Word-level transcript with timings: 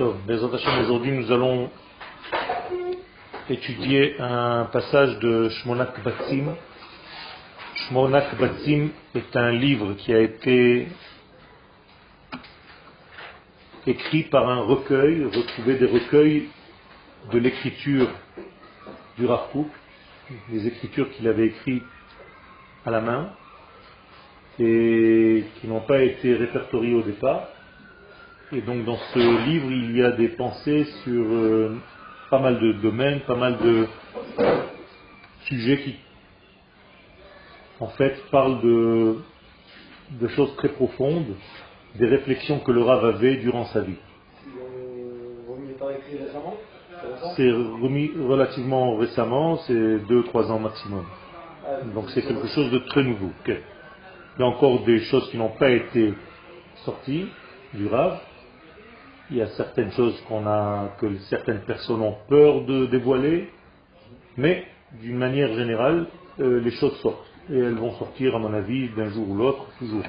Aujourd'hui, 0.00 1.12
nous 1.12 1.30
allons 1.30 1.68
étudier 3.50 4.18
un 4.18 4.64
passage 4.72 5.18
de 5.18 5.50
Shmonak 5.50 6.02
Batsim. 6.02 6.54
Shmonak 7.74 8.34
Batsim 8.38 8.92
est 9.14 9.36
un 9.36 9.50
livre 9.50 9.92
qui 9.98 10.14
a 10.14 10.20
été 10.20 10.88
écrit 13.86 14.22
par 14.22 14.48
un 14.48 14.62
recueil, 14.62 15.24
retrouvé 15.24 15.74
des 15.74 15.84
recueils 15.84 16.48
de 17.30 17.38
l'écriture 17.38 18.08
du 19.18 19.26
Rav 19.26 19.48
les 20.50 20.66
écritures 20.66 21.10
qu'il 21.10 21.28
avait 21.28 21.48
écrites 21.48 21.82
à 22.86 22.90
la 22.90 23.02
main 23.02 23.32
et 24.58 25.44
qui 25.60 25.68
n'ont 25.68 25.80
pas 25.80 26.02
été 26.02 26.36
répertoriées 26.36 26.94
au 26.94 27.02
départ. 27.02 27.48
Et 28.52 28.62
donc 28.62 28.84
dans 28.84 28.96
ce 29.14 29.46
livre, 29.46 29.70
il 29.70 29.96
y 29.96 30.02
a 30.02 30.10
des 30.10 30.28
pensées 30.30 30.84
sur 31.04 31.24
euh, 31.24 31.78
pas 32.30 32.40
mal 32.40 32.58
de 32.58 32.72
domaines, 32.72 33.20
pas 33.20 33.36
mal 33.36 33.58
de 33.58 33.86
sujets 35.42 35.78
qui, 35.78 35.94
en 37.78 37.86
fait, 37.88 38.20
parlent 38.32 38.60
de, 38.60 39.18
choses 40.34 40.56
très 40.56 40.70
profondes, 40.70 41.36
des 41.94 42.06
réflexions 42.06 42.58
que 42.58 42.72
le 42.72 42.82
Rav 42.82 43.04
avait 43.04 43.36
durant 43.36 43.66
sa 43.66 43.82
vie. 43.82 43.98
C'est 47.36 47.50
remis 47.50 48.10
relativement 48.18 48.96
récemment, 48.96 49.58
c'est 49.58 49.72
2-3 49.72 50.50
ans 50.50 50.58
maximum. 50.58 51.04
Donc 51.94 52.10
c'est 52.10 52.22
quelque 52.22 52.48
chose 52.48 52.72
de 52.72 52.78
très 52.78 53.04
nouveau. 53.04 53.30
Il 53.46 54.40
y 54.40 54.42
a 54.42 54.46
encore 54.46 54.84
des 54.84 54.98
choses 55.04 55.30
qui 55.30 55.38
n'ont 55.38 55.50
pas 55.50 55.70
été 55.70 56.14
sorties 56.84 57.28
du 57.74 57.86
Rav, 57.86 58.18
il 59.30 59.36
y 59.36 59.42
a 59.42 59.46
certaines 59.48 59.92
choses 59.92 60.20
qu'on 60.28 60.46
a, 60.46 60.88
que 61.00 61.06
certaines 61.28 61.60
personnes 61.60 62.02
ont 62.02 62.16
peur 62.28 62.62
de 62.62 62.86
dévoiler, 62.86 63.48
mais 64.36 64.64
d'une 65.00 65.18
manière 65.18 65.52
générale, 65.54 66.06
euh, 66.40 66.60
les 66.60 66.72
choses 66.72 66.96
sortent. 67.00 67.26
Et 67.50 67.58
elles 67.58 67.74
vont 67.74 67.92
sortir, 67.94 68.34
à 68.36 68.38
mon 68.38 68.52
avis, 68.52 68.88
d'un 68.90 69.10
jour 69.10 69.28
ou 69.28 69.36
l'autre, 69.36 69.66
toujours. 69.78 70.02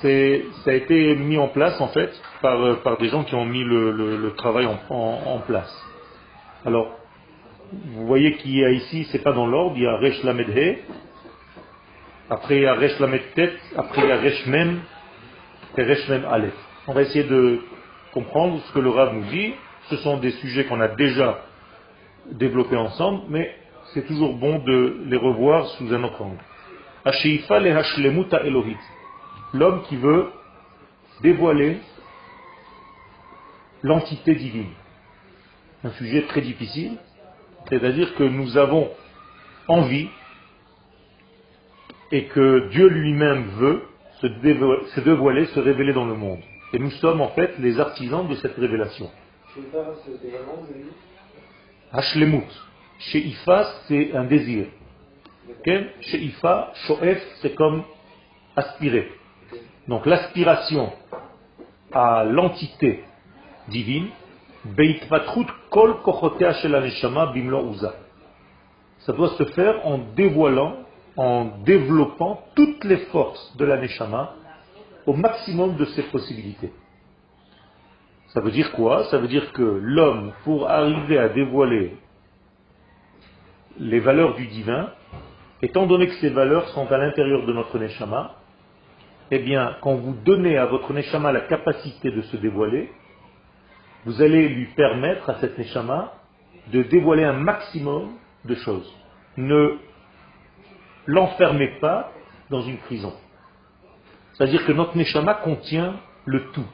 C'est, 0.00 0.44
ça 0.64 0.70
a 0.70 0.74
été 0.74 1.14
mis 1.16 1.38
en 1.38 1.48
place, 1.48 1.80
en 1.80 1.88
fait, 1.88 2.10
par, 2.40 2.60
euh, 2.60 2.74
par 2.82 2.98
des 2.98 3.08
gens 3.08 3.24
qui 3.24 3.34
ont 3.34 3.44
mis 3.44 3.62
le, 3.62 4.32
travail 4.36 4.66
en, 4.88 5.38
place. 5.46 5.72
Alors, 6.64 6.98
vous 7.72 8.06
voyez 8.06 8.36
qu'il 8.36 8.56
y 8.56 8.64
a 8.64 8.70
ici, 8.70 9.06
c'est 9.10 9.22
pas 9.22 9.32
dans 9.32 9.46
l'ordre, 9.46 9.76
il 9.76 9.82
y 9.82 9.86
a 9.86 9.96
Resh 9.96 10.22
Lamedhe, 10.24 10.78
après 12.28 12.56
il 12.56 12.62
y 12.62 12.66
a 12.66 12.74
Resh 12.74 12.98
Lamedtet, 12.98 13.52
après 13.76 14.02
il 14.02 14.08
y 14.08 14.12
a 14.12 14.16
Resh 14.16 14.46
Mem, 14.46 14.80
on 15.76 16.92
va 16.92 17.02
essayer 17.02 17.24
de 17.24 17.60
comprendre 18.12 18.60
ce 18.66 18.72
que 18.72 18.80
le 18.80 18.90
Rav 18.90 19.14
nous 19.14 19.24
dit. 19.30 19.54
Ce 19.88 19.96
sont 19.98 20.18
des 20.18 20.30
sujets 20.32 20.64
qu'on 20.64 20.80
a 20.80 20.88
déjà 20.88 21.42
développés 22.32 22.76
ensemble, 22.76 23.22
mais 23.28 23.54
c'est 23.94 24.06
toujours 24.06 24.34
bon 24.34 24.58
de 24.58 25.02
les 25.06 25.16
revoir 25.16 25.66
sous 25.68 25.92
un 25.92 26.02
autre 26.04 26.22
angle. 26.22 26.38
L'homme 29.52 29.82
qui 29.88 29.96
veut 29.96 30.26
dévoiler 31.22 31.78
l'entité 33.82 34.34
divine. 34.34 34.70
Un 35.82 35.90
sujet 35.90 36.22
très 36.22 36.42
difficile, 36.42 36.98
c'est-à-dire 37.68 38.14
que 38.16 38.24
nous 38.24 38.58
avons 38.58 38.90
envie 39.66 40.08
et 42.12 42.24
que 42.24 42.68
Dieu 42.70 42.88
lui-même 42.88 43.44
veut 43.56 43.82
se, 44.20 45.00
dévoiler, 45.00 45.46
se 45.46 45.60
révéler 45.60 45.92
dans 45.92 46.06
le 46.06 46.14
monde. 46.14 46.40
Et 46.72 46.78
nous 46.78 46.90
sommes 46.92 47.20
en 47.20 47.28
fait 47.28 47.58
les 47.58 47.78
artisans 47.80 48.28
de 48.28 48.34
cette 48.36 48.56
révélation. 48.56 49.10
Hashlemut. 51.92 52.46
Chez 52.98 53.18
Ifa, 53.18 53.64
c'est 53.88 54.14
un 54.14 54.24
désir. 54.24 54.66
Chez 55.64 56.18
Ifa, 56.22 56.72
Shoef, 56.86 57.18
c'est 57.40 57.54
comme 57.54 57.82
aspirer. 58.54 59.10
Donc 59.88 60.06
l'aspiration 60.06 60.92
à 61.92 62.24
l'entité 62.24 63.02
divine, 63.68 64.08
kol 65.70 65.96
Ça 68.98 69.12
doit 69.12 69.30
se 69.30 69.44
faire 69.44 69.86
en 69.86 69.98
dévoilant 70.14 70.79
en 71.16 71.58
développant 71.64 72.44
toutes 72.54 72.84
les 72.84 72.98
forces 73.06 73.56
de 73.56 73.64
la 73.64 73.78
Neshama 73.78 74.34
au 75.06 75.14
maximum 75.14 75.76
de 75.76 75.84
ses 75.86 76.02
possibilités. 76.04 76.72
Ça 78.28 78.40
veut 78.40 78.50
dire 78.52 78.72
quoi? 78.72 79.04
Ça 79.04 79.18
veut 79.18 79.28
dire 79.28 79.52
que 79.52 79.62
l'homme, 79.62 80.32
pour 80.44 80.70
arriver 80.70 81.18
à 81.18 81.28
dévoiler 81.30 81.96
les 83.78 84.00
valeurs 84.00 84.34
du 84.34 84.46
divin, 84.46 84.90
étant 85.62 85.86
donné 85.86 86.06
que 86.06 86.14
ces 86.14 86.30
valeurs 86.30 86.68
sont 86.68 86.90
à 86.92 86.98
l'intérieur 86.98 87.44
de 87.44 87.52
notre 87.52 87.78
Neshama, 87.78 88.36
eh 89.32 89.38
bien, 89.40 89.76
quand 89.80 89.94
vous 89.94 90.14
donnez 90.24 90.56
à 90.56 90.66
votre 90.66 90.92
Neshama 90.92 91.32
la 91.32 91.42
capacité 91.42 92.10
de 92.10 92.22
se 92.22 92.36
dévoiler, 92.36 92.92
vous 94.04 94.22
allez 94.22 94.48
lui 94.48 94.66
permettre 94.76 95.28
à 95.28 95.38
cette 95.40 95.58
Neshama 95.58 96.12
de 96.72 96.82
dévoiler 96.84 97.24
un 97.24 97.34
maximum 97.34 98.12
de 98.44 98.54
choses. 98.54 98.94
Ne 99.36 99.78
l'enfermez 101.10 101.68
pas 101.80 102.12
dans 102.50 102.62
une 102.62 102.78
prison. 102.78 103.12
C'est-à-dire 104.32 104.64
que 104.64 104.72
notre 104.72 104.96
Neshama 104.96 105.34
contient 105.34 105.96
le 106.24 106.50
tout. 106.52 106.66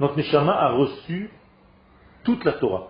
Notre 0.00 0.16
Neshama 0.16 0.52
a 0.52 0.70
reçu 0.70 1.30
toute 2.24 2.44
la 2.44 2.52
Torah. 2.52 2.88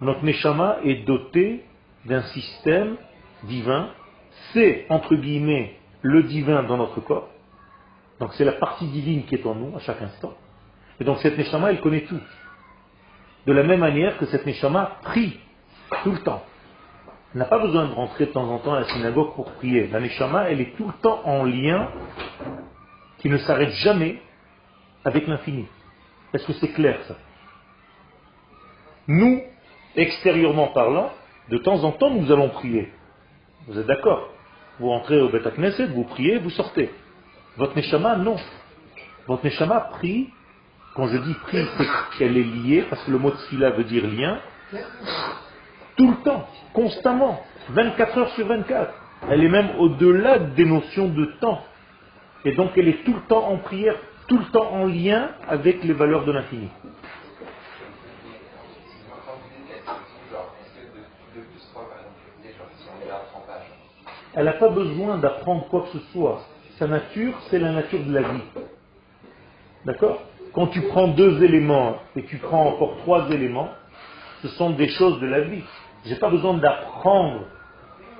Notre 0.00 0.24
Neshama 0.24 0.78
est 0.84 1.06
doté 1.06 1.64
d'un 2.06 2.22
système 2.22 2.96
divin. 3.44 3.90
C'est, 4.52 4.86
entre 4.88 5.14
guillemets, 5.16 5.78
le 6.02 6.22
divin 6.22 6.62
dans 6.62 6.76
notre 6.76 7.00
corps. 7.00 7.28
Donc 8.20 8.32
c'est 8.34 8.44
la 8.44 8.52
partie 8.52 8.86
divine 8.86 9.24
qui 9.24 9.34
est 9.34 9.46
en 9.46 9.54
nous 9.54 9.76
à 9.76 9.80
chaque 9.80 10.00
instant. 10.00 10.34
Et 10.98 11.04
donc 11.04 11.18
cette 11.18 11.36
Neshama, 11.36 11.70
elle 11.70 11.80
connaît 11.80 12.04
tout. 12.04 12.20
De 13.46 13.52
la 13.52 13.62
même 13.62 13.80
manière 13.80 14.16
que 14.18 14.26
cette 14.26 14.46
Neshama 14.46 14.98
prie 15.02 15.38
tout 16.02 16.12
le 16.12 16.18
temps 16.20 16.42
n'a 17.36 17.44
pas 17.44 17.58
besoin 17.58 17.86
de 17.86 17.92
rentrer 17.92 18.26
de 18.26 18.32
temps 18.32 18.48
en 18.48 18.58
temps 18.58 18.74
à 18.74 18.80
la 18.80 18.88
synagogue 18.88 19.34
pour 19.34 19.52
prier. 19.52 19.88
La 19.88 20.00
Neshama, 20.00 20.50
elle 20.50 20.60
est 20.60 20.76
tout 20.76 20.86
le 20.86 20.94
temps 21.02 21.20
en 21.24 21.44
lien 21.44 21.90
qui 23.18 23.28
ne 23.28 23.36
s'arrête 23.38 23.72
jamais 23.72 24.20
avec 25.04 25.26
l'infini. 25.26 25.66
Est-ce 26.32 26.46
que 26.46 26.54
c'est 26.54 26.72
clair 26.72 26.98
ça? 27.06 27.16
Nous, 29.08 29.42
extérieurement 29.94 30.68
parlant, 30.68 31.12
de 31.50 31.58
temps 31.58 31.84
en 31.84 31.92
temps, 31.92 32.10
nous 32.10 32.32
allons 32.32 32.48
prier. 32.48 32.90
Vous 33.68 33.78
êtes 33.78 33.86
d'accord? 33.86 34.30
Vous 34.78 34.88
rentrez 34.88 35.20
au 35.20 35.28
Beth 35.28 35.46
Knesset, 35.56 35.86
vous 35.86 36.04
priez, 36.04 36.38
vous 36.38 36.50
sortez. 36.50 36.90
Votre 37.56 37.76
Neshama, 37.76 38.16
non. 38.16 38.36
Votre 39.26 39.44
Neshama 39.44 39.80
prie. 39.80 40.30
Quand 40.94 41.08
je 41.08 41.18
dis 41.18 41.34
prie, 41.34 41.66
c'est 41.76 42.18
qu'elle 42.18 42.38
est 42.38 42.42
liée, 42.42 42.86
parce 42.88 43.04
que 43.04 43.10
le 43.10 43.18
mot 43.18 43.30
Tfila 43.30 43.70
veut 43.70 43.84
dire 43.84 44.06
lien. 44.06 44.40
Tout 45.96 46.10
le 46.10 46.16
temps, 46.22 46.46
constamment, 46.72 47.40
24 47.70 48.18
heures 48.18 48.30
sur 48.30 48.46
24. 48.46 48.92
Elle 49.30 49.44
est 49.44 49.48
même 49.48 49.70
au-delà 49.78 50.38
des 50.38 50.64
notions 50.64 51.08
de 51.08 51.24
temps. 51.40 51.62
Et 52.44 52.54
donc 52.54 52.70
elle 52.76 52.88
est 52.88 53.04
tout 53.04 53.14
le 53.14 53.22
temps 53.22 53.48
en 53.48 53.56
prière, 53.58 53.96
tout 54.28 54.38
le 54.38 54.44
temps 54.46 54.70
en 54.72 54.86
lien 54.86 55.30
avec 55.48 55.82
les 55.82 55.94
valeurs 55.94 56.24
de 56.24 56.32
l'infini. 56.32 56.68
Elle 64.34 64.44
n'a 64.44 64.52
pas 64.52 64.68
besoin 64.68 65.16
d'apprendre 65.16 65.66
quoi 65.68 65.82
que 65.82 65.98
ce 65.98 66.04
soit. 66.12 66.42
Sa 66.78 66.86
nature, 66.86 67.32
c'est 67.48 67.58
la 67.58 67.72
nature 67.72 68.04
de 68.04 68.12
la 68.12 68.20
vie. 68.20 68.42
D'accord? 69.86 70.22
Quand 70.52 70.66
tu 70.66 70.82
prends 70.82 71.08
deux 71.08 71.42
éléments 71.42 71.96
et 72.14 72.24
tu 72.24 72.36
prends 72.36 72.68
encore 72.68 72.98
trois 72.98 73.30
éléments, 73.30 73.70
ce 74.42 74.48
sont 74.48 74.70
des 74.70 74.88
choses 74.88 75.18
de 75.20 75.26
la 75.26 75.40
vie. 75.40 75.64
Je 76.06 76.12
n'ai 76.12 76.20
pas 76.20 76.30
besoin 76.30 76.54
d'apprendre 76.54 77.46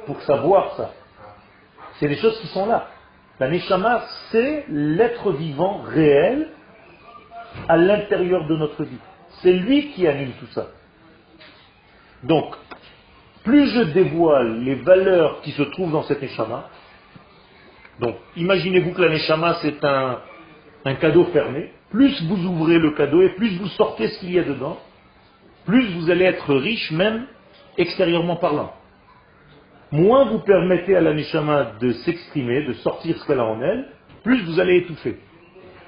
pour 0.06 0.21
savoir 0.23 0.75
ça. 0.77 0.93
C'est 1.99 2.09
des 2.09 2.17
choses 2.17 2.38
qui 2.41 2.49
sont 2.49 2.67
là. 2.67 2.88
La 3.38 3.49
Neshama, 3.49 4.03
c'est 4.31 4.65
l'être 4.69 5.31
vivant 5.33 5.83
réel 5.83 6.49
à 7.69 7.77
l'intérieur 7.77 8.47
de 8.47 8.56
notre 8.56 8.83
vie. 8.83 8.99
C'est 9.43 9.53
lui 9.53 9.93
qui 9.93 10.06
anime 10.06 10.33
tout 10.41 10.49
ça. 10.49 10.67
Donc, 12.25 12.56
plus 13.44 13.69
je 13.69 13.83
dévoile 13.93 14.65
les 14.65 14.75
valeurs 14.75 15.41
qui 15.43 15.53
se 15.53 15.62
trouvent 15.62 15.93
dans 15.93 16.03
cette 16.03 16.23
Neshama, 16.23 16.69
donc 18.00 18.17
imaginez-vous 18.37 18.93
que 18.93 19.03
la 19.03 19.11
Neshama 19.11 19.59
c'est 19.62 19.85
un, 19.85 20.19
un 20.85 20.94
cadeau 20.97 21.27
fermé, 21.27 21.73
plus 21.91 22.21
vous 22.25 22.44
ouvrez 22.47 22.79
le 22.79 22.91
cadeau 22.93 23.23
et 23.23 23.31
plus 23.37 23.56
vous 23.59 23.69
sortez 23.69 24.09
ce 24.09 24.19
qu'il 24.21 24.33
y 24.33 24.38
a 24.38 24.43
dedans, 24.43 24.79
plus 25.67 25.87
vous 25.93 26.11
allez 26.11 26.25
être 26.25 26.53
riche 26.55 26.91
même 26.91 27.27
extérieurement 27.78 28.37
parlant. 28.37 28.73
Moins 29.93 30.25
vous 30.25 30.40
permettez 30.40 30.96
à 30.96 31.00
la 31.00 31.14
Neshama 31.14 31.73
de 31.81 31.93
s'exprimer, 31.93 32.64
de 32.64 32.73
sortir 32.75 33.17
ce 33.17 33.26
qu'elle 33.26 33.38
a 33.38 33.44
en 33.44 33.61
elle, 33.62 33.87
plus 34.25 34.44
vous 34.44 34.58
allez 34.58 34.78
étouffer. 34.78 35.17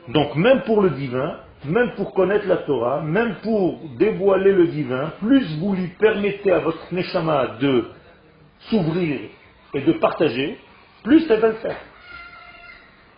Donc 0.08 0.36
même 0.36 0.62
pour 0.62 0.80
le 0.80 0.90
divin, 0.90 1.36
même 1.64 1.90
pour 1.96 2.14
connaître 2.14 2.46
la 2.46 2.58
Torah, 2.58 3.02
même 3.02 3.36
pour 3.42 3.80
dévoiler 3.98 4.52
le 4.52 4.68
divin, 4.68 5.12
plus 5.20 5.58
vous 5.58 5.74
lui 5.74 5.88
permettez 5.98 6.52
à 6.52 6.60
votre 6.60 6.86
neshama 6.92 7.58
de 7.60 7.90
s'ouvrir 8.70 9.20
et 9.74 9.80
de 9.80 9.92
partager, 9.92 10.58
plus 11.02 11.26
elle 11.28 11.40
va 11.40 11.48
le 11.48 11.54
faire. 11.54 11.76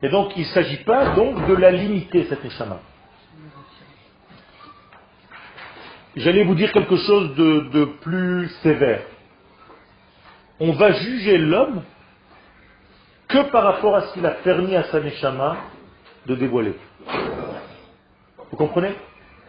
Et 0.03 0.09
donc 0.09 0.33
il 0.37 0.41
ne 0.41 0.47
s'agit 0.47 0.83
pas 0.85 1.15
donc 1.15 1.47
de 1.47 1.55
la 1.55 1.71
limiter, 1.71 2.25
cette 2.25 2.43
neshama. 2.43 2.81
J'allais 6.17 6.43
vous 6.43 6.57
dire 6.57 6.73
quelque 6.73 6.97
chose 6.97 7.35
de, 7.37 7.61
de 7.71 7.85
plus 7.85 8.49
sévère. 8.63 9.03
On 10.59 10.73
va 10.73 10.93
juger 10.93 11.39
l'homme 11.39 11.83
que 13.29 13.51
par 13.51 13.63
rapport 13.63 13.95
à 13.95 14.03
ce 14.03 14.15
qu'il 14.15 14.27
a 14.27 14.31
permis 14.31 14.75
à 14.75 14.85
sa 14.85 15.01
neshama 15.01 15.57
de 16.27 16.35
dévoiler. 16.35 16.75
Vous 18.51 18.57
comprenez? 18.57 18.93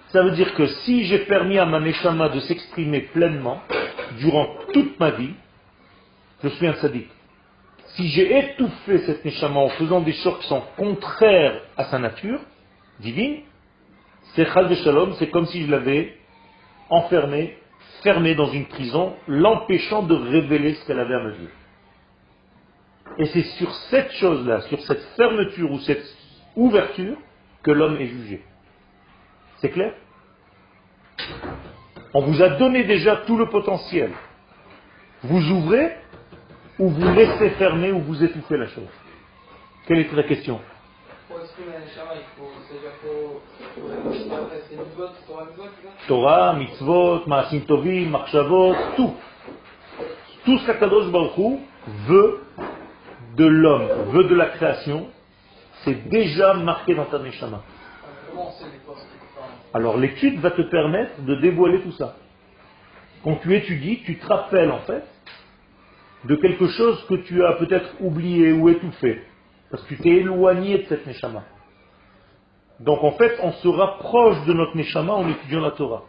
Ça 0.10 0.22
veut 0.22 0.31
dire 0.31 0.54
que 0.54 0.68
si 0.68 1.06
j'ai 1.06 1.19
permis 1.19 1.58
à 1.58 1.66
ma 1.66 1.80
neshama 1.80 2.30
de 2.30 2.40
s'exprimer 2.42 3.02
pleinement 3.02 3.62
durant 4.19 4.48
toute 4.72 5.00
ma 5.00 5.12
vie, 5.12 5.34
je 6.44 6.50
suis 6.50 6.68
un 6.68 6.75
sadique. 6.75 7.10
Si 7.96 8.07
j'ai 8.10 8.38
étouffé 8.38 9.00
cette 9.00 9.25
neshama 9.25 9.62
en 9.62 9.69
faisant 9.69 10.02
des 10.02 10.14
choses 10.14 10.38
qui 10.40 10.48
sont 10.48 10.64
contraires 10.78 11.60
à 11.75 11.86
sa 11.86 11.98
nature 11.98 12.40
divine, 13.00 13.40
c'est 14.36 14.46
chal 14.46 14.74
shalom, 14.75 15.14
c'est 15.18 15.31
comme 15.31 15.48
si 15.48 15.66
je 15.66 15.72
l'avais 15.72 16.20
enfermé, 16.92 17.58
fermé 18.04 18.36
dans 18.36 18.52
une 18.52 18.68
prison, 18.68 19.16
l'empêchant 19.28 20.04
de 20.04 20.14
révéler 20.14 20.76
ce 20.76 20.86
qu'elle 20.86 21.00
avait 21.00 21.16
à 21.16 21.24
me 21.24 21.32
dire. 21.32 21.50
Et 23.18 23.26
c'est 23.28 23.44
sur 23.58 23.74
cette 23.90 24.12
chose-là, 24.14 24.62
sur 24.62 24.80
cette 24.82 25.02
fermeture 25.16 25.72
ou 25.72 25.80
cette 25.80 26.06
ouverture, 26.56 27.18
que 27.64 27.72
l'homme 27.72 27.98
est 27.98 28.08
jugé. 28.08 28.44
C'est 29.58 29.70
clair? 29.70 29.94
On 32.14 32.22
vous 32.22 32.42
a 32.42 32.50
donné 32.50 32.84
déjà 32.84 33.18
tout 33.28 33.38
le 33.38 33.48
potentiel. 33.50 34.12
Vous 35.24 35.52
ouvrez 35.52 35.96
ou 36.80 36.90
vous 36.90 37.14
laissez 37.14 37.52
fermer 37.52 37.92
ou 37.92 38.00
vous 38.00 38.24
étouffez 38.24 38.58
la 38.58 38.68
chose? 38.68 38.90
Quelle 39.88 40.00
est 40.00 40.12
la 40.14 40.24
question? 40.24 40.60
Torah, 46.07 46.53
mitzvot, 46.53 47.25
maasim 47.27 47.62
tovim, 47.62 48.09
marshavot, 48.09 48.75
tout. 48.95 49.13
Tout 50.45 50.57
ce 50.59 50.65
qu'Akadosh 50.65 51.12
Baruch 51.12 51.59
veut 52.07 52.39
de 53.38 53.45
l'homme, 53.45 53.88
veut 54.12 54.23
de 54.25 54.35
la 54.35 54.47
création, 54.47 55.07
c'est 55.83 56.09
déjà 56.09 56.53
marqué 56.53 56.95
dans 56.95 57.06
ta 57.06 57.19
neshama. 57.19 57.63
Alors 59.73 59.97
l'étude 59.97 60.39
va 60.39 60.51
te 60.51 60.62
permettre 60.63 61.21
de 61.21 61.35
dévoiler 61.35 61.81
tout 61.81 61.91
ça. 61.94 62.15
Quand 63.23 63.35
tu 63.38 63.56
étudies, 63.56 64.01
tu 64.03 64.18
te 64.18 64.25
rappelles 64.25 64.71
en 64.71 64.79
fait 64.79 65.03
de 66.25 66.35
quelque 66.35 66.68
chose 66.68 67.03
que 67.07 67.15
tu 67.15 67.44
as 67.44 67.53
peut-être 67.53 67.89
oublié 68.00 68.51
ou 68.51 68.69
étouffé, 68.69 69.21
parce 69.69 69.83
que 69.83 69.95
tu 69.95 69.97
t'es 69.97 70.09
éloigné 70.09 70.79
de 70.79 70.85
cette 70.85 71.06
neshama. 71.07 71.44
Donc 72.86 73.04
en 73.04 73.12
fait, 73.12 73.38
on 73.44 73.51
se 73.51 73.68
rapproche 73.68 74.44
de 74.45 74.54
notre 74.54 74.75
neshama 74.75 75.13
en 75.13 75.30
étudiant 75.30 75.62
la 75.62 75.72
Torah. 75.72 76.04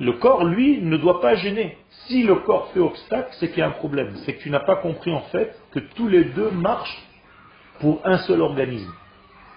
Le 0.00 0.12
corps, 0.14 0.44
lui, 0.44 0.80
ne 0.82 0.96
doit 0.96 1.20
pas 1.20 1.36
gêner. 1.36 1.78
Si 2.06 2.24
le 2.24 2.36
corps 2.36 2.68
fait 2.72 2.80
obstacle, 2.80 3.28
c'est 3.38 3.48
qu'il 3.48 3.58
y 3.58 3.62
a 3.62 3.68
un 3.68 3.72
problème. 3.72 4.14
C'est 4.24 4.34
que 4.34 4.42
tu 4.42 4.50
n'as 4.50 4.60
pas 4.60 4.76
compris 4.76 5.12
en 5.12 5.22
fait 5.22 5.56
que 5.70 5.78
tous 5.78 6.08
les 6.08 6.24
deux 6.24 6.50
marchent 6.50 7.02
pour 7.80 8.00
un 8.04 8.18
seul 8.18 8.42
organisme. 8.42 8.92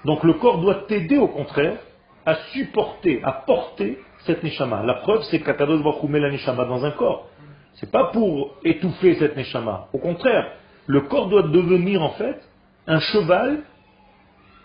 Donc 0.05 0.23
le 0.23 0.33
corps 0.33 0.59
doit 0.59 0.85
t'aider 0.87 1.17
au 1.17 1.27
contraire 1.27 1.77
à 2.25 2.35
supporter, 2.51 3.21
à 3.23 3.31
porter 3.31 3.99
cette 4.25 4.43
neshama. 4.43 4.83
La 4.83 4.95
preuve, 4.95 5.23
c'est 5.23 5.39
qu'Akadosh 5.39 5.81
Baruch 5.81 6.03
met 6.03 6.19
la 6.19 6.29
neshama 6.29 6.65
dans 6.65 6.85
un 6.85 6.91
corps. 6.91 7.29
C'est 7.75 7.91
pas 7.91 8.05
pour 8.11 8.55
étouffer 8.63 9.15
cette 9.15 9.35
neshama. 9.35 9.87
Au 9.93 9.97
contraire, 9.97 10.51
le 10.85 11.01
corps 11.01 11.29
doit 11.29 11.43
devenir 11.43 12.01
en 12.01 12.11
fait 12.11 12.39
un 12.85 12.99
cheval, 12.99 13.63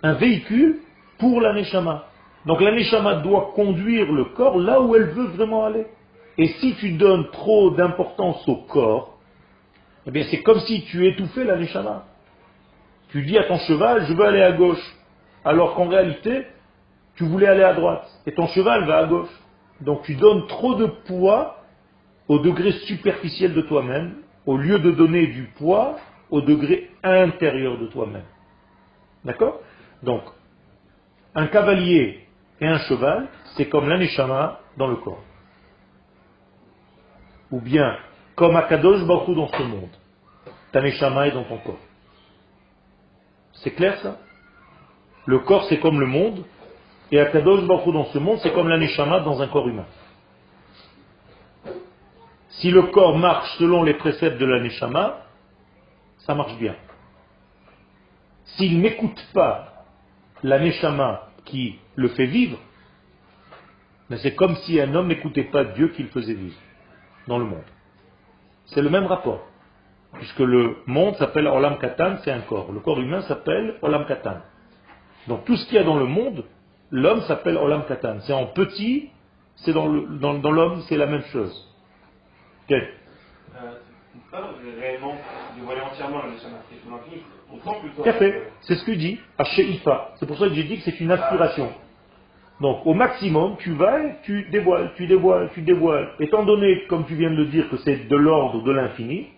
un 0.03 0.15
véhicule 0.15 0.81
pour 1.19 1.41
la 1.41 1.53
neshama. 1.53 2.07
Donc 2.47 2.61
la 2.61 2.73
neshama 2.73 3.17
doit 3.17 3.53
conduire 3.55 4.11
le 4.13 4.27
corps 4.27 4.59
là 4.59 4.81
où 4.81 4.95
elle 4.97 5.11
veut 5.11 5.29
vraiment 5.29 5.65
aller. 5.65 5.87
Et 6.39 6.49
si 6.49 6.75
tu 6.77 6.93
donnes 6.93 7.31
trop 7.31 7.71
d'importance 7.71 8.47
au 8.49 8.57
corps, 8.57 9.19
eh 10.07 10.11
bien 10.11 10.25
c'est 10.31 10.43
comme 10.43 10.61
si 10.61 10.83
tu 10.85 11.07
étouffais 11.07 11.45
la 11.45 11.57
neshama. 11.57 12.07
Tu 13.11 13.23
dis 13.23 13.39
à 13.39 13.45
ton 13.45 13.59
cheval, 13.59 14.07
je 14.07 14.15
veux 14.15 14.25
aller 14.25 14.43
à 14.43 14.53
gauche. 14.53 14.83
Alors 15.45 15.75
qu'en 15.75 15.89
réalité, 15.89 16.47
tu 17.17 17.25
voulais 17.25 17.47
aller 17.47 17.63
à 17.63 17.75
droite. 17.75 18.09
Et 18.27 18.33
ton 18.33 18.47
cheval 18.49 18.87
va 18.87 18.99
à 18.99 19.05
gauche. 19.05 19.29
Donc 19.81 20.03
tu 20.03 20.15
donnes 20.15 20.47
trop 20.47 20.75
de 20.75 20.87
poids 20.87 21.59
au 22.29 22.39
degré 22.39 22.73
superficiel 22.73 23.53
de 23.53 23.63
toi-même, 23.63 24.15
au 24.47 24.57
lieu 24.57 24.79
de 24.79 24.93
donner 24.93 25.27
du 25.27 25.45
poids 25.59 25.97
au 26.31 26.41
degré 26.41 26.91
intérieur 27.03 27.79
de 27.79 27.87
toi-même. 27.87 28.25
D'accord? 29.25 29.61
Donc, 30.03 30.23
un 31.35 31.47
cavalier 31.47 32.27
et 32.61 32.67
un 32.67 32.79
cheval, 32.81 33.29
c'est 33.57 33.69
comme 33.69 33.89
l'aneshama 33.89 34.61
dans 34.77 34.89
le 34.89 34.97
corps. 34.97 35.23
Ou 37.51 37.61
bien, 37.61 37.97
comme 38.35 38.57
Akadosh 38.57 39.05
Baruch 39.05 39.37
dans 39.37 39.49
ce 39.49 39.63
monde. 39.63 39.91
Ta 40.73 40.81
est 40.87 41.01
dans 41.33 41.45
ton 41.45 41.59
corps. 41.59 41.79
C'est 43.53 43.73
clair 43.73 44.01
ça? 44.01 44.19
Le 45.27 45.39
corps 45.41 45.67
c'est 45.69 45.79
comme 45.79 46.01
le 46.01 46.07
monde, 46.07 46.45
et 47.11 47.21
Akadosh 47.21 47.67
Baruch 47.67 47.93
dans 47.93 48.07
ce 48.07 48.19
monde 48.19 48.39
c'est 48.43 48.53
comme 48.53 48.69
l'aneshama 48.69 49.21
dans 49.21 49.41
un 49.41 49.49
corps 49.49 49.69
humain. 49.69 49.87
Si 52.49 52.71
le 52.71 52.83
corps 52.85 53.17
marche 53.19 53.57
selon 53.59 53.83
les 53.83 53.95
préceptes 53.95 54.39
de 54.39 54.47
l'aneshama, 54.47 55.19
ça 56.19 56.35
marche 56.35 56.57
bien. 56.59 56.75
S'il 58.45 58.81
n'écoute 58.81 59.23
pas 59.33 59.72
l'aneshama 60.43 61.29
qui 61.45 61.79
le 61.97 62.09
fait 62.09 62.27
vivre, 62.27 62.59
mais 64.11 64.19
c'est 64.19 64.35
comme 64.35 64.57
si 64.57 64.81
un 64.81 64.95
homme 64.95 65.09
n'écoutait 65.09 65.45
pas 65.45 65.65
Dieu 65.65 65.89
qui 65.89 66.03
le 66.03 66.09
faisait 66.09 66.35
vivre 66.35 66.57
dans 67.27 67.39
le 67.39 67.45
monde. 67.45 67.65
C'est 68.67 68.83
le 68.83 68.91
même 68.91 69.07
rapport 69.07 69.47
puisque 70.15 70.41
le 70.41 70.77
monde 70.87 71.17
s'appelle 71.17 71.47
Olam 71.47 71.79
Katan, 71.79 72.17
c'est 72.23 72.31
un 72.31 72.41
corps. 72.41 72.71
Le 72.73 72.81
corps 72.81 73.01
humain 73.01 73.23
s'appelle 73.23 73.77
Olam 73.83 74.07
Katan. 74.07 74.41
Donc 75.29 75.45
tout 75.45 75.57
ce 75.57 75.67
qu'il 75.67 75.77
y 75.77 75.79
a 75.79 75.85
dans 75.85 75.99
le 75.99 76.07
monde, 76.07 76.45
l'homme 76.91 77.23
s'appelle 77.23 77.57
Olam 77.57 77.85
Katan. 77.87 78.21
C'est 78.21 78.33
en 78.33 78.47
petit, 78.47 79.11
c'est 79.57 79.73
dans 79.73 79.87
l'homme, 79.87 80.83
c'est 80.89 80.97
la 80.97 81.07
même 81.07 81.25
chose. 81.33 81.69
Quel 82.69 82.89
euh, 83.57 83.73
entièrement 85.93 86.23
c'est 86.39 87.42
ce 88.75 88.85
que 88.85 88.93
dit 88.93 89.21
Ifa. 89.39 90.13
C'est 90.17 90.27
pour 90.27 90.39
ça 90.39 90.49
que 90.49 90.55
j'ai 90.55 90.65
dit 90.65 90.79
que 90.79 90.83
c'est 90.83 91.01
une 91.01 91.11
aspiration. 91.11 91.71
Donc 92.61 92.87
au 92.87 92.95
maximum, 92.95 93.57
tu 93.59 93.73
vas, 93.73 93.99
tu 94.23 94.49
dévoiles, 94.51 94.93
tu 94.97 95.07
dévoiles, 95.07 95.51
tu 95.53 95.63
dévoiles. 95.63 96.11
Étant 96.21 96.45
donné, 96.45 96.85
comme 96.89 97.05
tu 97.07 97.15
viens 97.15 97.31
de 97.31 97.37
le 97.37 97.47
dire, 97.47 97.69
que 97.69 97.77
c'est 97.79 98.09
de 98.09 98.17
l'ordre 98.17 98.63
de 98.63 98.73
l'infini, 98.73 99.29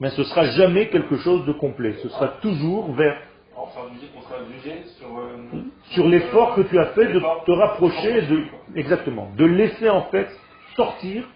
mais 0.00 0.10
ce 0.10 0.22
sera 0.24 0.44
jamais 0.52 0.88
quelque 0.88 1.16
chose 1.16 1.44
de 1.46 1.52
complet. 1.52 1.94
Ce 2.02 2.08
sera 2.08 2.28
toujours 2.28 2.92
vers 2.92 3.16
euh, 3.56 5.62
sur, 5.90 6.06
l'effort 6.06 6.54
que 6.54 6.60
tu 6.62 6.78
as 6.78 6.86
fait 6.86 7.12
de 7.12 7.20
te 7.20 7.52
rapprocher 7.52 8.22
de 8.22 8.44
exactement, 8.74 9.30
de 9.36 9.44
laisser 9.44 9.88
en 9.88 10.02
fait 10.02 10.28
sortir 10.76 11.26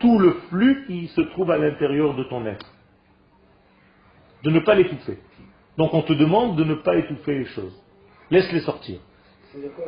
tout 0.00 0.18
le 0.18 0.32
flux 0.48 0.84
qui 0.86 1.08
se 1.08 1.20
trouve 1.20 1.50
à 1.50 1.58
l'intérieur 1.58 2.14
de 2.14 2.24
ton 2.24 2.44
être. 2.46 2.66
De 4.44 4.50
ne 4.50 4.60
pas 4.60 4.74
l'étouffer. 4.74 5.18
Donc 5.78 5.94
on 5.94 6.02
te 6.02 6.12
demande 6.12 6.56
de 6.56 6.64
ne 6.64 6.74
pas 6.74 6.96
étouffer 6.96 7.38
les 7.38 7.44
choses. 7.46 7.72
Laisse-les 8.32 8.60
sortir. 8.60 8.98
C'est 9.52 9.74
quoi 9.74 9.84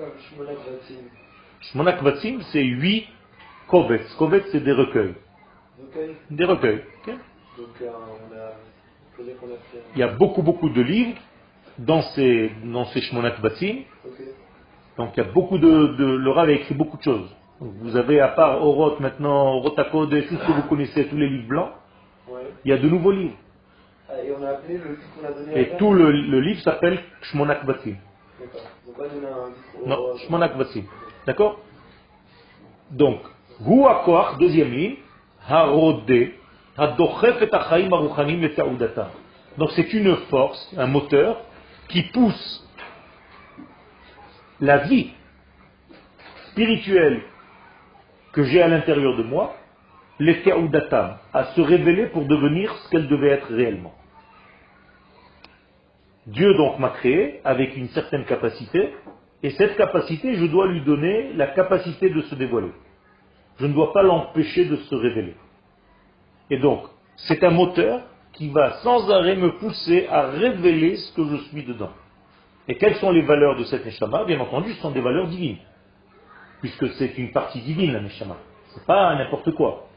Shmonak 1.60 2.02
Vatsim, 2.02 2.40
c'est 2.52 2.62
huit 2.62 3.08
kovets. 3.66 4.00
Kovets, 4.16 4.44
c'est 4.52 4.60
des 4.62 4.72
recueils. 4.72 5.14
Des 6.30 6.44
recueils. 6.44 6.84
Euh, 7.08 7.12
Il 9.94 9.98
y 9.98 10.02
a 10.04 10.08
beaucoup, 10.08 10.42
beaucoup 10.42 10.70
de 10.70 10.80
livres 10.80 11.18
dans 11.76 12.02
ces, 12.02 12.52
dans 12.64 12.84
ces 12.86 13.00
Shmonat 13.00 13.36
Batsim. 13.42 13.80
Donc 14.96 15.10
il 15.16 15.24
y 15.24 15.26
a 15.26 15.30
beaucoup 15.32 15.58
de, 15.58 15.88
de, 15.96 16.04
Le 16.04 16.30
Rav 16.30 16.48
a 16.48 16.52
écrit 16.52 16.74
beaucoup 16.74 16.98
de 16.98 17.02
choses. 17.02 17.36
Vous 17.58 17.96
avez, 17.96 18.20
à 18.20 18.28
part 18.28 18.64
Oroth 18.64 19.00
maintenant, 19.00 19.56
Orotako, 19.56 20.06
tout 20.06 20.12
ce 20.12 20.46
que 20.46 20.52
vous 20.52 20.68
connaissez, 20.68 21.08
tous 21.08 21.16
les 21.16 21.28
livres 21.28 21.48
blancs, 21.48 21.72
il 22.64 22.70
y 22.70 22.72
a 22.72 22.78
de 22.78 22.88
nouveaux 22.88 23.10
livres. 23.10 23.36
Et 24.24 24.32
on 24.32 24.42
a 24.44 24.50
appelé 24.50 24.78
le 24.78 24.90
livre 24.90 25.02
qu'on 25.16 25.26
a 25.26 25.32
donné 25.32 25.60
Et 25.60 25.76
tout 25.76 25.92
le, 25.92 26.10
le 26.10 26.40
livre 26.40 26.60
s'appelle 26.62 27.00
Shmonak 27.22 27.64
Batsim. 27.64 27.96
Non, 29.86 30.16
Shmonak 30.18 30.56
Batsim. 30.56 30.84
D'accord? 31.26 31.60
Donc, 32.90 33.20
Gouakoach, 33.60 34.38
deuxième 34.38 34.72
ligne, 34.72 34.96
Harodé, 35.48 36.34
donc 39.58 39.70
c'est 39.72 39.92
une 39.92 40.16
force, 40.30 40.74
un 40.76 40.86
moteur, 40.86 41.42
qui 41.88 42.02
pousse 42.04 42.66
la 44.60 44.78
vie 44.78 45.10
spirituelle 46.50 47.22
que 48.32 48.44
j'ai 48.44 48.62
à 48.62 48.68
l'intérieur 48.68 49.16
de 49.16 49.22
moi, 49.24 49.54
les 50.20 50.42
datam, 50.70 51.16
à 51.32 51.44
se 51.44 51.60
révéler 51.62 52.06
pour 52.08 52.26
devenir 52.26 52.72
ce 52.74 52.90
qu'elle 52.90 53.08
devait 53.08 53.30
être 53.30 53.52
réellement. 53.52 53.94
Dieu 56.26 56.54
donc 56.54 56.78
m'a 56.78 56.90
créé 56.90 57.40
avec 57.42 57.74
une 57.76 57.88
certaine 57.88 58.26
capacité, 58.26 58.94
et 59.42 59.50
cette 59.50 59.76
capacité, 59.76 60.34
je 60.34 60.44
dois 60.44 60.68
lui 60.68 60.82
donner 60.82 61.32
la 61.32 61.46
capacité 61.46 62.10
de 62.10 62.20
se 62.20 62.34
dévoiler. 62.34 62.72
Je 63.58 63.66
ne 63.66 63.72
dois 63.72 63.94
pas 63.94 64.02
l'empêcher 64.02 64.66
de 64.66 64.76
se 64.76 64.94
révéler. 64.94 65.34
Et 66.50 66.58
donc, 66.58 66.82
c'est 67.16 67.42
un 67.42 67.50
moteur 67.50 68.02
qui 68.34 68.50
va 68.50 68.72
sans 68.82 69.10
arrêt 69.10 69.36
me 69.36 69.56
pousser 69.58 70.06
à 70.08 70.26
révéler 70.26 70.96
ce 70.96 71.14
que 71.14 71.24
je 71.24 71.36
suis 71.44 71.64
dedans. 71.64 71.92
Et 72.68 72.76
quelles 72.76 72.96
sont 72.96 73.10
les 73.10 73.22
valeurs 73.22 73.56
de 73.56 73.64
cette 73.64 73.86
Neshama? 73.86 74.24
Bien 74.24 74.38
entendu, 74.38 74.72
ce 74.74 74.80
sont 74.82 74.90
des 74.90 75.00
valeurs 75.00 75.28
divines. 75.28 75.58
Puisque 76.60 76.90
c'est 76.90 77.16
une 77.16 77.32
partie 77.32 77.60
divine, 77.60 77.94
la 77.94 78.00
Neshama. 78.00 78.36
C'est 78.74 78.84
pas 78.84 79.14
n'importe 79.16 79.54
quoi. 79.54 79.89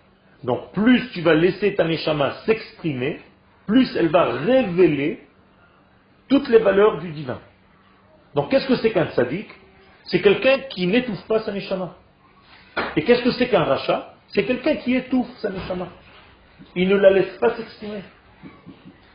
Donc, 0.43 0.73
plus 0.73 1.11
tu 1.11 1.21
vas 1.21 1.33
laisser 1.33 1.75
ta 1.75 1.85
Neshama 1.85 2.31
s'exprimer, 2.45 3.19
plus 3.65 3.95
elle 3.95 4.09
va 4.09 4.25
révéler 4.25 5.25
toutes 6.27 6.49
les 6.49 6.59
valeurs 6.59 6.99
du 6.99 7.11
divin. 7.11 7.39
Donc, 8.35 8.49
qu'est-ce 8.49 8.67
que 8.67 8.75
c'est 8.75 8.91
qu'un 8.91 9.07
tzaddik 9.07 9.47
C'est 10.05 10.21
quelqu'un 10.21 10.59
qui 10.69 10.87
n'étouffe 10.87 11.25
pas 11.27 11.39
sa 11.41 11.51
Neshama. 11.51 11.95
Et 12.95 13.03
qu'est-ce 13.03 13.23
que 13.23 13.31
c'est 13.31 13.47
qu'un 13.49 13.63
rachat? 13.63 14.15
C'est 14.29 14.43
quelqu'un 14.43 14.75
qui 14.77 14.95
étouffe 14.95 15.29
sa 15.37 15.49
Neshama. 15.49 15.87
Il 16.75 16.89
ne 16.89 16.95
la 16.95 17.11
laisse 17.11 17.37
pas 17.37 17.55
s'exprimer. 17.55 18.01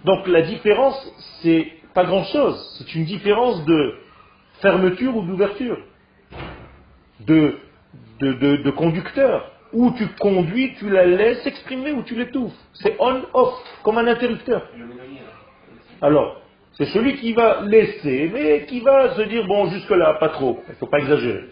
Donc 0.05 0.27
la 0.29 0.43
différence, 0.43 1.13
c'est 1.43 1.73
pas 1.95 2.05
grand-chose. 2.05 2.77
C'est 2.79 2.95
une 2.95 3.05
différence 3.05 3.65
de 3.65 3.95
fermeture 4.61 5.17
ou 5.17 5.23
d'ouverture, 5.23 5.79
de, 7.21 7.59
de, 8.21 8.71
conducteur. 8.71 9.51
Où 9.73 9.91
tu 9.93 10.07
conduis, 10.19 10.75
tu 10.79 10.89
la 10.89 11.05
laisses 11.05 11.47
exprimer 11.47 11.93
ou 11.93 12.03
tu 12.03 12.15
l'étouffes. 12.15 12.53
C'est 12.75 12.97
on-off, 12.99 13.55
comme 13.83 13.99
un 13.99 14.07
interrupteur. 14.07 14.63
Alors, 16.01 16.41
c'est 16.73 16.87
celui 16.87 17.17
qui 17.17 17.33
va 17.33 17.63
laisser, 17.63 18.31
mais 18.33 18.65
qui 18.67 18.81
va 18.81 19.15
se 19.17 19.23
dire, 19.23 19.45
bon, 19.47 19.69
jusque-là, 19.69 20.15
pas 20.15 20.29
trop. 20.29 20.63
Il 20.69 20.71
ne 20.73 20.77
faut 20.77 20.87
pas 20.87 21.01
exagérer. 21.01 21.45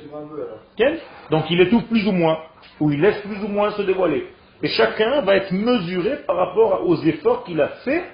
Donc 1.30 1.50
il 1.50 1.60
étouffe 1.60 1.84
plus 1.88 2.06
ou 2.06 2.12
moins, 2.12 2.38
ou 2.80 2.92
il 2.92 3.00
laisse 3.00 3.20
plus 3.22 3.42
ou 3.44 3.48
moins 3.48 3.72
se 3.72 3.82
dévoiler. 3.82 4.28
Et 4.62 4.68
chacun 4.68 5.22
va 5.22 5.36
être 5.36 5.52
mesuré 5.52 6.18
par 6.26 6.36
rapport 6.36 6.86
aux 6.86 6.96
efforts 7.02 7.44
qu'il 7.44 7.60
a 7.60 7.68
fait 7.84 8.04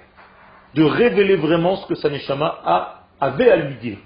de 0.74 0.82
révéler 0.82 1.36
vraiment 1.36 1.76
ce 1.76 1.86
que 1.86 1.94
sa 1.94 2.08
a, 2.40 3.04
avait 3.20 3.50
à 3.50 3.56
lui 3.56 3.74
dire. 3.74 3.98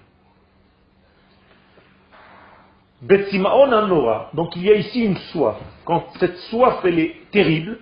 Donc 3.02 4.56
il 4.56 4.62
y 4.62 4.70
a 4.70 4.74
ici 4.74 5.04
une 5.04 5.16
soif. 5.16 5.56
Quand 5.84 6.06
cette 6.18 6.36
soif, 6.50 6.80
elle 6.84 6.98
est 6.98 7.30
terrible, 7.30 7.78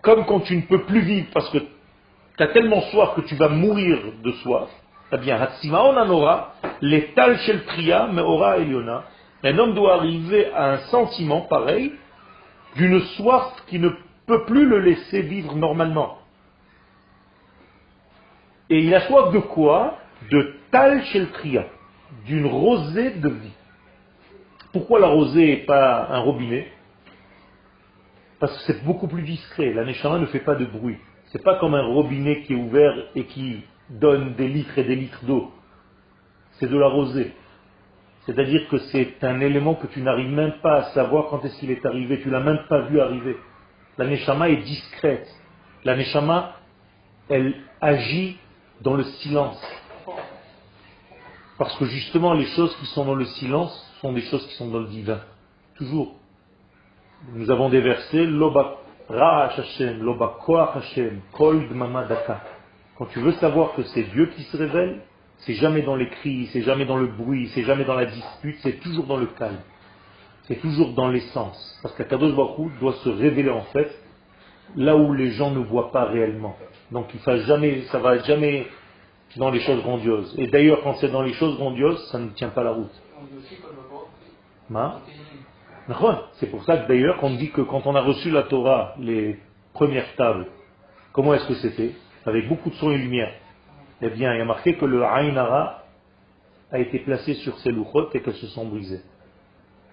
comme 0.00 0.24
quand 0.24 0.40
tu 0.40 0.56
ne 0.56 0.62
peux 0.62 0.84
plus 0.84 1.00
vivre 1.00 1.28
parce 1.34 1.50
que 1.50 1.58
tu 1.58 2.42
as 2.42 2.48
tellement 2.48 2.80
soif 2.82 3.14
que 3.16 3.20
tu 3.22 3.34
vas 3.34 3.48
mourir 3.48 3.98
de 4.22 4.32
soif, 4.32 4.68
eh 5.12 5.18
bien, 5.18 5.40
Hatsimaon 5.40 5.96
Anora, 5.96 6.54
l'étal 6.80 7.38
shel 7.38 7.62
Meora 8.12 8.56
un 9.44 9.58
homme 9.58 9.74
doit 9.74 9.94
arriver 9.94 10.50
à 10.52 10.72
un 10.72 10.78
sentiment 10.88 11.42
pareil 11.42 11.92
d'une 12.76 13.00
soif 13.00 13.52
qui 13.68 13.78
ne 13.78 13.90
peut 14.26 14.44
plus 14.44 14.66
le 14.66 14.80
laisser 14.80 15.22
vivre 15.22 15.54
normalement. 15.54 16.18
Et 18.68 18.80
il 18.80 18.94
a 18.94 19.02
soif 19.02 19.32
de 19.32 19.38
quoi? 19.38 19.98
De 20.30 20.56
tal 20.72 21.02
tria, 21.32 21.66
d'une 22.24 22.46
rosée 22.46 23.10
de 23.10 23.28
vie. 23.28 23.55
Pourquoi 24.76 25.00
la 25.00 25.06
rosée 25.06 25.52
et 25.52 25.56
pas 25.64 26.06
un 26.10 26.18
robinet? 26.18 26.70
Parce 28.38 28.52
que 28.52 28.64
c'est 28.70 28.84
beaucoup 28.84 29.08
plus 29.08 29.22
discret. 29.22 29.72
La 29.72 29.86
Neshama 29.86 30.18
ne 30.18 30.26
fait 30.26 30.40
pas 30.40 30.54
de 30.54 30.66
bruit. 30.66 30.98
C'est 31.28 31.42
pas 31.42 31.58
comme 31.58 31.74
un 31.74 31.86
robinet 31.86 32.42
qui 32.42 32.52
est 32.52 32.56
ouvert 32.56 32.92
et 33.14 33.24
qui 33.24 33.62
donne 33.88 34.34
des 34.34 34.48
litres 34.48 34.76
et 34.76 34.84
des 34.84 34.96
litres 34.96 35.24
d'eau. 35.24 35.50
C'est 36.58 36.68
de 36.68 36.76
la 36.76 36.88
rosée. 36.88 37.32
C'est-à-dire 38.26 38.68
que 38.68 38.76
c'est 38.76 39.24
un 39.24 39.40
élément 39.40 39.76
que 39.76 39.86
tu 39.86 40.02
n'arrives 40.02 40.28
même 40.28 40.52
pas 40.62 40.74
à 40.74 40.82
savoir 40.90 41.28
quand 41.30 41.42
est-ce 41.46 41.58
qu'il 41.58 41.70
est 41.70 41.86
arrivé. 41.86 42.20
Tu 42.20 42.28
l'as 42.28 42.40
même 42.40 42.60
pas 42.68 42.82
vu 42.82 43.00
arriver. 43.00 43.38
La 43.96 44.04
Neshama 44.04 44.50
est 44.50 44.58
discrète. 44.58 45.26
La 45.84 45.96
Neshama, 45.96 46.52
elle 47.30 47.54
agit 47.80 48.36
dans 48.82 48.94
le 48.94 49.04
silence. 49.04 49.58
Parce 51.56 51.74
que 51.78 51.86
justement, 51.86 52.34
les 52.34 52.44
choses 52.48 52.76
qui 52.76 52.84
sont 52.88 53.06
dans 53.06 53.14
le 53.14 53.24
silence 53.24 53.85
sont 54.00 54.12
des 54.12 54.22
choses 54.22 54.46
qui 54.46 54.54
sont 54.54 54.68
dans 54.68 54.80
le 54.80 54.88
divin. 54.88 55.20
Toujours. 55.76 56.14
Nous 57.32 57.50
avons 57.50 57.68
des 57.68 57.80
versets, 57.80 58.24
Loba 58.24 58.78
Hashem, 59.08 60.02
Loba 60.02 60.36
Hashem, 60.74 61.20
Kol 61.32 61.68
Daka. 62.08 62.42
Quand 62.98 63.06
tu 63.06 63.20
veux 63.20 63.32
savoir 63.32 63.74
que 63.74 63.82
c'est 63.82 64.04
Dieu 64.04 64.26
qui 64.34 64.42
se 64.44 64.56
révèle, 64.56 65.02
c'est 65.38 65.54
jamais 65.54 65.82
dans 65.82 65.96
les 65.96 66.08
cris, 66.08 66.46
c'est 66.52 66.62
jamais 66.62 66.86
dans 66.86 66.96
le 66.96 67.08
bruit, 67.08 67.50
c'est 67.54 67.64
jamais 67.64 67.84
dans 67.84 67.94
la 67.94 68.06
dispute, 68.06 68.56
c'est 68.60 68.80
toujours 68.80 69.04
dans 69.04 69.18
le 69.18 69.26
calme. 69.26 69.60
C'est 70.44 70.60
toujours 70.60 70.92
dans 70.92 71.08
l'essence. 71.08 71.78
Parce 71.82 71.94
qu'Akadosh 71.96 72.34
Baruch 72.34 72.78
doit 72.80 72.94
se 72.94 73.08
révéler 73.08 73.50
en 73.50 73.64
fait 73.64 73.90
là 74.76 74.96
où 74.96 75.12
les 75.12 75.32
gens 75.32 75.50
ne 75.50 75.60
voient 75.60 75.92
pas 75.92 76.04
réellement. 76.04 76.56
Donc 76.90 77.06
il 77.12 77.32
ne 77.32 77.36
jamais, 77.38 77.82
ça 77.92 77.98
va 77.98 78.18
jamais 78.18 78.66
dans 79.36 79.50
les 79.50 79.60
choses 79.60 79.82
grandioses. 79.82 80.34
Et 80.38 80.46
d'ailleurs, 80.46 80.80
quand 80.82 80.94
c'est 80.94 81.10
dans 81.10 81.22
les 81.22 81.34
choses 81.34 81.56
grandioses, 81.56 82.02
ça 82.10 82.18
ne 82.18 82.28
tient 82.30 82.48
pas 82.48 82.62
la 82.62 82.72
route. 82.72 83.02
C'est 86.34 86.50
pour 86.50 86.64
ça 86.64 86.78
que 86.78 86.88
d'ailleurs, 86.88 87.18
on 87.22 87.30
dit 87.30 87.50
que 87.50 87.60
quand 87.60 87.86
on 87.86 87.94
a 87.94 88.00
reçu 88.00 88.30
la 88.30 88.42
Torah, 88.44 88.94
les 88.98 89.38
premières 89.72 90.14
tables, 90.16 90.46
comment 91.12 91.34
est-ce 91.34 91.46
que 91.46 91.54
c'était? 91.54 91.94
Avec 92.24 92.48
beaucoup 92.48 92.70
de 92.70 92.74
son 92.74 92.90
et 92.90 92.98
lumière. 92.98 93.32
Eh 94.02 94.10
bien, 94.10 94.34
il 94.34 94.38
y 94.38 94.40
a 94.40 94.44
marqué 94.44 94.76
que 94.76 94.84
le 94.84 95.04
Ainara 95.04 95.84
a 96.72 96.78
été 96.78 96.98
placé 96.98 97.34
sur 97.34 97.56
ces 97.58 97.70
louchotes 97.70 98.14
et 98.14 98.22
qu'elles 98.22 98.34
se 98.34 98.48
sont 98.48 98.66
brisées. 98.66 99.02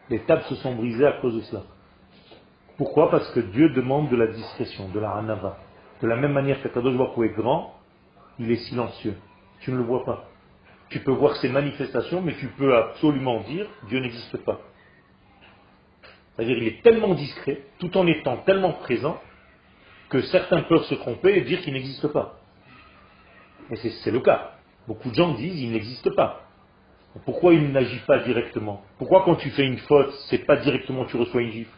Les 0.09 0.19
tables 0.19 0.43
se 0.43 0.55
sont 0.55 0.75
brisées 0.75 1.05
à 1.05 1.13
cause 1.13 1.35
de 1.35 1.41
cela. 1.41 1.61
Pourquoi? 2.77 3.11
Parce 3.11 3.29
que 3.31 3.39
Dieu 3.39 3.69
demande 3.69 4.09
de 4.09 4.15
la 4.15 4.27
discrétion, 4.27 4.89
de 4.89 4.99
la 4.99 5.11
hanava. 5.11 5.57
De 6.01 6.07
la 6.07 6.15
même 6.15 6.33
manière 6.33 6.61
qu'Akadosh 6.61 6.97
Baruch 6.97 7.29
est 7.29 7.35
grand, 7.35 7.75
il 8.39 8.51
est 8.51 8.57
silencieux. 8.67 9.15
Tu 9.61 9.71
ne 9.71 9.77
le 9.77 9.83
vois 9.83 10.03
pas. 10.03 10.25
Tu 10.93 10.99
peux 10.99 11.11
voir 11.11 11.35
ses 11.37 11.49
manifestations, 11.49 12.21
mais 12.21 12.35
tu 12.35 12.47
peux 12.49 12.75
absolument 12.75 13.39
dire 13.41 13.65
Dieu 13.89 13.99
n'existe 13.99 14.37
pas. 14.37 14.61
C'est-à-dire 16.35 16.55
il 16.55 16.67
est 16.67 16.83
tellement 16.83 17.15
discret, 17.15 17.63
tout 17.79 17.97
en 17.97 18.05
étant 18.05 18.37
tellement 18.37 18.73
présent, 18.73 19.19
que 20.09 20.21
certains 20.21 20.61
peuvent 20.61 20.83
se 20.83 20.93
tromper 20.93 21.35
et 21.35 21.41
dire 21.41 21.61
qu'il 21.61 21.73
n'existe 21.73 22.07
pas. 22.09 22.39
Et 23.71 23.75
c'est 23.75 24.11
le 24.11 24.19
cas. 24.19 24.51
Beaucoup 24.87 25.09
de 25.09 25.15
gens 25.15 25.33
disent 25.33 25.59
il 25.59 25.71
n'existe 25.71 26.11
pas. 26.11 26.41
Pourquoi 27.25 27.55
il 27.55 27.71
n'agit 27.71 28.01
pas 28.05 28.19
directement? 28.19 28.83
Pourquoi 28.99 29.23
quand 29.25 29.37
tu 29.37 29.49
fais 29.49 29.65
une 29.65 29.79
faute, 29.79 30.13
c'est 30.29 30.45
pas 30.45 30.57
directement 30.57 31.05
tu 31.05 31.17
reçois 31.17 31.41
une 31.41 31.51
gifle? 31.51 31.75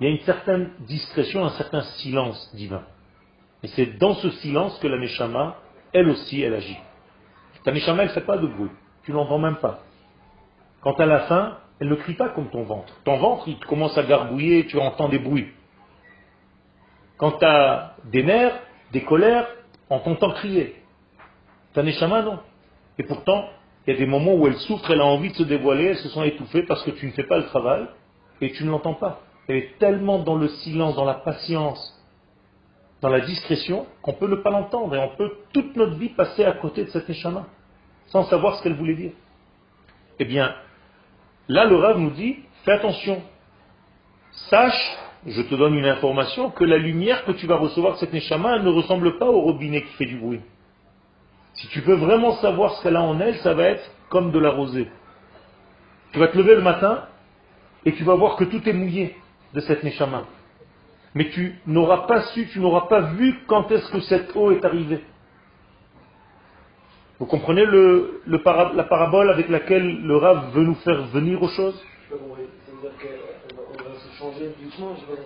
Il 0.00 0.08
y 0.08 0.10
a 0.10 0.12
une 0.12 0.22
certaine 0.22 0.72
discrétion, 0.80 1.44
un 1.44 1.50
certain 1.50 1.82
silence 1.82 2.52
divin. 2.56 2.82
Et 3.62 3.68
c'est 3.68 3.96
dans 3.96 4.14
ce 4.14 4.30
silence 4.30 4.76
que 4.80 4.88
la 4.88 4.98
Neshama, 4.98 5.56
elle 5.92 6.08
aussi, 6.08 6.42
elle 6.42 6.54
agit. 6.54 6.78
Ta 7.64 7.72
Neshama, 7.72 8.02
elle 8.02 8.08
ne 8.08 8.14
fait 8.14 8.20
pas 8.20 8.36
de 8.36 8.46
bruit. 8.46 8.70
Tu 9.04 9.12
l'entends 9.12 9.38
même 9.38 9.56
pas. 9.56 9.80
Quand 10.82 10.98
à 11.00 11.06
la 11.06 11.20
fin, 11.20 11.58
elle 11.80 11.88
ne 11.88 11.94
crie 11.94 12.14
pas 12.14 12.28
comme 12.28 12.50
ton 12.50 12.62
ventre. 12.62 12.94
Ton 13.04 13.16
ventre, 13.16 13.48
il 13.48 13.58
commence 13.60 13.96
à 13.98 14.02
gargouiller, 14.02 14.66
tu 14.66 14.78
entends 14.78 15.08
des 15.08 15.18
bruits. 15.18 15.48
Quand 17.16 17.32
tu 17.32 17.44
as 17.44 17.96
des 18.04 18.22
nerfs, 18.22 18.60
des 18.92 19.02
colères, 19.02 19.46
on 19.90 19.98
t'entend 19.98 20.30
crier. 20.30 20.82
Ta 21.72 21.82
Neshama, 21.82 22.22
non? 22.22 22.38
Et 22.98 23.02
pourtant, 23.02 23.48
il 23.86 23.92
y 23.92 23.96
a 23.96 23.98
des 23.98 24.06
moments 24.06 24.34
où 24.34 24.46
elle 24.46 24.56
souffre, 24.56 24.90
elle 24.90 25.00
a 25.00 25.06
envie 25.06 25.30
de 25.30 25.36
se 25.36 25.42
dévoiler, 25.42 25.86
elle 25.86 25.96
se 25.96 26.08
sent 26.08 26.26
étouffée 26.28 26.62
parce 26.62 26.82
que 26.82 26.90
tu 26.92 27.06
ne 27.06 27.12
fais 27.12 27.24
pas 27.24 27.38
le 27.38 27.46
travail 27.46 27.86
et 28.40 28.52
tu 28.52 28.64
ne 28.64 28.70
l'entends 28.70 28.94
pas. 28.94 29.20
Elle 29.48 29.56
est 29.56 29.78
tellement 29.78 30.20
dans 30.20 30.36
le 30.36 30.48
silence, 30.48 30.96
dans 30.96 31.04
la 31.04 31.14
patience, 31.14 32.03
dans 33.04 33.10
la 33.10 33.20
discrétion, 33.20 33.84
qu'on 34.00 34.14
peut 34.14 34.28
ne 34.28 34.36
pas 34.36 34.48
l'entendre 34.48 34.96
et 34.96 34.98
on 34.98 35.14
peut 35.14 35.30
toute 35.52 35.76
notre 35.76 35.96
vie 35.96 36.08
passer 36.08 36.42
à 36.42 36.52
côté 36.52 36.84
de 36.84 36.88
cette 36.88 37.10
échama 37.10 37.44
sans 38.06 38.24
savoir 38.24 38.56
ce 38.56 38.62
qu'elle 38.62 38.76
voulait 38.76 38.94
dire. 38.94 39.12
Eh 40.18 40.24
bien, 40.24 40.54
là 41.48 41.66
le 41.66 41.76
Rav 41.76 41.98
nous 41.98 42.12
dit, 42.12 42.38
fais 42.64 42.72
attention, 42.72 43.22
sache, 44.48 44.96
je 45.26 45.42
te 45.42 45.54
donne 45.54 45.74
une 45.74 45.84
information, 45.84 46.48
que 46.50 46.64
la 46.64 46.78
lumière 46.78 47.26
que 47.26 47.32
tu 47.32 47.46
vas 47.46 47.56
recevoir 47.56 47.92
de 47.92 47.98
cette 47.98 48.14
Neshama, 48.14 48.60
ne 48.60 48.70
ressemble 48.70 49.18
pas 49.18 49.26
au 49.26 49.42
robinet 49.42 49.82
qui 49.82 49.92
fait 49.96 50.06
du 50.06 50.16
bruit. 50.16 50.40
Si 51.56 51.68
tu 51.68 51.82
veux 51.82 51.96
vraiment 51.96 52.32
savoir 52.36 52.72
ce 52.72 52.82
qu'elle 52.82 52.96
a 52.96 53.02
en 53.02 53.20
elle, 53.20 53.36
ça 53.40 53.52
va 53.52 53.64
être 53.64 53.84
comme 54.08 54.32
de 54.32 54.38
la 54.38 54.48
rosée. 54.48 54.88
Tu 56.12 56.18
vas 56.18 56.28
te 56.28 56.38
lever 56.38 56.54
le 56.54 56.62
matin 56.62 57.04
et 57.84 57.92
tu 57.92 58.02
vas 58.02 58.14
voir 58.14 58.36
que 58.36 58.44
tout 58.44 58.66
est 58.66 58.72
mouillé 58.72 59.14
de 59.52 59.60
cette 59.60 59.82
Neshama. 59.82 60.24
Mais 61.14 61.30
tu 61.30 61.54
n'auras 61.66 62.06
pas 62.06 62.22
su, 62.32 62.48
tu 62.48 62.60
n'auras 62.60 62.88
pas 62.88 63.00
vu 63.00 63.40
quand 63.46 63.70
est-ce 63.70 63.90
que 63.90 64.00
cette 64.00 64.34
eau 64.34 64.50
est 64.50 64.64
arrivée. 64.64 65.00
Vous 67.20 67.26
comprenez 67.26 67.64
la 68.26 68.84
parabole 68.84 69.30
avec 69.30 69.48
laquelle 69.48 70.02
le 70.02 70.16
Rav 70.16 70.50
veut 70.52 70.64
nous 70.64 70.74
faire 70.76 71.02
venir 71.06 71.40
aux 71.40 71.48
choses? 71.48 71.80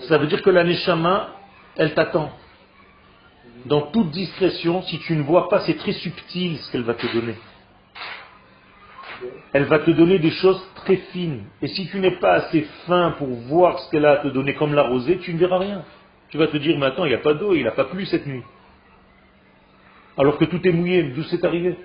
Ça 0.01 0.19
veut 0.19 0.27
dire 0.27 0.43
que 0.43 0.51
la 0.51 0.65
Neshama, 0.65 1.31
elle 1.77 1.95
t'attend. 1.95 2.31
Dans 3.65 3.83
toute 3.83 4.11
discrétion, 4.11 4.83
si 4.83 4.99
tu 5.01 5.17
ne 5.17 5.23
vois 5.23 5.49
pas, 5.49 5.61
c'est 5.61 5.77
très 5.77 5.93
subtil 5.93 6.59
ce 6.59 6.71
qu'elle 6.71 6.83
va 6.83 6.95
te 6.95 7.07
donner. 7.13 7.35
Elle 9.53 9.65
va 9.65 9.79
te 9.81 9.91
donner 9.91 10.19
des 10.19 10.31
choses 10.31 10.63
très 10.77 10.97
fines. 10.97 11.45
Et 11.63 11.69
si 11.69 11.89
tu 11.89 11.99
n'es 12.01 12.13
pas 12.13 12.35
assez 12.35 12.63
fin 12.87 13.13
pour 13.19 13.29
voir 13.29 13.79
ce 13.79 13.91
qu'elle 13.91 14.07
a 14.07 14.13
à 14.13 14.17
te 14.19 14.29
donner 14.29 14.55
comme 14.55 14.75
la 14.75 14.83
rosée, 14.83 15.19
tu 15.19 15.35
ne 15.35 15.39
verras 15.39 15.59
rien. 15.59 15.85
Tu 16.31 16.39
vas 16.39 16.47
te 16.47 16.57
dire, 16.57 16.79
mais 16.79 16.87
attends, 16.87 17.05
il 17.05 17.09
n'y 17.09 17.15
a 17.15 17.19
pas 17.19 17.35
d'eau, 17.35 17.55
il 17.55 17.65
n'a 17.65 17.71
pas 17.71 17.85
plu 17.85 18.05
cette 18.07 18.27
nuit. 18.27 18.43
Alors 20.17 20.37
que 20.37 20.45
tout 20.45 20.61
est 20.67 20.73
mouillé, 20.73 21.05
d'où 21.05 21.23
c'est 21.25 21.45
arrivé? 21.45 21.77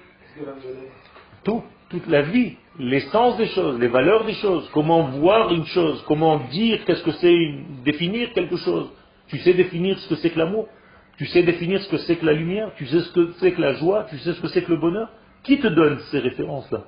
Tout, 1.43 1.63
toute 1.89 2.07
la 2.07 2.23
vie, 2.23 2.55
l'essence 2.79 3.37
des 3.37 3.47
choses, 3.47 3.79
les 3.79 3.87
valeurs 3.87 4.25
des 4.25 4.33
choses, 4.33 4.69
comment 4.73 5.03
voir 5.03 5.53
une 5.53 5.65
chose, 5.65 6.03
comment 6.07 6.37
dire 6.51 6.83
qu'est-ce 6.85 7.03
que 7.03 7.11
c'est, 7.11 7.53
définir 7.85 8.33
quelque 8.33 8.57
chose. 8.57 8.91
Tu 9.27 9.37
sais 9.39 9.53
définir 9.53 9.97
ce 9.99 10.09
que 10.09 10.15
c'est 10.15 10.31
que 10.31 10.39
l'amour, 10.39 10.67
tu 11.17 11.25
sais 11.27 11.43
définir 11.43 11.81
ce 11.81 11.89
que 11.89 11.97
c'est 11.97 12.15
que 12.15 12.25
la 12.25 12.33
lumière, 12.33 12.71
tu 12.75 12.87
sais 12.87 13.01
ce 13.01 13.11
que 13.11 13.33
c'est 13.37 13.51
que 13.51 13.61
la 13.61 13.73
joie, 13.73 14.07
tu 14.09 14.17
sais 14.17 14.33
ce 14.33 14.41
que 14.41 14.47
c'est 14.47 14.63
que 14.63 14.71
le 14.71 14.77
bonheur. 14.77 15.09
Qui 15.43 15.59
te 15.59 15.67
donne 15.67 15.99
ces 16.11 16.19
références-là? 16.19 16.83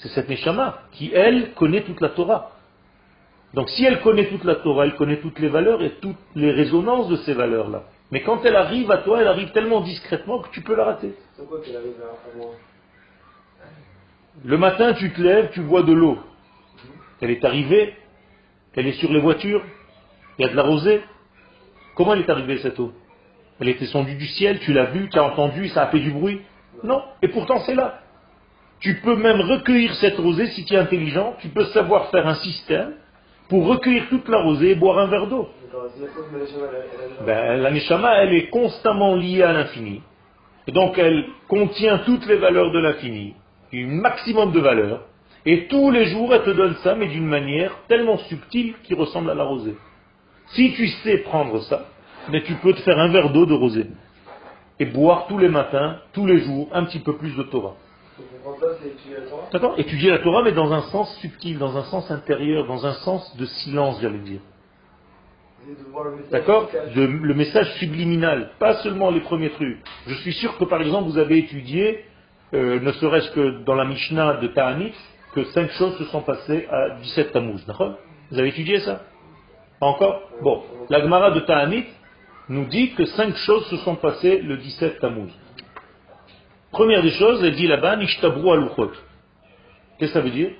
C'est 0.00 0.08
cette 0.08 0.28
Neshama 0.28 0.82
qui, 0.92 1.10
elle, 1.12 1.52
connaît 1.54 1.82
toute 1.82 2.00
la 2.00 2.10
Torah. 2.10 2.52
Donc 3.54 3.68
si 3.70 3.84
elle 3.84 4.00
connaît 4.00 4.26
toute 4.28 4.44
la 4.44 4.56
Torah, 4.56 4.84
elle 4.84 4.94
connaît 4.96 5.18
toutes 5.18 5.38
les 5.38 5.48
valeurs 5.48 5.82
et 5.82 5.90
toutes 6.00 6.16
les 6.34 6.52
résonances 6.52 7.08
de 7.08 7.16
ces 7.16 7.34
valeurs-là. 7.34 7.84
Mais 8.10 8.22
quand 8.22 8.44
elle 8.44 8.56
arrive 8.56 8.90
à 8.90 8.98
toi, 8.98 9.20
elle 9.20 9.28
arrive 9.28 9.50
tellement 9.52 9.80
discrètement 9.80 10.40
que 10.40 10.50
tu 10.50 10.62
peux 10.62 10.74
la 10.74 10.84
rater. 10.84 11.14
C'est 11.34 11.46
quoi 11.46 11.60
qu'elle 11.60 11.76
arrive 11.76 11.96
à, 12.02 12.30
à 12.30 12.36
moi? 12.36 12.52
Le 14.44 14.56
matin, 14.56 14.94
tu 14.94 15.12
te 15.12 15.20
lèves, 15.20 15.50
tu 15.52 15.60
bois 15.60 15.82
de 15.82 15.92
l'eau. 15.92 16.18
Elle 17.20 17.30
est 17.30 17.44
arrivée, 17.44 17.94
elle 18.74 18.86
est 18.86 18.92
sur 18.92 19.12
les 19.12 19.20
voitures, 19.20 19.62
il 20.38 20.42
y 20.42 20.48
a 20.48 20.50
de 20.50 20.56
la 20.56 20.62
rosée. 20.62 21.02
Comment 21.94 22.14
elle 22.14 22.20
est 22.20 22.30
arrivée 22.30 22.58
cette 22.58 22.80
eau? 22.80 22.92
Elle 23.60 23.68
est 23.68 23.78
descendue 23.78 24.14
du 24.14 24.26
ciel, 24.26 24.60
tu 24.60 24.72
l'as 24.72 24.86
vue, 24.86 25.10
tu 25.10 25.18
as 25.18 25.24
entendu, 25.24 25.68
ça 25.68 25.82
a 25.82 25.86
fait 25.88 26.00
du 26.00 26.12
bruit 26.12 26.40
Non, 26.82 27.02
et 27.20 27.28
pourtant 27.28 27.58
c'est 27.60 27.74
là. 27.74 28.00
Tu 28.80 28.94
peux 29.00 29.16
même 29.16 29.40
recueillir 29.40 29.94
cette 29.96 30.16
rosée 30.16 30.46
si 30.48 30.64
tu 30.64 30.74
es 30.74 30.78
intelligent, 30.78 31.36
tu 31.40 31.48
peux 31.48 31.66
savoir 31.66 32.10
faire 32.10 32.26
un 32.26 32.36
système 32.36 32.94
pour 33.48 33.66
recueillir 33.66 34.08
toute 34.08 34.28
la 34.28 34.42
rosée 34.42 34.70
et 34.70 34.74
boire 34.74 34.98
un 34.98 35.06
verre 35.06 35.26
d'eau. 35.26 35.48
Ben, 37.26 37.60
la 37.60 37.70
Neshama, 37.70 38.22
elle 38.22 38.34
est 38.34 38.48
constamment 38.48 39.16
liée 39.16 39.42
à 39.42 39.52
l'infini. 39.52 40.02
Donc, 40.68 40.98
elle 40.98 41.26
contient 41.48 41.98
toutes 41.98 42.26
les 42.26 42.36
valeurs 42.36 42.70
de 42.70 42.78
l'infini, 42.78 43.34
un 43.74 43.86
maximum 43.86 44.52
de 44.52 44.60
valeurs. 44.60 45.02
Et 45.44 45.66
tous 45.66 45.90
les 45.90 46.06
jours, 46.06 46.32
elle 46.34 46.44
te 46.44 46.50
donne 46.50 46.74
ça, 46.76 46.94
mais 46.94 47.08
d'une 47.08 47.26
manière 47.26 47.72
tellement 47.88 48.18
subtile 48.18 48.74
qui 48.84 48.94
ressemble 48.94 49.30
à 49.30 49.34
la 49.34 49.44
rosée. 49.44 49.76
Si 50.48 50.72
tu 50.74 50.86
sais 50.88 51.18
prendre 51.18 51.60
ça, 51.62 51.86
mais 52.30 52.42
tu 52.42 52.54
peux 52.54 52.72
te 52.72 52.80
faire 52.80 52.98
un 52.98 53.08
verre 53.08 53.30
d'eau 53.30 53.46
de 53.46 53.54
rosée. 53.54 53.86
Et 54.78 54.86
boire 54.86 55.26
tous 55.28 55.38
les 55.38 55.48
matins, 55.48 55.98
tous 56.12 56.26
les 56.26 56.40
jours, 56.40 56.68
un 56.72 56.84
petit 56.84 57.00
peu 57.00 57.16
plus 57.16 57.36
de 57.36 57.42
Torah. 57.44 57.74
D'accord 59.52 59.78
Étudier 59.78 60.10
la 60.10 60.18
Torah, 60.18 60.42
mais 60.42 60.52
dans 60.52 60.72
un 60.72 60.82
sens 60.82 61.14
subtil, 61.20 61.58
dans 61.58 61.76
un 61.76 61.84
sens 61.84 62.10
intérieur, 62.10 62.66
dans 62.66 62.86
un 62.86 62.94
sens 62.94 63.36
de 63.36 63.44
silence, 63.46 64.00
j'allais 64.00 64.18
dire. 64.18 64.40
D'accord 66.30 66.70
Le 66.94 67.34
message 67.34 67.72
subliminal, 67.74 68.50
pas 68.58 68.74
seulement 68.82 69.10
les 69.10 69.20
premiers 69.20 69.50
trucs. 69.50 69.78
Je 70.06 70.14
suis 70.14 70.32
sûr 70.32 70.56
que 70.58 70.64
par 70.64 70.80
exemple 70.80 71.10
vous 71.10 71.18
avez 71.18 71.38
étudié, 71.38 72.04
euh, 72.54 72.80
ne 72.80 72.92
serait-ce 72.92 73.30
que 73.32 73.62
dans 73.64 73.74
la 73.74 73.84
Mishnah 73.84 74.38
de 74.38 74.48
Ta'anit, 74.48 74.94
que 75.34 75.44
cinq 75.44 75.70
choses 75.72 75.96
se 75.98 76.04
sont 76.04 76.22
passées 76.22 76.66
à 76.70 76.96
17 77.02 77.32
Tammuz. 77.32 77.64
D'accord 77.66 77.96
Vous 78.30 78.38
avez 78.38 78.48
étudié 78.48 78.80
ça? 78.80 79.02
Pas 79.78 79.86
encore? 79.86 80.22
Bon, 80.42 80.62
la 80.88 81.00
Gemara 81.00 81.30
de 81.30 81.40
Ta'anit 81.40 81.84
nous 82.48 82.64
dit 82.64 82.94
que 82.94 83.04
cinq 83.04 83.36
choses 83.36 83.66
se 83.66 83.76
sont 83.78 83.96
passées 83.96 84.40
le 84.40 84.56
17 84.56 84.98
Tammuz. 84.98 85.30
Première 86.70 87.02
des 87.02 87.10
choses, 87.10 87.42
elle 87.42 87.56
dit 87.56 87.66
là-bas, 87.66 87.96
Nishtabru 87.96 88.50
aluchot. 88.50 88.92
Qu'est-ce 89.98 90.12
que 90.12 90.18
ça 90.18 90.20
veut 90.20 90.30
dire 90.30 90.52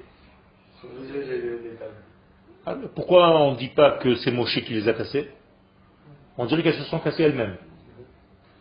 ah, 2.66 2.74
Pourquoi 2.94 3.30
on 3.40 3.52
ne 3.52 3.56
dit 3.56 3.68
pas 3.68 3.92
que 3.98 4.16
c'est 4.16 4.30
Moshe 4.30 4.60
qui 4.60 4.74
les 4.74 4.88
a 4.88 4.92
cassées 4.92 5.30
On 6.36 6.46
dirait 6.46 6.62
qu'elles 6.62 6.74
se 6.74 6.84
sont 6.84 6.98
cassées 6.98 7.22
elles-mêmes. 7.22 7.56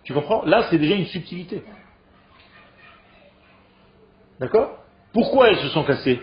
Tu 0.04 0.14
comprends? 0.14 0.46
Là, 0.46 0.68
c'est 0.70 0.78
déjà 0.78 0.96
une 0.96 1.06
subtilité. 1.08 1.64
D'accord? 4.40 4.84
Pourquoi 5.12 5.50
elles 5.50 5.58
se 5.58 5.68
sont 5.70 5.84
cassées? 5.84 6.22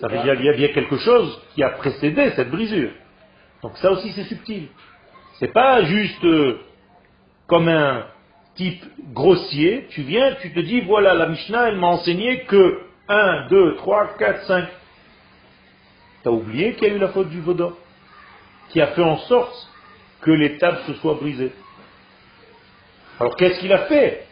Ça 0.00 0.08
veut 0.08 0.22
dire 0.22 0.36
qu'il 0.36 0.46
y 0.46 0.48
a 0.48 0.54
bien 0.54 0.68
quelque 0.68 0.96
chose 0.96 1.40
qui 1.54 1.62
a 1.62 1.70
précédé 1.70 2.32
cette 2.36 2.50
brisure. 2.50 2.90
Donc 3.62 3.76
ça 3.78 3.90
aussi, 3.92 4.12
c'est 4.12 4.24
subtil. 4.24 4.68
C'est 5.38 5.52
pas 5.52 5.82
juste 5.84 6.24
euh, 6.24 6.60
comme 7.50 7.68
un 7.68 8.06
type 8.54 8.84
grossier. 9.12 9.86
Tu 9.90 10.02
viens, 10.02 10.36
tu 10.40 10.52
te 10.52 10.60
dis, 10.60 10.80
voilà, 10.82 11.14
la 11.14 11.26
Mishnah, 11.26 11.68
elle 11.68 11.78
m'a 11.78 11.88
enseigné 11.88 12.44
que 12.44 12.80
1, 13.08 13.48
2, 13.48 13.74
3, 13.74 14.14
4, 14.18 14.46
5. 14.46 14.68
Tu 16.22 16.28
as 16.28 16.32
oublié 16.32 16.74
qu'il 16.74 16.88
y 16.88 16.90
a 16.92 16.94
eu 16.94 16.98
la 16.98 17.08
faute 17.08 17.28
du 17.28 17.40
Vaudor, 17.40 17.76
qui 18.68 18.80
a 18.80 18.86
fait 18.88 19.02
en 19.02 19.16
sorte 19.16 19.68
que 20.20 20.30
les 20.30 20.58
tables 20.58 20.78
se 20.86 20.94
soient 20.94 21.14
brisées. 21.14 21.50
Alors 23.18 23.34
qu'est-ce 23.34 23.58
qu'il 23.58 23.72
a 23.72 23.86
fait? 23.86 24.26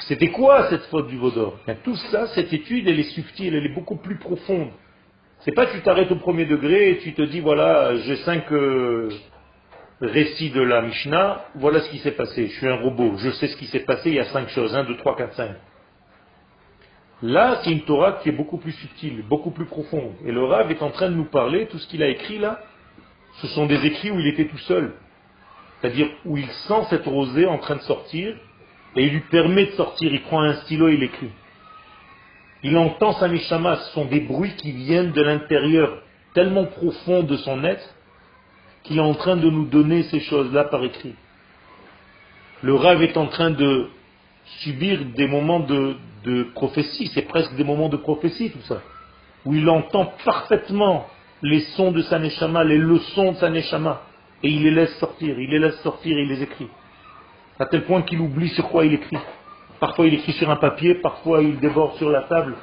C'était 0.00 0.28
quoi 0.28 0.68
cette 0.68 0.84
faute 0.84 1.08
du 1.08 1.16
Vaudor? 1.16 1.56
Bien, 1.64 1.76
Tout 1.82 1.96
ça, 1.96 2.26
cette 2.28 2.52
étude, 2.52 2.86
elle 2.88 3.00
est 3.00 3.14
subtile, 3.14 3.54
elle 3.54 3.64
est 3.64 3.74
beaucoup 3.74 3.96
plus 3.96 4.16
profonde. 4.16 4.68
C'est 5.40 5.54
pas 5.54 5.64
que 5.64 5.72
tu 5.72 5.80
t'arrêtes 5.80 6.12
au 6.12 6.16
premier 6.16 6.44
degré 6.44 6.90
et 6.90 6.98
tu 6.98 7.14
te 7.14 7.22
dis, 7.22 7.40
voilà, 7.40 7.96
j'ai 7.96 8.16
cinq 8.16 8.52
euh, 8.52 9.08
récits 10.00 10.50
de 10.50 10.62
la 10.62 10.82
Mishnah, 10.82 11.44
voilà 11.56 11.80
ce 11.80 11.90
qui 11.90 11.98
s'est 11.98 12.12
passé. 12.12 12.46
Je 12.48 12.52
suis 12.52 12.68
un 12.68 12.76
robot, 12.76 13.16
je 13.18 13.30
sais 13.30 13.48
ce 13.48 13.56
qui 13.56 13.66
s'est 13.66 13.80
passé, 13.80 14.10
il 14.10 14.16
y 14.16 14.20
a 14.20 14.24
cinq 14.26 14.48
choses, 14.48 14.74
1, 14.74 14.84
2, 14.84 14.96
3, 14.96 15.16
4, 15.16 15.34
5. 15.34 15.50
Là, 17.22 17.60
c'est 17.62 17.70
une 17.70 17.82
Torah 17.82 18.12
qui 18.22 18.30
est 18.30 18.32
beaucoup 18.32 18.56
plus 18.56 18.72
subtile, 18.72 19.22
beaucoup 19.28 19.50
plus 19.50 19.66
profonde. 19.66 20.14
Et 20.24 20.32
le 20.32 20.42
Rav 20.42 20.70
est 20.70 20.82
en 20.82 20.90
train 20.90 21.10
de 21.10 21.14
nous 21.14 21.26
parler, 21.26 21.66
tout 21.66 21.78
ce 21.78 21.86
qu'il 21.86 22.02
a 22.02 22.08
écrit 22.08 22.38
là, 22.38 22.60
ce 23.42 23.46
sont 23.48 23.66
des 23.66 23.84
écrits 23.84 24.10
où 24.10 24.18
il 24.18 24.26
était 24.28 24.46
tout 24.46 24.58
seul. 24.58 24.94
C'est-à-dire 25.80 26.08
où 26.24 26.38
il 26.38 26.48
sent 26.48 26.82
cette 26.88 27.04
rosée 27.04 27.46
en 27.46 27.58
train 27.58 27.76
de 27.76 27.82
sortir, 27.82 28.34
et 28.96 29.04
il 29.04 29.12
lui 29.12 29.20
permet 29.30 29.66
de 29.66 29.72
sortir, 29.72 30.12
il 30.12 30.22
prend 30.22 30.40
un 30.40 30.54
stylo 30.54 30.88
et 30.88 30.94
il 30.94 31.02
écrit. 31.02 31.30
Il 32.62 32.76
entend 32.76 33.12
sa 33.12 33.28
Mishama, 33.28 33.76
ce 33.76 33.92
sont 33.92 34.06
des 34.06 34.20
bruits 34.20 34.54
qui 34.56 34.72
viennent 34.72 35.12
de 35.12 35.22
l'intérieur, 35.22 36.02
tellement 36.34 36.64
profond 36.64 37.22
de 37.22 37.36
son 37.36 37.64
être, 37.64 37.94
qu'il 38.82 38.98
est 38.98 39.00
en 39.00 39.14
train 39.14 39.36
de 39.36 39.48
nous 39.50 39.66
donner 39.66 40.04
ces 40.04 40.20
choses-là 40.20 40.64
par 40.64 40.82
écrit. 40.84 41.14
Le 42.62 42.74
rêve 42.74 43.02
est 43.02 43.16
en 43.16 43.26
train 43.26 43.50
de 43.50 43.88
subir 44.60 45.04
des 45.16 45.26
moments 45.26 45.60
de, 45.60 45.96
prophétie, 46.54 47.10
c'est 47.14 47.22
presque 47.22 47.54
des 47.54 47.64
moments 47.64 47.88
de 47.88 47.96
prophétie 47.96 48.50
tout 48.50 48.62
ça, 48.62 48.82
où 49.44 49.54
il 49.54 49.68
entend 49.68 50.12
parfaitement 50.24 51.06
les 51.42 51.60
sons 51.76 51.92
de 51.92 52.02
sa 52.02 52.18
Neshama, 52.18 52.64
les 52.64 52.76
leçons 52.76 53.32
de 53.32 53.36
sa 53.38 53.48
Neshama, 53.48 54.02
et 54.42 54.48
il 54.48 54.62
les 54.62 54.70
laisse 54.70 54.98
sortir, 54.98 55.38
il 55.38 55.50
les 55.50 55.58
laisse 55.58 55.80
sortir 55.80 56.16
et 56.16 56.22
il 56.22 56.28
les 56.28 56.42
écrit. 56.42 56.68
À 57.58 57.66
tel 57.66 57.84
point 57.84 58.02
qu'il 58.02 58.20
oublie 58.20 58.48
sur 58.50 58.68
quoi 58.68 58.84
il 58.84 58.94
écrit. 58.94 59.18
Parfois 59.78 60.06
il 60.06 60.14
écrit 60.14 60.32
sur 60.32 60.50
un 60.50 60.56
papier, 60.56 60.96
parfois 60.96 61.42
il 61.42 61.58
déborde 61.58 61.96
sur 61.96 62.10
la 62.10 62.22
table. 62.22 62.56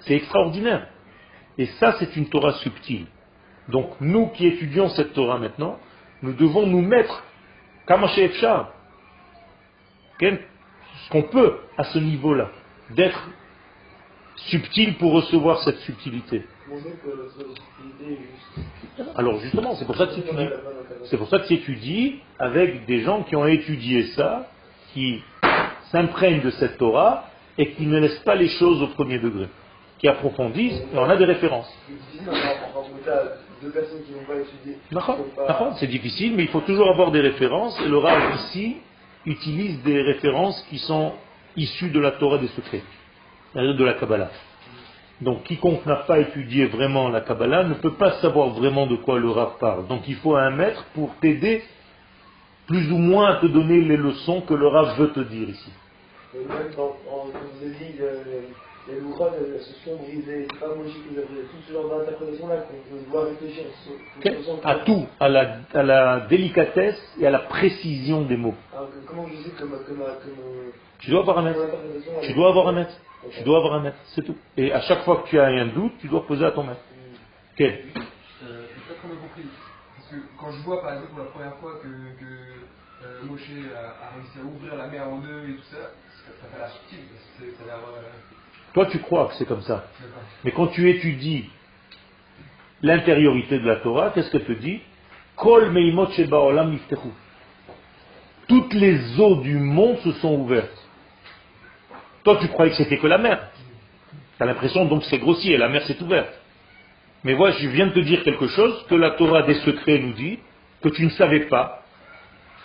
C'est 0.00 0.14
extraordinaire. 0.14 0.86
Et 1.58 1.66
ça, 1.66 1.96
c'est 1.98 2.16
une 2.16 2.28
Torah 2.28 2.54
subtile. 2.54 3.06
Donc 3.70 3.90
nous 4.00 4.28
qui 4.28 4.46
étudions 4.46 4.88
cette 4.90 5.12
Torah 5.12 5.38
maintenant, 5.38 5.78
nous 6.22 6.32
devons 6.32 6.66
nous 6.66 6.82
mettre, 6.82 7.22
comme 7.86 8.06
chez 8.08 8.24
Efshar, 8.24 8.72
ce 10.20 11.10
qu'on 11.10 11.22
peut 11.22 11.56
à 11.78 11.84
ce 11.84 11.98
niveau-là, 11.98 12.50
d'être 12.90 13.28
subtil 14.36 14.96
pour 14.96 15.12
recevoir 15.12 15.62
cette 15.62 15.78
subtilité. 15.78 16.44
Alors 19.16 19.38
justement, 19.40 19.74
c'est 19.76 19.84
pour 19.84 19.96
ça 19.96 20.06
que. 20.06 20.12
C'est 21.04 21.16
pour 21.16 21.28
que 21.28 22.12
avec 22.38 22.86
des 22.86 23.00
gens 23.00 23.22
qui 23.22 23.36
ont 23.36 23.46
étudié 23.46 24.04
ça, 24.08 24.48
qui 24.92 25.22
s'imprègnent 25.90 26.42
de 26.42 26.50
cette 26.50 26.78
Torah 26.78 27.28
et 27.58 27.72
qui 27.72 27.86
ne 27.86 27.98
laissent 27.98 28.20
pas 28.20 28.34
les 28.34 28.48
choses 28.48 28.82
au 28.82 28.88
premier 28.88 29.18
degré, 29.18 29.48
qui 30.00 30.08
approfondissent, 30.08 30.82
et 30.92 30.98
on 30.98 31.08
a 31.08 31.16
des 31.16 31.26
références. 31.26 31.70
C'est 35.78 35.86
difficile 35.86 36.34
mais 36.34 36.44
il 36.44 36.48
faut 36.48 36.62
toujours 36.62 36.88
avoir 36.88 37.10
des 37.10 37.20
références, 37.20 37.78
et 37.80 37.88
le 37.88 37.98
Rav 37.98 38.34
ici 38.36 38.78
utilise 39.26 39.82
des 39.82 40.00
références 40.00 40.60
qui 40.70 40.78
sont 40.78 41.12
issues 41.56 41.90
de 41.90 42.00
la 42.00 42.12
Torah 42.12 42.38
des 42.38 42.48
secrets, 42.48 42.82
c'est-à-dire 43.52 43.74
de 43.76 43.84
la 43.84 43.94
Kabbalah. 43.94 44.30
Donc 45.20 45.42
quiconque 45.42 45.84
n'a 45.84 45.96
pas 45.96 46.18
étudié 46.18 46.64
vraiment 46.66 47.10
la 47.10 47.20
Kabbalah 47.20 47.64
ne 47.64 47.74
peut 47.74 47.92
pas 47.92 48.12
savoir 48.22 48.48
vraiment 48.50 48.86
de 48.86 48.96
quoi 48.96 49.18
le 49.18 49.28
Rav 49.28 49.58
parle. 49.58 49.86
Donc 49.86 50.08
il 50.08 50.16
faut 50.16 50.34
un 50.34 50.50
maître 50.50 50.86
pour 50.94 51.14
t'aider 51.16 51.62
plus 52.66 52.90
ou 52.90 52.96
moins 52.96 53.32
à 53.32 53.36
te 53.36 53.46
donner 53.46 53.82
les 53.82 53.98
leçons 53.98 54.40
que 54.40 54.54
le 54.54 54.66
Rav 54.66 54.98
veut 54.98 55.10
te 55.10 55.20
dire 55.20 55.50
ici. 55.50 55.72
Et 56.34 56.38
même 56.38 56.72
dans, 56.74 56.96
en, 57.10 57.26
les 58.88 59.00
Loura 59.00 59.30
se 59.58 59.72
sont 59.84 59.96
brisés, 59.96 60.46
c'est 60.52 60.58
pas 60.60 60.74
logique, 60.74 61.04
vous 61.10 61.18
avez 61.18 61.26
tout 61.26 61.56
ce 61.66 61.72
genre 61.72 61.88
d'interprétation-là 61.88 62.56
qu'on 62.62 63.10
doit 63.10 63.24
réfléchir. 63.26 63.64
À 64.64 64.74
tout, 64.76 65.06
à 65.18 65.28
la, 65.28 65.58
à 65.74 65.82
la 65.82 66.20
délicatesse 66.28 66.98
et 67.18 67.26
à 67.26 67.30
la 67.30 67.40
précision 67.40 68.22
des 68.22 68.36
mots. 68.36 68.54
Alors 68.72 68.90
que 68.90 68.96
comment 69.06 69.22
vous 69.24 69.30
dites 69.30 69.56
comme, 69.58 69.70
comme, 69.70 69.98
comme, 69.98 70.72
Tu 70.98 71.10
dois 71.10 71.20
avoir 71.20 71.38
un 71.38 71.42
maître. 71.42 71.60
Tu 72.22 72.32
dois 72.34 72.48
avoir 72.48 72.68
un 72.68 72.72
maître. 72.72 72.94
Ok. 73.24 73.32
Tu 73.32 73.42
dois 73.44 73.58
avoir 73.58 73.74
un 73.74 73.80
maître, 73.80 73.98
c'est 74.14 74.22
tout. 74.24 74.36
Et 74.56 74.72
à 74.72 74.80
chaque 74.80 75.04
fois 75.04 75.22
que 75.22 75.28
tu 75.28 75.38
as 75.38 75.46
un 75.46 75.66
doute, 75.66 75.92
tu 76.00 76.08
dois 76.08 76.26
poser 76.26 76.44
à 76.44 76.50
ton 76.52 76.64
maître. 76.64 76.80
Ok 77.54 77.60
Euh, 77.62 78.66
j'ai 78.74 78.94
pas 78.94 78.94
trop 78.98 79.08
bien 79.08 79.18
compris. 79.18 79.42
Parce 79.96 80.08
que 80.08 80.16
quand 80.38 80.50
je 80.52 80.62
vois 80.64 80.80
par 80.82 80.94
exemple 80.94 81.10
pour 81.12 81.18
la 81.20 81.26
première 81.26 81.56
fois 81.56 81.72
que, 81.82 81.88
que 81.88 83.04
euh, 83.04 83.22
Moshe 83.24 83.50
a, 83.76 84.06
a 84.06 84.16
réussi 84.16 84.38
à 84.40 84.44
ouvrir 84.44 84.74
la 84.76 84.86
mer 84.88 85.06
en 85.08 85.18
deux 85.18 85.44
et 85.50 85.56
tout 85.56 85.68
ça, 85.70 85.76
ça, 85.76 86.32
ça 86.40 86.56
a 86.56 86.58
l'air 86.58 86.70
subtil. 86.72 87.04
c'est- 87.38 87.52
Ça 87.58 87.62
a 87.64 87.66
l'air. 87.66 87.84
euh, 87.84 88.00
Toi, 88.72 88.86
tu 88.86 88.98
crois 88.98 89.28
que 89.28 89.34
c'est 89.34 89.46
comme 89.46 89.62
ça. 89.62 89.84
Mais 90.44 90.52
quand 90.52 90.68
tu 90.68 90.88
étudies 90.88 91.50
l'intériorité 92.82 93.58
de 93.58 93.66
la 93.66 93.76
Torah, 93.76 94.10
qu'est-ce 94.10 94.30
qu'elle 94.30 94.44
te 94.44 94.52
dit 94.52 94.80
Kol 95.36 95.70
meimot. 95.70 96.08
Toutes 98.46 98.74
les 98.74 99.20
eaux 99.20 99.36
du 99.36 99.56
monde 99.56 99.98
se 99.98 100.12
sont 100.12 100.34
ouvertes. 100.34 100.88
Toi, 102.24 102.38
tu 102.40 102.48
croyais 102.48 102.72
que 102.72 102.76
c'était 102.76 102.98
que 102.98 103.06
la 103.06 103.18
mer. 103.18 103.50
Tu 104.36 104.42
as 104.42 104.46
l'impression 104.46 104.84
donc 104.84 105.02
que 105.02 105.06
c'est 105.06 105.18
grossier, 105.18 105.56
la 105.56 105.68
mer 105.68 105.82
s'est 105.82 106.00
ouverte. 106.02 106.32
Mais 107.24 107.34
voilà, 107.34 107.56
je 107.58 107.68
viens 107.68 107.86
de 107.86 107.92
te 107.92 108.00
dire 108.00 108.22
quelque 108.22 108.48
chose 108.48 108.86
que 108.88 108.94
la 108.94 109.10
Torah 109.10 109.42
des 109.42 109.54
secrets 109.54 109.98
nous 109.98 110.12
dit, 110.12 110.38
que 110.82 110.88
tu 110.88 111.04
ne 111.04 111.10
savais 111.10 111.46
pas. 111.46 111.82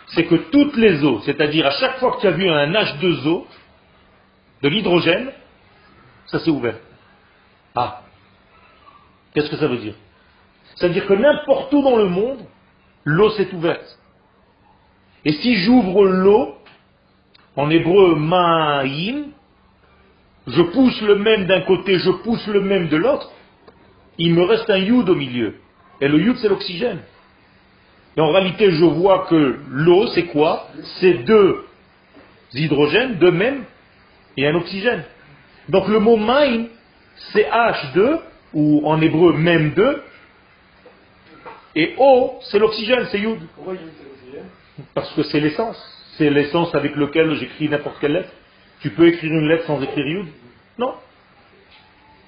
C'est 0.08 0.26
que 0.26 0.36
toutes 0.36 0.78
les 0.78 1.04
eaux, 1.04 1.22
c'est-à-dire 1.26 1.66
à 1.66 1.72
chaque 1.72 1.98
fois 2.00 2.16
que 2.16 2.22
tu 2.22 2.28
as 2.28 2.32
vu 2.32 2.48
un 2.48 2.72
H2O, 2.72 3.46
de 4.62 4.70
l'hydrogène, 4.70 5.32
ça 6.28 6.40
s'est 6.40 6.52
ouvert. 6.52 6.78
Ah, 7.76 8.02
Qu'est-ce 9.36 9.50
que 9.50 9.58
ça 9.58 9.68
veut 9.68 9.78
dire? 9.78 9.96
Ça 10.76 10.88
veut 10.88 10.94
dire 10.94 11.06
que 11.06 11.14
n'importe 11.14 11.72
où 11.74 11.84
dans 11.84 11.98
le 11.98 12.08
monde, 12.08 12.40
l'eau 13.04 13.30
s'est 13.32 13.54
ouverte. 13.54 14.00
Et 15.26 15.34
si 15.34 15.56
j'ouvre 15.56 16.06
l'eau, 16.06 16.56
en 17.58 17.70
hébreu 17.70 18.16
ma'im, 18.16 19.26
je 20.48 20.62
pousse 20.62 21.02
le 21.02 21.16
même 21.16 21.46
d'un 21.46 21.62
côté, 21.62 22.00
je 22.00 22.12
pousse 22.12 22.48
le 22.48 22.62
même 22.62 22.88
de 22.88 22.98
l'autre, 22.98 23.30
il 24.18 24.34
me 24.34 24.44
reste 24.44 24.70
un 24.70 24.78
yud 24.78 25.10
au 25.10 25.16
milieu. 25.16 25.56
Et 26.00 26.08
le 26.08 26.20
yud, 26.20 26.38
c'est 26.38 26.50
l'oxygène. 26.50 27.00
Et 28.16 28.22
en 28.22 28.32
réalité, 28.32 28.72
je 28.72 28.86
vois 28.86 29.26
que 29.30 29.60
l'eau, 29.70 30.08
c'est 30.08 30.28
quoi? 30.28 30.70
C'est 31.00 31.26
deux 31.26 31.66
hydrogènes, 32.54 33.16
deux 33.16 33.32
mêmes, 33.32 33.66
et 34.38 34.48
un 34.48 34.56
oxygène. 34.56 35.04
Donc 35.70 35.88
le 35.88 36.00
mot 36.00 36.18
ma'im, 36.18 36.68
c'est 37.34 37.50
H2, 37.50 38.20
ou 38.54 38.82
en 38.86 39.02
hébreu 39.02 39.34
même 39.34 39.72
2, 39.72 40.04
et 41.76 41.94
O, 41.98 42.40
c'est 42.50 42.58
l'oxygène, 42.58 43.06
c'est 43.12 43.20
Yud. 43.20 43.40
Pourquoi 43.56 43.74
il 43.74 43.82
y 43.82 43.84
a 43.84 43.88
eu 43.88 43.92
cet 43.98 44.08
oxygène 44.12 44.86
Parce 44.94 45.14
que 45.14 45.24
c'est 45.24 45.40
l'essence. 45.42 45.78
C'est 46.18 46.30
l'essence 46.30 46.74
avec 46.74 46.96
laquelle 46.96 47.34
j'écris 47.36 47.68
n'importe 47.68 47.98
quelle 48.00 48.14
lettre. 48.14 48.32
Tu 48.80 48.92
peux 48.92 49.08
écrire 49.08 49.32
une 49.32 49.48
lettre 49.48 49.66
sans 49.66 49.82
écrire 49.82 50.08
Yud? 50.08 50.28
Non. 50.78 50.94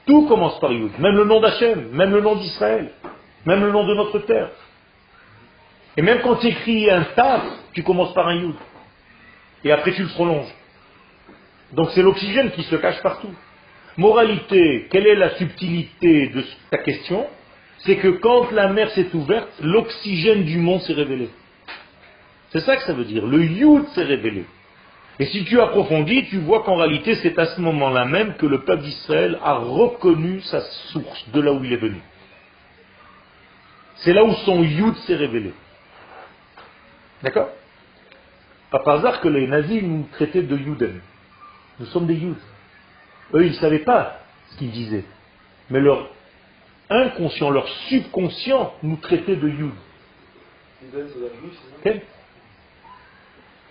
Tout 0.05 0.27
commence 0.27 0.59
par 0.59 0.73
Yud. 0.73 0.91
Même 0.99 1.15
le 1.15 1.23
nom 1.23 1.39
d'Hachem, 1.39 1.89
même 1.91 2.11
le 2.11 2.21
nom 2.21 2.35
d'Israël, 2.35 2.91
même 3.45 3.63
le 3.63 3.71
nom 3.71 3.85
de 3.87 3.93
notre 3.93 4.19
terre. 4.19 4.49
Et 5.95 6.01
même 6.01 6.21
quand 6.21 6.35
tu 6.35 6.47
écris 6.47 6.89
un 6.89 7.03
Tav, 7.15 7.41
tu 7.73 7.83
commences 7.83 8.13
par 8.13 8.27
un 8.27 8.35
Yud. 8.35 8.55
Et 9.63 9.71
après 9.71 9.93
tu 9.93 10.03
le 10.03 10.09
prolonges. 10.09 10.53
Donc 11.73 11.89
c'est 11.91 12.01
l'oxygène 12.01 12.51
qui 12.51 12.63
se 12.63 12.75
cache 12.75 13.01
partout. 13.01 13.33
Moralité, 13.97 14.87
quelle 14.89 15.07
est 15.07 15.15
la 15.15 15.35
subtilité 15.35 16.27
de 16.27 16.43
ta 16.69 16.77
question? 16.77 17.25
C'est 17.79 17.97
que 17.97 18.09
quand 18.09 18.51
la 18.51 18.69
mer 18.69 18.89
s'est 18.91 19.13
ouverte, 19.13 19.49
l'oxygène 19.61 20.43
du 20.43 20.57
monde 20.57 20.81
s'est 20.81 20.93
révélé. 20.93 21.29
C'est 22.49 22.61
ça 22.61 22.75
que 22.75 22.83
ça 22.83 22.93
veut 22.93 23.05
dire. 23.05 23.25
Le 23.25 23.43
Yud 23.43 23.87
s'est 23.89 24.03
révélé. 24.03 24.45
Et 25.19 25.25
si 25.25 25.43
tu 25.45 25.59
approfondis, 25.59 26.25
tu 26.25 26.37
vois 26.37 26.63
qu'en 26.63 26.75
réalité, 26.75 27.15
c'est 27.15 27.37
à 27.39 27.47
ce 27.47 27.61
moment-là 27.61 28.05
même 28.05 28.35
que 28.35 28.45
le 28.45 28.59
peuple 28.59 28.83
d'Israël 28.83 29.39
a 29.43 29.55
reconnu 29.55 30.41
sa 30.41 30.61
source, 30.91 31.29
de 31.31 31.41
là 31.41 31.51
où 31.53 31.63
il 31.63 31.73
est 31.73 31.77
venu. 31.77 31.99
C'est 33.95 34.13
là 34.13 34.23
où 34.23 34.33
son 34.45 34.63
Yud 34.63 34.95
s'est 35.07 35.15
révélé. 35.15 35.53
D'accord? 37.23 37.49
Pas 38.69 38.79
par 38.79 38.99
hasard 38.99 39.21
que 39.21 39.27
les 39.27 39.47
nazis 39.47 39.81
nous 39.81 40.07
traitaient 40.13 40.43
de 40.43 40.55
Yuden. 40.55 41.01
Nous 41.79 41.85
sommes 41.87 42.07
des 42.07 42.15
Yud. 42.15 42.37
Eux, 43.33 43.45
ils 43.45 43.51
ne 43.51 43.55
savaient 43.55 43.79
pas 43.79 44.19
ce 44.49 44.57
qu'ils 44.57 44.71
disaient. 44.71 45.05
Mais 45.69 45.79
leur 45.79 46.09
inconscient, 46.89 47.49
leur 47.49 47.67
subconscient 47.89 48.73
nous 48.83 48.95
traitait 48.97 49.35
de 49.35 49.47
Ok? 51.85 52.01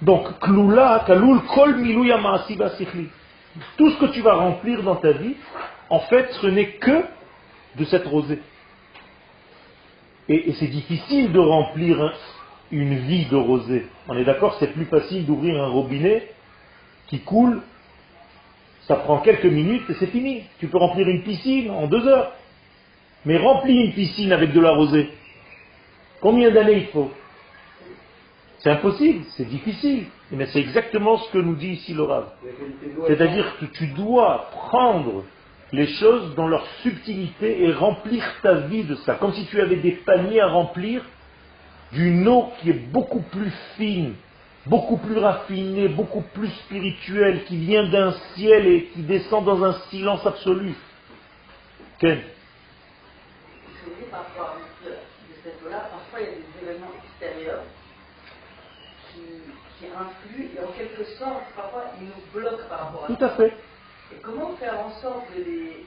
Donc, 0.03 0.39
kloula, 0.41 1.05
kaloul, 1.07 1.41
kol. 1.55 1.77
Tout 3.79 3.91
ce 3.91 3.99
que 3.99 4.07
tu 4.07 4.21
vas 4.21 4.35
remplir 4.35 4.83
dans 4.83 4.97
ta 4.97 5.13
vie, 5.13 5.35
en 5.89 6.01
fait, 6.01 6.31
ce 6.43 6.47
n'est 6.47 6.73
que 6.73 7.05
de 7.77 7.85
cette 7.85 8.07
rosée. 8.07 8.41
Et, 10.29 10.53
c'est 10.55 10.67
difficile 10.67 11.33
de 11.33 11.39
remplir 11.39 12.03
un- 12.03 12.13
une 12.73 12.99
vie 12.99 13.27
de 13.27 13.37
rosée. 13.37 13.87
On 14.09 14.17
est 14.17 14.25
d'accord, 14.25 14.57
c'est 14.59 14.73
plus 14.73 14.87
facile 14.87 15.25
d'ouvrir 15.25 15.63
un 15.63 15.69
robinet 15.69 16.29
qui 17.07 17.21
coule. 17.21 17.63
Ça 18.87 18.97
prend 18.97 19.19
quelques 19.19 19.47
minutes 19.47 19.89
et 19.91 19.95
c'est 19.95 20.07
fini. 20.07 20.45
Tu 20.59 20.69
peux 20.69 20.79
remplir 20.79 21.09
une 21.09 21.23
piscine 21.23 21.71
en 21.71 21.87
deux 21.87 22.07
heures. 22.07 22.33
Mais 23.25 23.37
remplis 23.37 23.87
une 23.87 23.93
piscine 23.93 24.33
avec 24.33 24.53
de 24.53 24.61
la 24.61 24.71
rosée. 24.71 25.11
Combien 26.21 26.51
d'années 26.51 26.79
il 26.79 26.87
faut? 26.87 27.11
C'est 28.59 28.71
impossible, 28.71 29.25
c'est 29.37 29.49
difficile. 29.49 30.05
Mais 30.31 30.47
c'est 30.47 30.61
exactement 30.61 31.19
ce 31.19 31.33
que 31.33 31.39
nous 31.39 31.57
dit 31.57 31.73
ici 31.73 31.97
elle 31.99 33.07
C'est-à-dire 33.07 33.59
que 33.59 33.67
tu 33.67 33.89
dois 33.89 34.49
prendre 34.53 35.25
les 35.73 35.87
choses 35.87 36.35
dans 36.37 36.47
leur 36.47 36.65
subtilité 36.83 37.63
et 37.63 37.73
remplir 37.73 38.25
ta 38.43 38.55
vie 38.55 38.85
de 38.85 38.95
ça. 38.97 39.15
Comme 39.15 39.33
si 39.33 39.47
tu 39.47 39.61
avais 39.61 39.77
des 39.77 39.93
paniers 39.93 40.41
à 40.41 40.49
remplir 40.49 41.03
d'une 41.93 42.27
eau 42.29 42.51
qui 42.61 42.71
est 42.71 42.91
beaucoup 42.93 43.23
plus 43.23 43.53
fine, 43.77 44.15
beaucoup 44.67 44.97
plus 44.99 45.19
raffinée, 45.19 45.89
beaucoup 45.89 46.23
plus 46.35 46.49
spirituelle, 46.49 47.45
qui 47.45 47.57
vient 47.57 47.89
d'un 47.89 48.13
ciel 48.35 48.67
et 48.67 48.85
qui 48.87 49.03
descend 49.03 49.45
dans 49.45 49.65
un 49.65 49.73
silence 49.91 50.27
absolu. 50.27 50.75
Ken 51.99 52.21
Ce 52.21 53.85
que 53.85 53.91
vous 53.91 53.97
dites 54.01 54.11
par 54.11 54.21
rapport 54.21 54.57
à 54.57 54.85
de, 54.85 54.91
de 54.91 54.97
cette 55.43 55.63
eau-là, 55.65 55.89
parfois 55.91 56.21
il 56.21 56.25
y 56.25 56.29
a 56.29 56.33
des 56.33 56.67
événements 56.69 56.93
extérieurs 57.05 57.63
qui, 59.13 59.21
qui 59.79 59.87
influent 59.87 60.51
et 60.57 60.65
en 60.65 60.73
quelque 60.73 61.05
sorte, 61.17 61.45
parfois 61.55 61.85
ils 62.01 62.07
nous 62.07 62.41
bloquent 62.41 62.69
par 62.69 62.81
rapport 62.87 63.05
à 63.05 63.07
Tout 63.07 63.17
ça. 63.19 63.27
à 63.27 63.37
fait. 63.37 63.53
Et 64.13 64.21
comment 64.23 64.57
faire 64.57 64.79
en 64.81 64.91
sorte 65.01 65.25
de 65.37 65.43
les, 65.43 65.87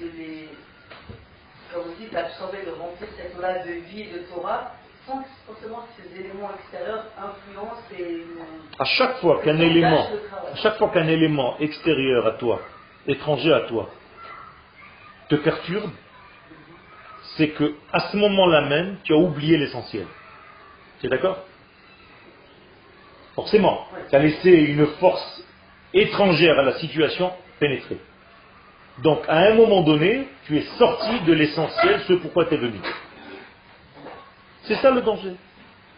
de 0.00 0.10
les 0.16 0.48
comme 1.72 1.84
vous 1.84 1.94
dites, 2.00 2.12
d'absorber, 2.12 2.64
de 2.64 2.70
remplir 2.72 3.08
cette 3.16 3.36
eau-là 3.36 3.64
de 3.64 3.72
vie 3.72 4.02
et 4.02 4.12
de 4.12 4.18
Torah, 4.32 4.72
sans 5.10 5.18
que 5.22 5.28
forcément 5.46 5.80
que 5.80 6.02
ces 6.02 6.20
éléments 6.20 6.50
extérieurs 6.58 7.04
influencent 7.18 7.82
et 7.98 8.02
nous... 8.02 8.44
À 8.78 8.84
chaque 8.84 9.16
fois 9.18 9.40
qu'un 9.42 9.58
élément, 9.58 10.06
à 10.52 10.56
chaque 10.56 10.78
fois 10.78 10.88
qu'un 10.90 11.08
élément 11.08 11.58
extérieur 11.58 12.26
à 12.26 12.32
toi, 12.32 12.60
étranger 13.06 13.52
à 13.52 13.60
toi, 13.60 13.90
te 15.28 15.34
perturbe, 15.36 15.90
c'est 17.36 17.48
que 17.48 17.74
à 17.92 18.00
ce 18.10 18.16
moment-là 18.16 18.62
même, 18.62 18.96
tu 19.04 19.12
as 19.12 19.16
oublié 19.16 19.56
l'essentiel. 19.56 20.06
Tu 21.00 21.06
es 21.06 21.08
d'accord? 21.08 21.38
Forcément, 23.34 23.86
tu 24.08 24.16
as 24.16 24.18
laissé 24.18 24.50
une 24.50 24.86
force 24.86 25.42
étrangère 25.94 26.58
à 26.58 26.62
la 26.62 26.78
situation 26.78 27.32
pénétrer. 27.58 27.98
Donc, 28.98 29.22
à 29.28 29.38
un 29.38 29.54
moment 29.54 29.82
donné, 29.82 30.28
tu 30.46 30.58
es 30.58 30.62
sorti 30.78 31.20
de 31.20 31.32
l'essentiel, 31.32 32.00
ce 32.06 32.12
pourquoi 32.14 32.46
tu 32.46 32.54
es 32.54 32.58
venu. 32.58 32.80
C'est 34.70 34.76
ça 34.76 34.92
le 34.92 35.00
danger. 35.00 35.32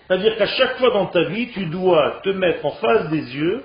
C'est-à-dire 0.09 0.35
qu'à 0.39 0.47
chaque 0.47 0.79
fois 0.79 0.89
dans 0.93 1.05
ta 1.05 1.25
vie, 1.25 1.51
tu 1.51 1.67
dois 1.67 2.21
te 2.23 2.31
mettre 2.31 2.65
en 2.65 2.71
face 2.71 3.11
des 3.11 3.37
yeux 3.37 3.63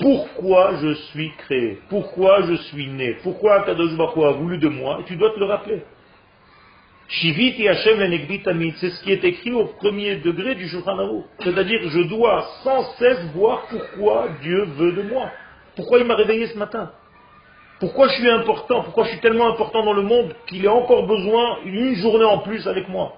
pourquoi 0.00 0.76
je 0.76 0.94
suis 0.94 1.32
créé, 1.36 1.80
pourquoi 1.90 2.40
je 2.46 2.54
suis 2.54 2.86
né, 2.86 3.18
pourquoi 3.22 3.62
Kadosh 3.64 3.90
a 4.00 4.30
voulu 4.32 4.56
de 4.56 4.68
moi, 4.68 5.00
et 5.00 5.04
tu 5.04 5.16
dois 5.16 5.32
te 5.34 5.38
le 5.38 5.44
rappeler. 5.44 5.82
Shiviti 7.08 7.68
Hashem 7.68 7.98
venegdi 7.98 8.42
tamid, 8.42 8.74
c'est 8.76 8.88
ce 8.88 9.02
qui 9.02 9.12
est 9.12 9.22
écrit 9.22 9.52
au 9.52 9.66
premier 9.66 10.16
degré 10.16 10.54
du 10.54 10.66
Shulchan. 10.66 10.96
C'est-à-dire, 11.40 11.80
je 11.86 12.00
dois 12.08 12.48
sans 12.64 12.84
cesse 12.94 13.22
voir 13.34 13.66
pourquoi 13.68 14.28
Dieu 14.40 14.64
veut 14.78 14.92
de 14.92 15.02
moi. 15.02 15.30
Pourquoi 15.76 15.98
il 15.98 16.06
m'a 16.06 16.14
réveillé 16.14 16.46
ce 16.46 16.58
matin? 16.58 16.90
Pourquoi 17.80 18.08
je 18.08 18.14
suis 18.14 18.30
important? 18.30 18.82
Pourquoi 18.82 19.04
je 19.04 19.10
suis 19.10 19.20
tellement 19.20 19.48
important 19.48 19.84
dans 19.84 19.92
le 19.92 20.02
monde 20.02 20.34
qu'il 20.46 20.66
a 20.66 20.72
encore 20.72 21.06
besoin 21.06 21.58
d'une 21.64 21.96
journée 21.96 22.24
en 22.24 22.38
plus 22.38 22.66
avec 22.66 22.88
moi? 22.88 23.12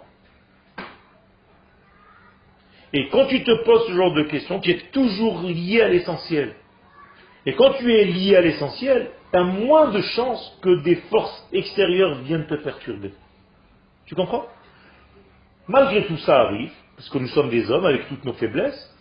Et 2.93 3.09
quand 3.09 3.27
tu 3.27 3.43
te 3.45 3.65
poses 3.65 3.87
ce 3.87 3.93
genre 3.93 4.15
de 4.15 4.23
questions, 4.23 4.61
tu 4.61 4.71
es 4.71 4.79
toujours 4.93 5.43
lié 5.43 5.83
à 5.83 5.89
l'essentiel. 5.89 6.55
Et 7.45 7.55
quand 7.55 7.73
tu 7.75 7.93
es 7.93 8.05
lié 8.05 8.37
à 8.37 8.41
l'essentiel, 8.41 9.11
tu 9.33 9.39
as 9.39 9.43
moins 9.43 9.91
de 9.91 10.01
chances 10.01 10.59
que 10.63 10.83
des 10.83 10.97
forces 11.11 11.49
extérieures 11.53 12.17
viennent 12.23 12.47
te 12.47 12.55
perturber. 12.55 13.13
Tu 14.07 14.15
comprends? 14.15 14.47
Malgré 15.67 16.05
tout 16.07 16.17
ça 16.19 16.41
arrive, 16.41 16.73
parce 16.97 17.11
que 17.11 17.19
nous 17.19 17.29
sommes 17.29 17.51
des 17.51 17.71
hommes 17.71 17.85
avec 17.85 18.09
toutes 18.09 18.25
nos 18.25 18.33
faiblesses, 18.33 18.95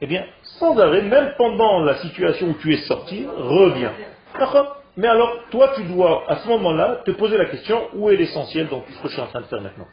eh 0.00 0.06
bien, 0.06 0.24
sans 0.58 0.78
arrêt, 0.78 1.02
même 1.02 1.34
pendant 1.38 1.80
la 1.80 1.96
situation 1.96 2.48
où 2.48 2.54
tu 2.54 2.72
es 2.72 2.78
sorti, 2.78 3.26
reviens. 3.26 3.92
D'accord? 4.38 4.82
Mais 4.96 5.08
alors, 5.08 5.40
toi, 5.50 5.72
tu 5.76 5.84
dois, 5.84 6.24
à 6.28 6.36
ce 6.36 6.48
moment-là, 6.48 7.02
te 7.04 7.10
poser 7.10 7.36
la 7.36 7.46
question, 7.46 7.88
où 7.94 8.08
est 8.10 8.16
l'essentiel 8.16 8.68
dans 8.68 8.80
tout 8.80 8.92
ce 8.92 9.02
que 9.02 9.08
je 9.08 9.12
suis 9.12 9.22
en 9.22 9.26
train 9.26 9.42
de 9.42 9.46
faire 9.46 9.60
maintenant? 9.60 9.86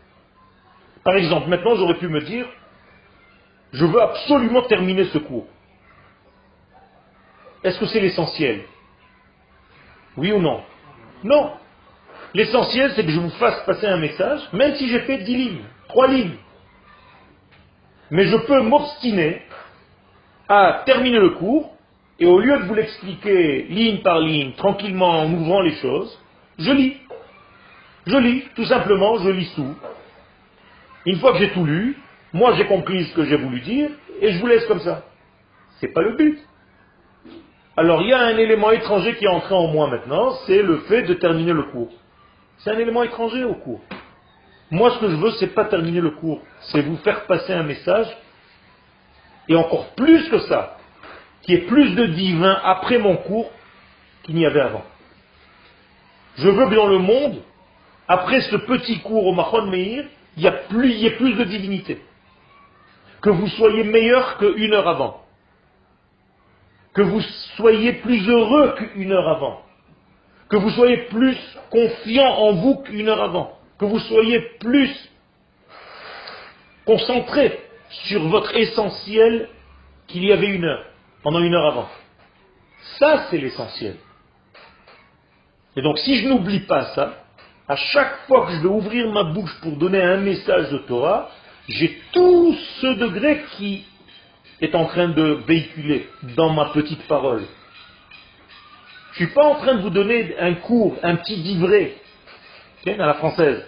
Par 1.03 1.15
exemple, 1.15 1.49
maintenant, 1.49 1.75
j'aurais 1.75 1.97
pu 1.97 2.07
me 2.07 2.21
dire, 2.21 2.45
je 3.73 3.85
veux 3.85 4.01
absolument 4.01 4.61
terminer 4.63 5.05
ce 5.05 5.17
cours. 5.17 5.47
Est-ce 7.63 7.79
que 7.79 7.85
c'est 7.87 7.99
l'essentiel? 7.99 8.65
Oui 10.15 10.31
ou 10.31 10.39
non? 10.39 10.61
Non. 11.23 11.53
L'essentiel, 12.33 12.91
c'est 12.95 13.05
que 13.05 13.11
je 13.11 13.19
vous 13.19 13.29
fasse 13.31 13.63
passer 13.65 13.87
un 13.87 13.97
message, 13.97 14.41
même 14.53 14.75
si 14.75 14.87
j'ai 14.87 14.99
fait 15.01 15.19
10 15.19 15.35
lignes, 15.35 15.63
3 15.87 16.07
lignes. 16.07 16.37
Mais 18.11 18.25
je 18.25 18.37
peux 18.37 18.61
m'obstiner 18.61 19.41
à 20.49 20.83
terminer 20.85 21.19
le 21.19 21.31
cours, 21.31 21.73
et 22.19 22.25
au 22.25 22.39
lieu 22.39 22.57
de 22.57 22.63
vous 22.63 22.73
l'expliquer 22.75 23.63
ligne 23.63 24.01
par 24.01 24.19
ligne, 24.19 24.53
tranquillement 24.53 25.21
en 25.21 25.33
ouvrant 25.33 25.61
les 25.61 25.75
choses, 25.75 26.19
je 26.59 26.71
lis. 26.71 26.97
Je 28.05 28.17
lis, 28.17 28.43
tout 28.55 28.65
simplement, 28.65 29.17
je 29.19 29.29
lis 29.29 29.51
tout. 29.55 29.75
Une 31.05 31.19
fois 31.19 31.33
que 31.33 31.39
j'ai 31.39 31.51
tout 31.51 31.65
lu, 31.65 31.97
moi 32.33 32.53
j'ai 32.55 32.65
compris 32.65 33.05
ce 33.05 33.15
que 33.15 33.25
j'ai 33.25 33.37
voulu 33.37 33.61
dire, 33.61 33.89
et 34.19 34.31
je 34.31 34.39
vous 34.39 34.47
laisse 34.47 34.65
comme 34.65 34.81
ça. 34.81 35.03
C'est 35.79 35.93
pas 35.93 36.01
le 36.01 36.15
but. 36.15 36.39
Alors 37.77 38.01
il 38.01 38.09
y 38.09 38.13
a 38.13 38.19
un 38.19 38.37
élément 38.37 38.71
étranger 38.71 39.15
qui 39.15 39.25
est 39.25 39.29
entré 39.29 39.53
en 39.53 39.67
moi 39.67 39.87
maintenant, 39.87 40.31
c'est 40.45 40.61
le 40.61 40.79
fait 40.79 41.03
de 41.03 41.13
terminer 41.13 41.53
le 41.53 41.63
cours. 41.63 41.91
C'est 42.57 42.71
un 42.71 42.79
élément 42.79 43.03
étranger 43.03 43.43
au 43.43 43.55
cours. 43.55 43.81
Moi 44.71 44.91
ce 44.91 44.99
que 44.99 45.09
je 45.09 45.15
veux, 45.15 45.31
c'est 45.31 45.53
pas 45.53 45.65
terminer 45.65 46.01
le 46.01 46.11
cours, 46.11 46.41
c'est 46.71 46.81
vous 46.81 46.97
faire 46.97 47.25
passer 47.25 47.53
un 47.53 47.63
message, 47.63 48.07
et 49.47 49.55
encore 49.55 49.89
plus 49.95 50.27
que 50.29 50.39
ça, 50.39 50.77
qui 51.43 51.53
est 51.53 51.67
plus 51.67 51.93
de 51.95 52.05
divin 52.07 52.57
après 52.63 52.97
mon 52.97 53.17
cours 53.17 53.51
qu'il 54.23 54.35
n'y 54.35 54.45
avait 54.45 54.61
avant. 54.61 54.83
Je 56.37 56.49
veux 56.49 56.67
que 56.67 56.75
dans 56.75 56.87
le 56.87 56.97
monde, 56.97 57.41
après 58.07 58.41
ce 58.41 58.55
petit 58.55 58.99
cours 59.01 59.27
au 59.27 59.33
Mahon 59.33 59.67
Meir, 59.67 60.05
il 60.37 60.43
y, 60.43 60.47
a 60.47 60.61
il 60.71 60.91
y 60.91 61.05
ait 61.05 61.17
plus 61.17 61.33
de 61.33 61.43
divinité. 61.43 62.01
Que 63.23 63.29
vous 63.29 63.47
soyez 63.47 63.85
meilleur 63.85 64.37
qu'une 64.37 64.73
heure 64.73 64.87
avant. 64.87 65.21
Que 66.93 67.01
vous 67.01 67.21
soyez 67.55 67.93
plus 67.93 68.29
heureux 68.29 68.75
qu'une 68.75 69.11
heure 69.13 69.29
avant. 69.29 69.61
Que 70.49 70.57
vous 70.57 70.69
soyez 70.71 70.97
plus 71.05 71.37
confiant 71.71 72.27
en 72.27 72.53
vous 72.53 72.75
qu'une 72.83 73.07
heure 73.07 73.23
avant. 73.23 73.57
Que 73.79 73.85
vous 73.85 73.99
soyez 73.99 74.39
plus 74.59 74.91
concentré 76.85 77.59
sur 77.89 78.27
votre 78.27 78.55
essentiel 78.55 79.47
qu'il 80.07 80.25
y 80.25 80.33
avait 80.33 80.53
une 80.53 80.65
heure, 80.65 80.85
pendant 81.23 81.39
une 81.39 81.55
heure 81.55 81.65
avant. 81.65 81.87
Ça, 82.99 83.27
c'est 83.29 83.37
l'essentiel. 83.37 83.95
Et 85.77 85.81
donc, 85.81 85.97
si 85.99 86.17
je 86.17 86.27
n'oublie 86.27 86.59
pas 86.61 86.93
ça, 86.93 87.23
à 87.67 87.77
chaque 87.77 88.27
fois 88.27 88.45
que 88.45 88.51
je 88.51 88.59
vais 88.59 88.67
ouvrir 88.67 89.09
ma 89.11 89.23
bouche 89.23 89.57
pour 89.61 89.77
donner 89.77 90.01
un 90.01 90.17
message 90.17 90.69
de 90.71 90.79
Torah, 90.79 91.29
j'ai 91.67 91.99
tout 92.11 92.55
ce 92.81 92.87
degré 92.99 93.43
qui 93.57 93.85
est 94.61 94.75
en 94.75 94.85
train 94.85 95.09
de 95.09 95.39
véhiculer 95.47 96.07
dans 96.35 96.51
ma 96.51 96.65
petite 96.65 97.03
parole. 97.07 97.43
Je 99.13 99.23
ne 99.23 99.27
suis 99.27 99.35
pas 99.35 99.45
en 99.45 99.55
train 99.55 99.75
de 99.75 99.81
vous 99.81 99.89
donner 99.89 100.35
un 100.39 100.55
cours, 100.55 100.97
un 101.03 101.15
petit 101.17 101.35
livret, 101.35 101.95
à 102.87 102.95
la 102.95 103.13
française. 103.15 103.65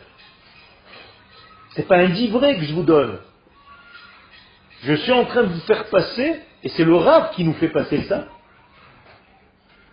Ce 1.71 1.79
n'est 1.79 1.87
pas 1.87 1.97
un 1.97 2.07
livret 2.07 2.57
que 2.57 2.63
je 2.63 2.73
vous 2.73 2.83
donne. 2.83 3.19
Je 4.83 4.93
suis 4.93 5.11
en 5.11 5.25
train 5.25 5.43
de 5.43 5.53
vous 5.53 5.61
faire 5.61 5.85
passer, 5.89 6.35
et 6.63 6.69
c'est 6.69 6.83
le 6.83 6.95
rave 6.95 7.31
qui 7.35 7.43
nous 7.43 7.53
fait 7.53 7.69
passer 7.69 8.03
ça, 8.03 8.27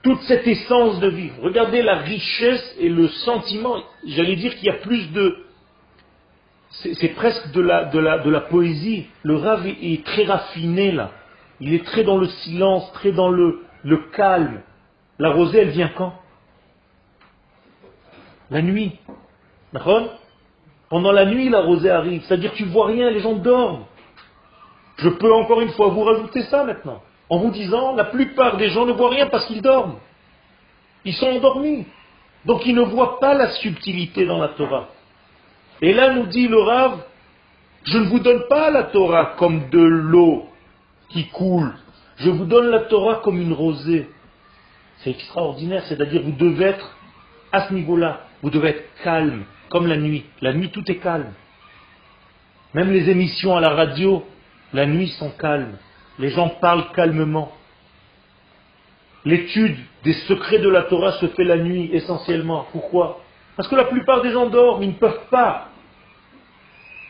toute 0.03 0.23
cette 0.23 0.47
essence 0.47 1.01
de 1.01 1.09
vivre. 1.09 1.37
Regardez 1.41 1.83
la 1.83 1.97
richesse 1.99 2.77
et 2.79 2.88
le 2.88 3.09
sentiment. 3.09 3.83
J'allais 4.07 4.37
dire 4.37 4.55
qu'il 4.57 4.67
y 4.67 4.71
a 4.71 4.79
plus 4.79 5.11
de... 5.12 5.47
C'est 6.73 7.15
presque 7.15 7.53
de 7.53 7.61
la, 7.61 8.41
poésie. 8.41 9.07
Le 9.23 9.37
rave 9.37 9.67
est, 9.67 10.05
très 10.05 10.25
raffiné 10.25 10.91
là. 10.91 11.11
Il 11.61 11.75
est 11.75 11.85
très 11.85 12.03
dans 12.03 12.17
le 12.17 12.27
silence, 12.27 12.91
très 12.95 13.13
dans 13.13 13.29
le, 13.29 13.63
calme. 14.15 14.63
La 15.19 15.33
rosée, 15.33 15.59
elle 15.59 15.69
vient 15.69 15.91
quand? 15.97 16.15
La 18.51 18.63
nuit. 18.63 18.99
Pendant 20.89 21.13
la 21.13 21.27
nuit, 21.27 21.51
la 21.51 21.61
rosée 21.61 21.91
arrive. 21.91 22.23
C'est-à-dire 22.25 22.53
tu 22.53 22.65
vois 22.65 22.87
rien, 22.87 23.11
les 23.11 23.21
gens 23.21 23.35
dorment. 23.35 23.85
Je 24.97 25.09
peux 25.09 25.33
encore 25.33 25.61
une 25.61 25.71
fois 25.71 25.89
vous 25.89 26.05
rajouter 26.05 26.43
ça 26.45 26.65
maintenant, 26.65 27.03
en 27.29 27.39
vous 27.39 27.51
disant, 27.51 27.95
la 27.95 28.05
plupart 28.05 28.57
des 28.57 28.69
gens 28.69 28.87
ne 28.87 28.93
voient 28.93 29.11
rien 29.11 29.27
parce 29.27 29.47
qu'ils 29.47 29.63
dorment. 29.63 29.97
Ils 31.05 31.15
sont 31.15 31.27
endormis. 31.27 31.87
Donc 32.45 32.67
ils 32.67 32.75
ne 32.75 32.83
voient 32.83 33.21
pas 33.21 33.35
la 33.35 33.51
subtilité 33.53 34.27
dans 34.27 34.39
la 34.39 34.49
Torah. 34.49 34.89
Et 35.83 35.92
là 35.92 36.14
nous 36.14 36.27
dit 36.27 36.49
le 36.49 36.61
Rav, 36.61 37.01
je 37.85 37.99
ne 37.99 38.05
vous 38.05 38.21
donne 38.21 38.45
pas 38.49 38.71
la 38.71 38.85
Torah 38.85 39.35
comme 39.37 39.68
de 39.68 39.81
l'eau 39.81 40.49
qui 41.09 41.29
coule. 41.29 41.73
Je 42.16 42.31
vous 42.31 42.45
donne 42.45 42.68
la 42.68 42.81
Torah 42.81 43.21
comme 43.25 43.40
une 43.40 43.53
rosée. 43.53 44.09
C'est 44.99 45.11
extraordinaire, 45.11 45.83
c'est-à-dire 45.88 46.23
vous 46.23 46.33
devez 46.33 46.66
être 46.66 46.97
à 47.51 47.66
ce 47.68 47.75
niveau-là, 47.75 48.21
vous 48.42 48.51
devez 48.51 48.68
être 48.68 48.85
calme, 49.03 49.45
comme 49.68 49.88
la 49.88 49.97
nuit. 49.97 50.25
La 50.40 50.53
nuit, 50.53 50.71
tout 50.71 50.88
est 50.90 50.99
calme. 50.99 51.33
Même 52.75 52.92
les 52.92 53.11
émissions 53.11 53.57
à 53.57 53.61
la 53.61 53.71
radio, 53.71 54.25
la 54.73 54.87
nuit 54.87 55.09
sont 55.09 55.31
calmes. 55.31 55.77
Les 56.21 56.31
gens 56.31 56.49
parlent 56.61 56.92
calmement. 56.95 57.53
L'étude 59.25 59.77
des 60.05 60.12
secrets 60.12 60.61
de 60.61 60.68
la 60.68 60.83
Torah 60.83 61.12
se 61.12 61.27
fait 61.27 61.45
la 61.45 61.57
nuit 61.57 61.90
essentiellement. 61.92 62.66
Pourquoi? 62.71 63.21
Parce 63.57 63.68
que 63.68 63.75
la 63.75 63.85
plupart 63.85 64.23
des 64.23 64.31
gens 64.31 64.49
dorment, 64.49 64.85
ils 64.85 64.90
ne 64.90 64.95
peuvent 64.95 65.27
pas. 65.31 65.72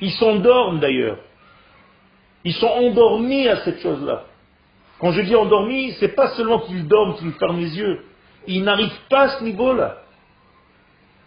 Ils 0.02 0.10
s'endorment 0.14 0.80
d'ailleurs. 0.80 1.18
Ils 2.42 2.54
sont 2.54 2.66
endormis 2.66 3.46
à 3.46 3.58
cette 3.58 3.80
chose-là. 3.80 4.24
Quand 4.98 5.12
je 5.12 5.20
dis 5.20 5.36
endormis, 5.36 5.92
c'est 6.00 6.16
pas 6.16 6.30
seulement 6.30 6.58
qu'ils 6.58 6.88
dorment, 6.88 7.14
qu'ils 7.14 7.30
ferment 7.34 7.58
les 7.60 7.78
yeux. 7.78 8.04
Ils 8.48 8.64
n'arrivent 8.64 9.00
pas 9.08 9.20
à 9.20 9.28
ce 9.38 9.44
niveau-là. 9.44 9.98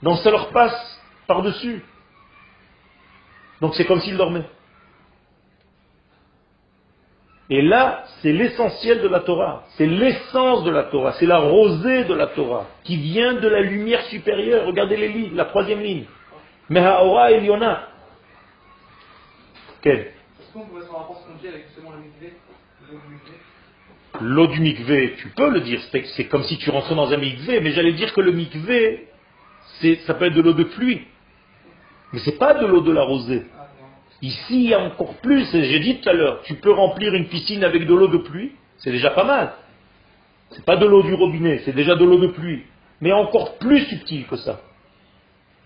Donc 0.04 0.18
ça 0.18 0.30
leur 0.30 0.50
passe 0.50 1.02
par-dessus. 1.26 1.86
Donc 3.62 3.76
c'est 3.76 3.86
comme 3.86 4.02
s'ils 4.02 4.18
dormaient. 4.18 4.50
Et 7.50 7.62
là, 7.62 8.04
c'est 8.22 8.34
l'essentiel 8.34 9.02
de 9.02 9.08
la 9.08 9.22
Torah, 9.22 9.64
c'est 9.78 9.86
l'essence 9.86 10.66
de 10.66 10.72
la 10.72 10.84
Torah, 10.84 11.14
c'est 11.14 11.28
la 11.28 11.38
rosée 11.38 12.04
de 12.04 12.14
la 12.14 12.28
Torah, 12.28 12.66
qui 12.84 12.98
vient 12.98 13.36
de 13.36 13.48
la 13.48 13.62
lumière 13.62 14.02
supérieure. 14.08 14.66
Regardez 14.66 14.98
les 14.98 15.10
lignes, 15.10 15.36
la 15.36 15.46
troisième 15.46 15.80
ligne. 15.80 16.06
Mehaora 16.68 17.32
Eliona. 17.32 17.95
Quel 19.86 20.00
Est-ce 20.00 20.52
qu'on 20.52 20.62
pourrait 20.62 20.82
se 20.82 20.90
rapport 20.90 21.24
avec 21.48 21.68
justement 21.68 21.92
le 21.92 22.00
mikvé 22.00 22.34
L'eau 24.20 24.48
du 24.48 24.60
mikvé, 24.60 25.14
tu 25.20 25.28
peux 25.28 25.52
le 25.52 25.62
dire, 25.62 25.80
c'est 25.92 26.26
comme 26.26 26.42
si 26.44 26.58
tu 26.58 26.72
rentrais 26.72 26.96
dans 26.96 27.14
un 27.14 27.18
mikvé, 27.18 27.60
mais 27.60 27.72
j'allais 27.72 27.94
dire 27.94 28.12
que 28.12 28.22
le 28.22 28.32
mikvé, 28.32 29.10
ça 30.08 30.16
peut 30.16 30.26
être 30.26 30.34
de 30.34 30.42
l'eau 30.42 30.54
de 30.54 30.64
pluie. 30.64 31.02
Mais 32.12 32.18
ce 32.18 32.32
n'est 32.32 32.38
pas 32.38 32.56
de 32.56 32.66
l'eau 32.66 32.82
de 32.82 32.92
la 32.92 33.04
rosée. 33.04 33.44
Ici, 34.24 34.64
il 34.64 34.70
y 34.70 34.74
a 34.74 34.80
encore 34.80 35.14
plus, 35.18 35.46
j'ai 35.52 35.80
dit 35.80 36.00
tout 36.02 36.10
à 36.10 36.14
l'heure, 36.14 36.42
tu 36.46 36.56
peux 36.56 36.72
remplir 36.72 37.14
une 37.14 37.28
piscine 37.28 37.64
avec 37.64 37.86
de 37.86 37.94
l'eau 37.94 38.08
de 38.08 38.18
pluie, 38.18 38.54
c'est 38.78 38.92
déjà 38.92 39.12
pas 39.12 39.24
mal. 39.24 39.54
C'est 40.50 40.66
pas 40.66 40.78
de 40.78 40.88
l'eau 40.88 41.04
du 41.04 41.14
robinet, 41.14 41.62
c'est 41.64 41.76
déjà 41.76 41.94
de 41.94 42.06
l'eau 42.06 42.18
de 42.18 42.28
pluie. 42.28 42.64
Mais 43.02 43.12
encore 43.12 43.60
plus 43.60 43.82
subtil 43.86 44.26
que 44.26 44.38
ça. 44.38 44.62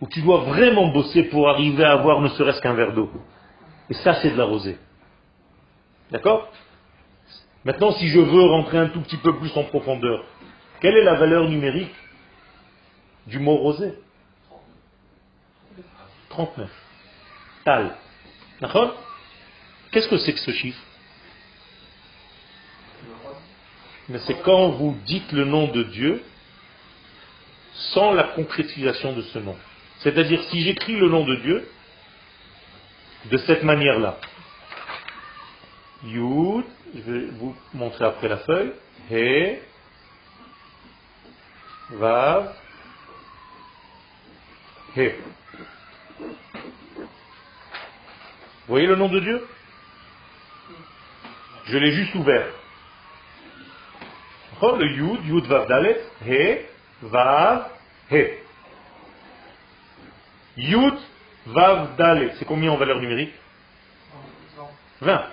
Où 0.02 0.08
tu 0.08 0.22
dois 0.22 0.40
vraiment 0.40 0.88
bosser 0.88 1.24
pour 1.24 1.48
arriver 1.48 1.86
à 1.86 1.94
avoir 1.94 2.20
ne 2.20 2.28
serait-ce 2.28 2.60
qu'un 2.60 2.74
verre 2.74 2.92
d'eau. 2.92 3.10
Et 3.90 3.94
ça, 3.96 4.16
c'est 4.22 4.32
de 4.32 4.38
la 4.38 4.46
rosée. 4.46 4.78
D'accord? 6.12 6.52
Maintenant, 7.66 7.92
si 7.94 8.08
je 8.08 8.20
veux 8.20 8.44
rentrer 8.44 8.78
un 8.78 8.88
tout 8.88 9.02
petit 9.02 9.18
peu 9.18 9.38
plus 9.38 9.56
en 9.58 9.64
profondeur, 9.64 10.24
quelle 10.80 10.96
est 10.96 11.04
la 11.04 11.16
valeur 11.16 11.50
numérique 11.50 11.94
du 13.28 13.40
mot 13.40 13.58
rosé 13.58 13.94
39. 16.30 16.70
Tal. 17.66 17.96
D'accord? 18.62 18.96
Qu'est-ce 19.92 20.08
que 20.08 20.18
c'est 20.18 20.34
que 20.34 20.40
ce 20.40 20.52
chiffre? 20.52 20.82
Mais 24.08 24.20
c'est 24.20 24.42
quand 24.42 24.70
vous 24.70 24.98
dites 25.06 25.32
le 25.32 25.46
nom 25.46 25.68
de 25.68 25.84
Dieu 25.84 26.24
sans 27.74 28.12
la 28.14 28.24
concrétisation 28.24 29.14
de 29.14 29.22
ce 29.22 29.40
nom. 29.40 29.56
C'est-à-dire 30.00 30.42
si 30.46 30.62
j'écris 30.62 30.96
le 30.96 31.10
nom 31.10 31.26
de 31.26 31.36
Dieu 31.36 31.70
de 33.26 33.38
cette 33.38 33.64
manière-là, 33.64 34.18
Yud, 36.04 36.66
je 36.96 37.02
vais 37.02 37.26
vous 37.32 37.56
montrer 37.74 38.06
après 38.06 38.30
la 38.30 38.38
feuille. 38.38 38.74
He, 39.12 39.60
Vav, 41.92 42.54
He. 44.96 45.12
Vous 46.20 46.28
voyez 48.68 48.88
le 48.88 48.96
nom 48.96 49.10
de 49.10 49.20
Dieu? 49.20 49.48
Je 51.66 51.78
l'ai 51.78 51.92
juste 51.92 52.16
ouvert. 52.16 52.48
Oh, 54.62 54.76
le 54.76 54.88
Yud, 54.88 55.26
Yud 55.26 55.46
Vav 55.48 55.68
Dalet, 55.68 56.02
He, 56.26 56.60
Vav, 57.02 57.70
He. 58.12 58.40
Yud, 60.58 60.96
Vav 61.54 61.96
Dalet. 61.98 62.32
C'est 62.38 62.46
combien 62.46 62.72
en 62.72 62.78
valeur 62.78 63.00
numérique 63.00 63.34
20. 65.02 65.26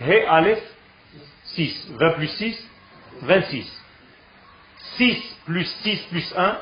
He, 0.00 0.24
Aleph, 0.28 0.62
6. 1.54 1.90
20 1.98 2.10
plus 2.12 2.28
6, 2.28 2.70
26. 3.22 3.82
6 4.96 5.36
plus 5.46 5.64
6 5.82 5.98
plus 6.10 6.34
1, 6.36 6.58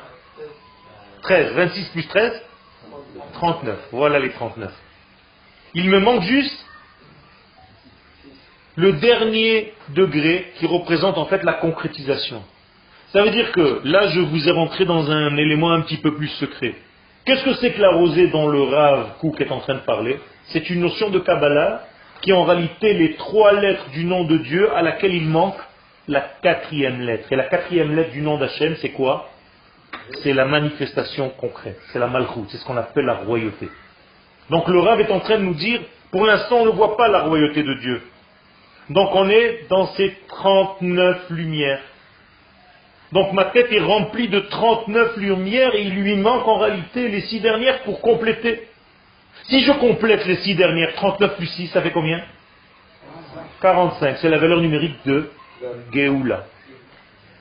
13. 1.23 1.53
26 1.53 1.89
plus 1.89 2.07
13, 2.07 2.41
39. 3.33 3.79
Voilà 3.91 4.19
les 4.19 4.31
39. 4.31 4.71
Il 5.73 5.89
me 5.89 5.99
manque 5.99 6.23
juste 6.23 6.65
le 8.75 8.93
dernier 8.93 9.73
degré 9.89 10.51
qui 10.57 10.65
représente 10.65 11.17
en 11.17 11.25
fait 11.25 11.43
la 11.43 11.53
concrétisation. 11.53 12.43
Ça 13.11 13.23
veut 13.23 13.31
dire 13.31 13.51
que 13.51 13.81
là, 13.85 14.09
je 14.09 14.19
vous 14.19 14.47
ai 14.47 14.51
rentré 14.51 14.85
dans 14.85 15.09
un 15.09 15.37
élément 15.37 15.71
un 15.71 15.81
petit 15.81 15.97
peu 15.97 16.15
plus 16.15 16.27
secret. 16.27 16.75
Qu'est-ce 17.25 17.43
que 17.43 17.53
c'est 17.55 17.71
que 17.71 17.81
la 17.81 17.91
rosée 17.91 18.27
dont 18.27 18.47
le 18.47 18.61
Rav 18.61 19.17
Kouk 19.19 19.41
est 19.41 19.51
en 19.51 19.59
train 19.59 19.73
de 19.73 19.79
parler 19.79 20.19
C'est 20.49 20.69
une 20.69 20.81
notion 20.81 21.09
de 21.09 21.17
Kabbalah 21.17 21.81
qui 22.21 22.29
est 22.29 22.33
en 22.33 22.43
réalité 22.43 22.93
les 22.93 23.15
trois 23.15 23.53
lettres 23.53 23.89
du 23.89 24.05
nom 24.05 24.25
de 24.25 24.37
Dieu 24.37 24.71
à 24.75 24.83
laquelle 24.83 25.13
il 25.13 25.27
manque 25.27 25.57
la 26.07 26.21
quatrième 26.21 27.01
lettre. 27.01 27.31
Et 27.31 27.35
la 27.35 27.45
quatrième 27.45 27.95
lettre 27.95 28.11
du 28.11 28.21
nom 28.21 28.37
d'Hachem, 28.37 28.75
c'est 28.77 28.91
quoi 28.91 29.29
C'est 30.21 30.33
la 30.33 30.45
manifestation 30.45 31.29
concrète, 31.29 31.79
c'est 31.91 31.99
la 31.99 32.07
malchoute, 32.07 32.47
c'est 32.49 32.57
ce 32.57 32.65
qu'on 32.65 32.77
appelle 32.77 33.05
la 33.05 33.15
royauté. 33.15 33.69
Donc 34.51 34.67
le 34.67 34.79
Rav 34.79 35.01
est 35.01 35.11
en 35.11 35.19
train 35.19 35.37
de 35.37 35.43
nous 35.43 35.55
dire, 35.55 35.81
pour 36.11 36.25
l'instant 36.25 36.57
on 36.57 36.65
ne 36.65 36.71
voit 36.71 36.95
pas 36.95 37.07
la 37.07 37.21
royauté 37.21 37.63
de 37.63 37.73
Dieu. 37.73 38.01
Donc 38.91 39.09
on 39.15 39.27
est 39.29 39.65
dans 39.69 39.87
ces 39.93 40.15
39 40.27 41.31
lumières. 41.31 41.81
Donc 43.15 43.31
ma 43.31 43.45
tête 43.45 43.71
est 43.71 43.79
remplie 43.79 44.27
de 44.27 44.41
39 44.41 45.15
lumières 45.15 45.73
et 45.73 45.83
il 45.83 45.95
lui 45.95 46.17
manque 46.17 46.45
en 46.45 46.57
réalité 46.57 47.07
les 47.07 47.21
six 47.21 47.39
dernières 47.39 47.81
pour 47.83 48.01
compléter. 48.01 48.67
Si 49.43 49.63
je 49.63 49.71
complète 49.71 50.25
les 50.25 50.35
six 50.35 50.53
dernières, 50.53 50.93
39 50.95 51.37
plus 51.37 51.47
6, 51.47 51.67
ça 51.69 51.81
fait 51.81 51.91
combien? 51.91 52.21
45. 53.61 54.17
C'est 54.17 54.27
la 54.27 54.37
valeur 54.37 54.59
numérique 54.59 54.97
de 55.05 55.29
Géoula. 55.93 56.43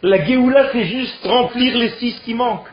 La 0.02 0.24
Géoula, 0.24 0.70
c'est 0.70 0.84
juste 0.84 1.26
remplir 1.26 1.76
les 1.76 1.90
six 1.98 2.20
qui 2.20 2.34
manquent. 2.34 2.70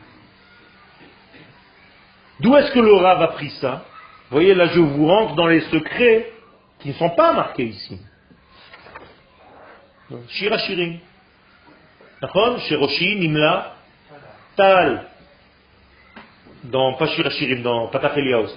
D'où 2.40 2.56
est-ce 2.56 2.72
que 2.72 2.80
le 2.80 2.94
Rav 2.94 3.20
a 3.20 3.30
pris 3.30 3.50
ça? 3.62 3.84
Vous 4.30 4.36
voyez, 4.36 4.54
là, 4.54 4.68
je 4.68 4.80
vous 4.80 5.08
rentre 5.08 5.34
dans 5.34 5.48
les 5.48 5.62
secrets 5.62 6.32
qui 6.80 6.90
ne 6.90 6.94
sont 6.94 7.10
pas 7.10 7.34
marqués 7.34 7.66
ici. 7.66 8.00
Shira 10.30 10.60
Shirim. 12.22 12.60
Shiroshi, 12.60 13.16
Nimla, 13.16 13.76
Tal. 14.56 15.04
Dans, 16.64 16.94
pas 16.94 17.08
dans 17.64 17.88
Patach 17.88 18.18
Eliyahu, 18.18 18.48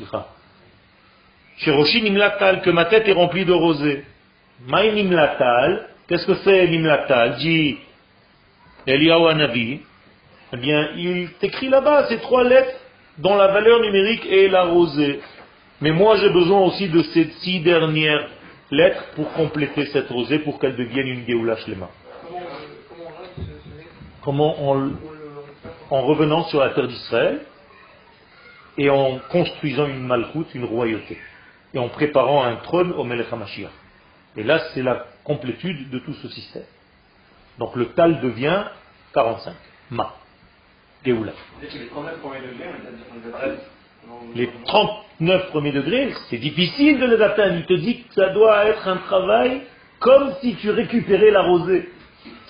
Shiroshi 1.57 2.03
Nimla 2.03 2.31
Tal, 2.33 2.61
que 2.61 2.71
ma 2.71 2.85
tête 2.85 3.09
est 3.09 3.13
remplie 3.13 3.45
de 3.45 3.53
rosée. 3.53 4.05
Maï 4.67 4.93
Nimla 4.93 5.37
Tal, 5.39 5.89
qu'est-ce 6.07 6.27
que 6.27 6.35
c'est 6.37 6.69
Nimla 6.69 6.99
Tal? 7.09 7.37
Dit 7.37 7.79
Eliyahu. 8.87 9.81
Eh 10.53 10.57
bien, 10.57 10.91
il 10.97 11.31
t'écrit 11.41 11.69
là-bas 11.69 12.07
ces 12.09 12.19
trois 12.19 12.45
lettres 12.45 12.79
dont 13.19 13.37
la 13.37 13.49
valeur 13.49 13.81
numérique 13.81 14.27
est 14.27 14.49
la 14.49 14.65
rosée. 14.65 15.21
Mais 15.81 15.91
moi, 15.91 16.17
j'ai 16.17 16.31
besoin 16.31 16.61
aussi 16.61 16.89
de 16.89 17.03
ces 17.03 17.31
six 17.41 17.61
dernières 17.61 18.29
lettres 18.71 19.05
pour 19.17 19.33
compléter 19.33 19.87
cette 19.87 20.09
rosée, 20.09 20.41
pour 20.41 20.59
qu'elle 20.59 20.77
devienne 20.77 21.09
une 21.09 21.27
Géoula 21.27 21.57
Shlema. 21.57 21.89
Comment 24.25 24.71
en, 24.71 24.91
en 25.91 26.03
revenant 26.03 26.45
sur 26.45 26.61
la 26.61 26.71
terre 26.71 26.89
d'Israël 26.89 27.43
et 28.77 28.91
en 28.91 29.19
construisant 29.31 29.87
une 29.87 30.07
malchoute, 30.07 30.55
une 30.55 30.65
royauté, 30.65 31.19
et 31.73 31.79
en 31.79 31.89
préparant 31.89 32.43
un 32.43 32.57
trône 32.57 32.93
au 32.93 33.05
Melech 33.05 33.33
HaMashiach. 33.33 33.71
Et 34.37 34.43
là, 34.43 34.59
c'est 34.73 34.83
la 34.83 35.07
complétude 35.23 35.91
de 35.91 35.99
tout 36.01 36.15
ce 36.15 36.29
système. 36.29 36.65
Donc 37.59 37.77
le 37.77 37.87
tal 37.87 38.21
devient 38.21 38.65
45. 39.13 39.55
Ma. 39.91 40.15
Géoula. 41.05 41.33
Les 44.35 44.51
39 44.67 45.51
premiers 45.51 45.73
degrés, 45.73 46.13
c'est 46.29 46.39
difficile 46.39 46.99
de 46.99 47.07
les 47.07 47.23
atteindre. 47.23 47.57
Il 47.57 47.67
te 47.67 47.75
dit 47.75 48.03
que 48.03 48.15
ça 48.15 48.31
doit 48.31 48.67
être 48.67 48.89
un 48.89 48.97
travail 48.97 49.63
comme 50.01 50.35
si 50.41 50.57
tu 50.57 50.71
récupérais 50.71 51.31
la 51.31 51.43
rosée. 51.43 51.89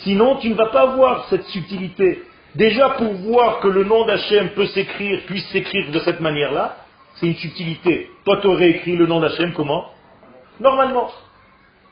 Sinon, 0.05 0.37
tu 0.37 0.51
ne 0.51 0.55
vas 0.55 0.69
pas 0.69 0.87
voir 0.95 1.27
cette 1.31 1.45
subtilité. 1.45 2.23
Déjà, 2.55 2.91
pour 2.91 3.13
voir 3.15 3.61
que 3.61 3.69
le 3.69 3.85
nom 3.85 4.07
d'Hachem 4.07 4.51
peut 4.51 4.67
s'écrire, 4.67 5.23
puisse 5.27 5.47
s'écrire 5.49 5.91
de 5.91 5.99
cette 6.01 6.21
manière-là, 6.21 6.77
c'est 7.15 7.27
une 7.27 7.35
subtilité. 7.35 8.11
Toi, 8.25 8.39
tu 8.41 8.47
aurais 8.47 8.71
écrit 8.71 8.97
le 8.97 9.07
nom 9.07 9.21
d'Hachem 9.21 9.53
comment? 9.55 9.87
Normalement. 10.61 11.11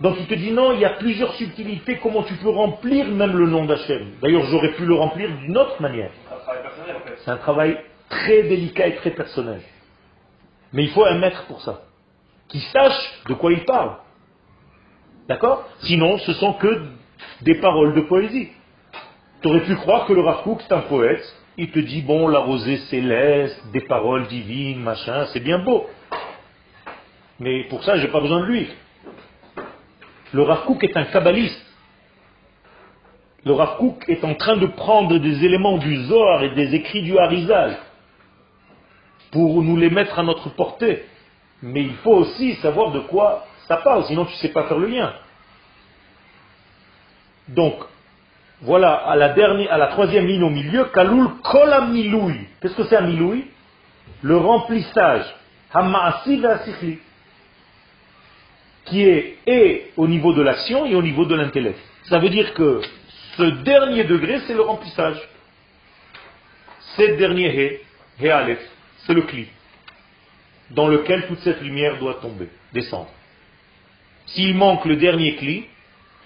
Donc 0.00 0.16
il 0.18 0.26
te 0.26 0.34
dit 0.34 0.50
non, 0.50 0.72
il 0.72 0.80
y 0.80 0.84
a 0.84 0.90
plusieurs 0.90 1.32
subtilités, 1.34 1.98
comment 2.02 2.24
tu 2.24 2.34
peux 2.34 2.48
remplir 2.50 3.06
même 3.06 3.36
le 3.36 3.46
nom 3.46 3.64
d'Hachem. 3.64 4.14
D'ailleurs, 4.20 4.44
j'aurais 4.46 4.72
pu 4.72 4.84
le 4.84 4.94
remplir 4.94 5.28
d'une 5.38 5.56
autre 5.56 5.80
manière. 5.80 6.10
C'est 7.24 7.30
un 7.30 7.36
travail 7.36 7.78
très 8.08 8.42
délicat 8.42 8.88
et 8.88 8.96
très 8.96 9.10
personnel. 9.10 9.60
Mais 10.72 10.84
il 10.84 10.90
faut 10.90 11.04
un 11.04 11.18
maître 11.18 11.44
pour 11.46 11.60
ça, 11.62 11.82
qui 12.48 12.60
sache 12.60 13.22
de 13.28 13.34
quoi 13.34 13.52
il 13.52 13.64
parle. 13.64 13.96
D'accord? 15.28 15.68
Sinon, 15.80 16.18
ce 16.18 16.32
sont 16.34 16.54
que 16.54 16.82
des 17.42 17.56
paroles 17.56 17.94
de 17.94 18.00
poésie. 18.02 18.48
Tu 19.40 19.48
aurais 19.48 19.62
pu 19.62 19.74
croire 19.76 20.06
que 20.06 20.12
le 20.12 20.20
Rav 20.20 20.42
c'est 20.60 20.72
un 20.72 20.82
poète. 20.82 21.24
Il 21.58 21.70
te 21.70 21.78
dit, 21.78 22.00
bon, 22.02 22.28
la 22.28 22.38
rosée 22.38 22.78
céleste, 22.88 23.60
des 23.72 23.82
paroles 23.82 24.26
divines, 24.28 24.80
machin, 24.80 25.26
c'est 25.32 25.40
bien 25.40 25.58
beau. 25.58 25.86
Mais 27.40 27.64
pour 27.64 27.84
ça, 27.84 27.96
je 27.96 28.06
n'ai 28.06 28.12
pas 28.12 28.20
besoin 28.20 28.40
de 28.40 28.46
lui. 28.46 28.68
Le 30.32 30.42
Rav 30.42 30.66
est 30.80 30.96
un 30.96 31.04
kabbaliste. 31.04 31.66
Le 33.44 33.52
Rav 33.52 33.78
est 34.06 34.24
en 34.24 34.34
train 34.34 34.56
de 34.56 34.66
prendre 34.66 35.18
des 35.18 35.44
éléments 35.44 35.78
du 35.78 36.04
Zohar 36.04 36.44
et 36.44 36.50
des 36.50 36.74
écrits 36.74 37.02
du 37.02 37.18
Harizal 37.18 37.76
pour 39.32 39.62
nous 39.62 39.76
les 39.76 39.90
mettre 39.90 40.18
à 40.18 40.22
notre 40.22 40.50
portée. 40.50 41.04
Mais 41.62 41.82
il 41.82 41.94
faut 41.96 42.14
aussi 42.14 42.54
savoir 42.56 42.92
de 42.92 43.00
quoi 43.00 43.46
ça 43.66 43.78
parle, 43.78 44.04
sinon 44.04 44.24
tu 44.24 44.32
ne 44.32 44.38
sais 44.38 44.48
pas 44.48 44.64
faire 44.64 44.78
le 44.78 44.86
lien. 44.86 45.12
Donc, 47.54 47.74
voilà, 48.62 48.94
à 48.94 49.16
la, 49.16 49.30
dernière, 49.30 49.72
à 49.72 49.78
la 49.78 49.88
troisième 49.88 50.26
ligne 50.26 50.42
au 50.42 50.50
milieu, 50.50 50.84
Kaloul 50.86 51.28
Kola 51.42 51.82
Miloui. 51.86 52.46
Qu'est-ce 52.60 52.76
que 52.76 52.84
c'est 52.84 52.96
un 52.96 53.06
Miloui 53.06 53.46
Le 54.22 54.36
remplissage. 54.36 55.24
Qui 58.84 59.02
est 59.02 59.92
au 59.96 60.06
niveau 60.06 60.32
de 60.34 60.42
l'action 60.42 60.86
et 60.86 60.94
au 60.94 61.02
niveau 61.02 61.24
de 61.24 61.34
l'intellect. 61.34 61.78
Ça 62.04 62.18
veut 62.18 62.28
dire 62.28 62.52
que 62.54 62.80
ce 63.36 63.42
dernier 63.42 64.04
degré, 64.04 64.40
c'est 64.46 64.54
le 64.54 64.62
remplissage. 64.62 65.16
Ce 66.96 67.02
dernier 67.16 67.48
He, 67.48 67.80
He 68.22 68.56
c'est 69.06 69.14
le 69.14 69.22
cli 69.22 69.48
dans 70.70 70.88
lequel 70.88 71.26
toute 71.26 71.40
cette 71.40 71.60
lumière 71.60 71.98
doit 71.98 72.14
tomber, 72.14 72.48
descendre. 72.72 73.10
S'il 74.26 74.54
manque 74.54 74.84
le 74.84 74.96
dernier 74.96 75.36
cli, 75.36 75.66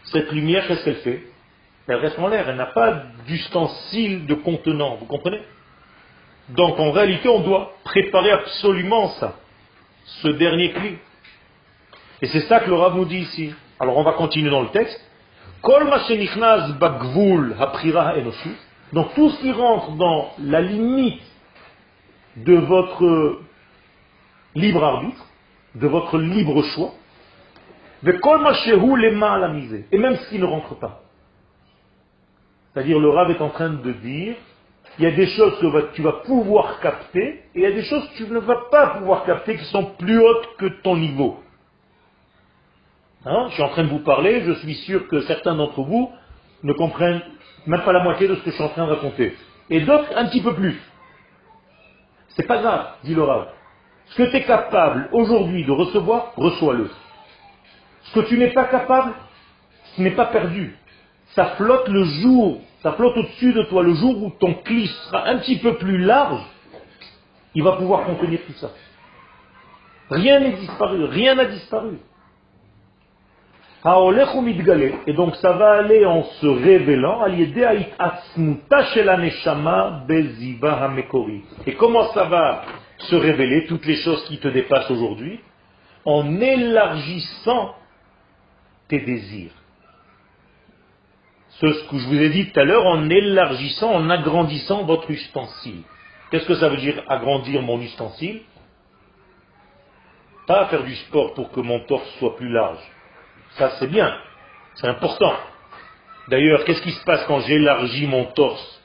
cette 0.07 0.31
lumière, 0.33 0.67
qu'est-ce 0.67 0.85
qu'elle 0.85 0.97
fait? 0.97 1.23
Elle 1.89 1.97
reste 1.97 2.19
en 2.19 2.29
l'air, 2.29 2.49
elle 2.49 2.57
n'a 2.57 2.67
pas 2.67 3.03
d'ustensile 3.27 4.27
de 4.27 4.35
contenant, 4.35 4.97
vous 4.97 5.07
comprenez? 5.07 5.41
Donc 6.49 6.79
en 6.79 6.91
réalité, 6.93 7.29
on 7.29 7.41
doit 7.41 7.73
préparer 7.85 8.31
absolument 8.31 9.09
ça, 9.11 9.37
ce 10.05 10.29
dernier 10.29 10.73
cli. 10.73 10.97
Et 12.23 12.27
c'est 12.29 12.43
ça 12.43 12.61
que 12.61 12.69
le 12.69 12.77
Rav 12.77 12.97
nous 12.97 13.05
dit 13.05 13.19
ici. 13.19 13.55
Alors 13.79 13.97
on 13.99 14.03
va 14.03 14.13
continuer 14.13 14.51
dans 14.51 14.63
le 14.63 14.69
texte. 14.69 15.01
Donc 18.93 19.15
tout 19.15 19.31
ce 19.31 19.41
qui 19.41 19.53
rentre 19.53 19.91
dans 19.93 20.33
la 20.39 20.61
limite 20.61 21.23
de 22.37 22.55
votre 22.55 23.41
libre 24.55 24.85
arbitre, 24.85 25.27
de 25.75 25.87
votre 25.87 26.19
libre 26.19 26.63
choix, 26.63 26.93
et 28.03 29.99
même 29.99 30.18
qui 30.28 30.38
ne 30.38 30.44
rentre 30.44 30.74
pas. 30.78 31.03
C'est-à-dire 32.72 32.99
le 32.99 33.09
Rav 33.09 33.30
est 33.30 33.40
en 33.40 33.51
train 33.51 33.70
de 33.70 33.92
dire, 33.92 34.34
il 34.99 35.05
y 35.05 35.07
a 35.07 35.11
des 35.11 35.26
choses 35.26 35.59
que 35.61 35.94
tu 35.94 36.03
vas 36.03 36.12
pouvoir 36.24 36.80
capter, 36.80 37.44
et 37.55 37.61
il 37.61 37.62
y 37.62 37.66
a 37.66 37.72
des 37.72 37.84
choses 37.84 38.07
que 38.11 38.16
tu 38.16 38.24
ne 38.30 38.38
vas 38.38 38.62
pas 38.70 38.99
pouvoir 38.99 39.24
capter 39.24 39.57
qui 39.57 39.64
sont 39.66 39.84
plus 39.99 40.18
hautes 40.18 40.57
que 40.59 40.66
ton 40.82 40.97
niveau. 40.97 41.38
Hein, 43.24 43.47
je 43.49 43.55
suis 43.55 43.62
en 43.62 43.70
train 43.70 43.84
de 43.84 43.88
vous 43.88 44.01
parler, 44.01 44.42
je 44.42 44.53
suis 44.53 44.74
sûr 44.74 45.09
que 45.09 45.20
certains 45.22 45.55
d'entre 45.55 45.82
vous 45.82 46.11
ne 46.62 46.72
comprennent 46.72 47.22
même 47.66 47.82
pas 47.82 47.92
la 47.92 48.03
moitié 48.03 48.28
de 48.28 48.34
ce 48.36 48.40
que 48.40 48.51
je 48.51 48.55
suis 48.55 48.64
en 48.64 48.68
train 48.68 48.86
de 48.86 48.92
raconter. 48.92 49.34
Et 49.70 49.80
d'autres 49.80 50.16
un 50.16 50.26
petit 50.26 50.42
peu 50.42 50.55
plus. 50.55 50.80
C'est 52.36 52.47
pas 52.47 52.59
grave, 52.59 52.86
dit 53.05 53.14
le 53.14 53.22
Rav. 53.22 53.49
Ce 54.07 54.16
que 54.16 54.30
tu 54.30 54.36
es 54.36 54.44
capable 54.44 55.09
aujourd'hui 55.12 55.64
de 55.64 55.72
recevoir, 55.72 56.32
reçois-le. 56.36 56.90
Ce 58.07 58.21
que 58.21 58.27
tu 58.27 58.39
n'es 58.39 58.53
pas 58.53 58.65
capable, 58.65 59.13
ce 59.97 60.03
n'est 60.03 60.13
pas 60.13 60.27
perdu. 60.27 60.77
Ça 61.35 61.47
flotte 61.57 61.89
le 61.89 62.05
jour, 62.05 62.61
ça 62.83 62.93
flotte 62.93 63.17
au-dessus 63.17 63.53
de 63.53 63.63
toi 63.65 63.83
le 63.83 63.95
jour 63.95 64.23
où 64.23 64.31
ton 64.31 64.55
cli 64.55 64.87
sera 64.87 65.29
un 65.29 65.39
petit 65.39 65.59
peu 65.59 65.75
plus 65.75 65.99
large, 65.99 66.41
il 67.55 67.63
va 67.63 67.73
pouvoir 67.73 68.05
contenir 68.05 68.41
tout 68.47 68.53
ça. 68.55 68.71
Rien 70.11 70.41
n'est 70.41 70.53
disparu, 70.53 71.05
rien 71.05 71.35
n'a 71.35 71.47
disparu. 71.47 71.99
Et 75.07 75.13
donc 75.13 75.37
ça 75.37 75.53
va 75.53 75.73
aller 75.79 76.05
en 76.05 76.25
se 76.25 76.47
révélant 76.47 77.25
Et 81.67 81.75
comment 81.75 82.13
ça 82.13 82.25
va 82.25 82.63
se 82.99 83.15
révéler, 83.15 83.67
toutes 83.67 83.87
les 83.87 83.97
choses 83.97 84.25
qui 84.25 84.39
te 84.39 84.49
dépassent 84.49 84.91
aujourd'hui? 84.91 85.39
En 86.05 86.41
élargissant 86.41 87.75
tes 88.89 89.01
désirs. 89.01 89.53
Ce 91.49 91.66
que 91.89 91.99
je 91.99 92.07
vous 92.07 92.20
ai 92.20 92.28
dit 92.30 92.51
tout 92.51 92.61
à 92.61 92.64
l'heure, 92.64 92.87
en 92.87 93.09
élargissant, 93.09 93.93
en 93.93 94.11
agrandissant 94.11 94.84
votre 94.84 95.11
ustensile. 95.11 95.82
Qu'est-ce 96.30 96.47
que 96.47 96.57
ça 96.57 96.68
veut 96.68 96.76
dire 96.76 97.03
agrandir 97.09 97.62
mon 97.62 97.80
ustensile? 97.80 98.43
Pas 100.47 100.66
faire 100.66 100.84
du 100.84 100.95
sport 100.97 101.34
pour 101.34 101.51
que 101.51 101.61
mon 101.61 101.80
torse 101.87 102.09
soit 102.18 102.37
plus 102.37 102.51
large 102.51 102.84
ça, 103.57 103.70
c'est 103.78 103.87
bien. 103.87 104.14
C'est 104.74 104.87
important. 104.87 105.34
D'ailleurs, 106.28 106.64
qu'est-ce 106.64 106.82
qui 106.82 106.93
se 106.93 107.05
passe 107.05 107.24
quand 107.26 107.41
j'élargis 107.41 108.07
mon 108.07 108.24
torse? 108.26 108.82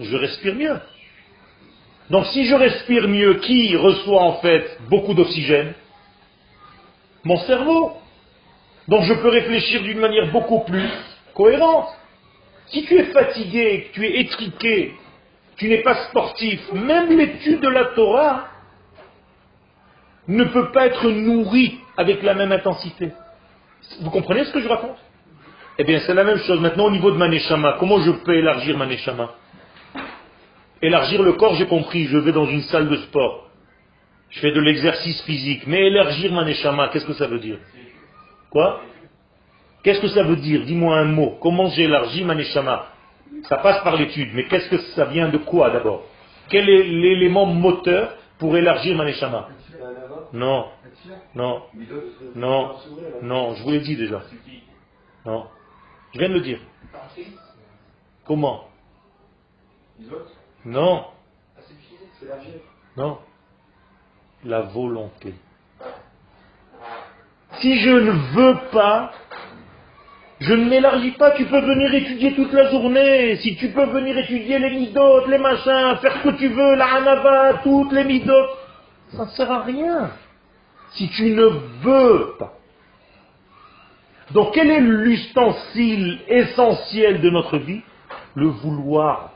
Je 0.00 0.16
respire 0.16 0.54
mieux. 0.54 0.80
Donc 2.10 2.26
si 2.26 2.46
je 2.46 2.54
respire 2.54 3.08
mieux, 3.08 3.34
qui 3.34 3.76
reçoit 3.76 4.22
en 4.22 4.34
fait 4.40 4.78
beaucoup 4.88 5.14
d'oxygène? 5.14 5.74
Mon 7.24 7.36
cerveau. 7.38 7.92
Donc 8.88 9.02
je 9.04 9.14
peux 9.14 9.28
réfléchir 9.28 9.82
d'une 9.82 10.00
manière 10.00 10.30
beaucoup 10.32 10.60
plus 10.60 10.88
cohérente. 11.34 11.88
Si 12.66 12.84
tu 12.84 12.98
es 12.98 13.04
fatigué, 13.04 13.90
tu 13.92 14.04
es 14.06 14.20
étriqué, 14.20 14.94
tu 15.56 15.68
n'es 15.68 15.82
pas 15.82 15.94
sportif, 16.06 16.60
même 16.72 17.16
l'étude 17.16 17.60
de 17.60 17.68
la 17.68 17.84
Torah 17.86 18.48
ne 20.28 20.44
peut 20.44 20.70
pas 20.72 20.86
être 20.86 21.10
nourrie 21.10 21.78
avec 21.96 22.22
la 22.22 22.34
même 22.34 22.52
intensité. 22.52 23.10
Vous 24.00 24.10
comprenez 24.10 24.44
ce 24.44 24.52
que 24.52 24.60
je 24.60 24.68
raconte? 24.68 24.96
Eh 25.78 25.84
bien, 25.84 26.00
c'est 26.00 26.14
la 26.14 26.24
même 26.24 26.38
chose 26.38 26.60
maintenant 26.60 26.86
au 26.86 26.90
niveau 26.90 27.10
de 27.10 27.16
ma 27.16 27.28
Comment 27.78 28.00
je 28.00 28.10
peux 28.10 28.34
élargir 28.34 28.76
ma 28.78 28.86
Élargir 30.80 31.22
le 31.22 31.32
corps, 31.34 31.54
j'ai 31.54 31.66
compris, 31.66 32.06
je 32.06 32.18
vais 32.18 32.32
dans 32.32 32.46
une 32.46 32.62
salle 32.62 32.88
de 32.88 32.96
sport. 32.96 33.48
Je 34.32 34.40
fais 34.40 34.52
de 34.52 34.60
l'exercice 34.60 35.22
physique. 35.22 35.66
Mais 35.66 35.86
élargir 35.86 36.32
ma 36.32 36.44
qu'est-ce 36.88 37.06
que 37.06 37.12
ça 37.14 37.26
veut 37.26 37.38
dire? 37.38 37.58
Quoi? 38.50 38.80
Qu'est-ce 39.82 40.00
que 40.00 40.08
ça 40.08 40.22
veut 40.22 40.36
dire? 40.36 40.64
Dis-moi 40.64 40.96
un 40.96 41.04
mot. 41.04 41.38
Comment 41.40 41.68
j'élargis 41.68 42.24
ma 42.24 42.34
Ça 43.48 43.56
passe 43.58 43.82
par 43.82 43.96
l'étude, 43.96 44.30
mais 44.34 44.46
qu'est-ce 44.46 44.68
que 44.70 44.78
ça 44.94 45.04
vient 45.06 45.28
de 45.28 45.38
quoi 45.38 45.70
d'abord? 45.70 46.04
Quel 46.48 46.68
est 46.68 46.82
l'élément 46.84 47.46
moteur 47.46 48.14
pour 48.38 48.56
élargir 48.56 48.96
ma 48.96 49.04
Non. 50.32 50.66
Non. 51.34 51.62
Non. 52.34 52.74
Non, 53.22 53.54
je 53.54 53.62
vous 53.62 53.70
l'ai 53.70 53.80
dit 53.80 53.96
déjà. 53.96 54.22
Non. 55.26 55.46
Je 56.14 56.18
viens 56.18 56.28
de 56.28 56.34
le 56.34 56.40
dire. 56.40 56.60
Comment? 58.24 58.68
Non. 60.64 61.04
Non. 62.96 63.18
La 64.44 64.60
volonté. 64.62 65.34
Si 67.60 67.78
je 67.78 67.90
ne 67.90 68.10
veux 68.10 68.56
pas, 68.72 69.12
je 70.40 70.52
ne 70.54 70.68
m'élargis 70.68 71.12
pas, 71.12 71.30
tu 71.32 71.44
peux 71.44 71.60
venir 71.60 71.94
étudier 71.94 72.34
toute 72.34 72.52
la 72.52 72.68
journée. 72.70 73.36
Si 73.36 73.54
tu 73.56 73.68
peux 73.68 73.84
venir 73.84 74.18
étudier 74.18 74.58
les 74.58 74.70
midotes, 74.70 75.28
les 75.28 75.38
machins, 75.38 75.96
faire 76.00 76.16
ce 76.16 76.28
que 76.28 76.36
tu 76.36 76.48
veux, 76.48 76.74
la 76.74 76.94
hanava, 76.94 77.60
toutes 77.62 77.92
les 77.92 78.04
midotes, 78.04 78.50
ça 79.10 79.26
ne 79.26 79.30
sert 79.30 79.52
à 79.52 79.62
rien 79.62 80.10
si 80.94 81.08
tu 81.08 81.30
ne 81.30 81.46
veux 81.82 82.34
pas. 82.38 82.54
Donc 84.32 84.54
quel 84.54 84.70
est 84.70 84.80
l'ustensile 84.80 86.20
essentiel 86.26 87.20
de 87.20 87.30
notre 87.30 87.58
vie? 87.58 87.82
Le 88.34 88.46
vouloir. 88.46 89.32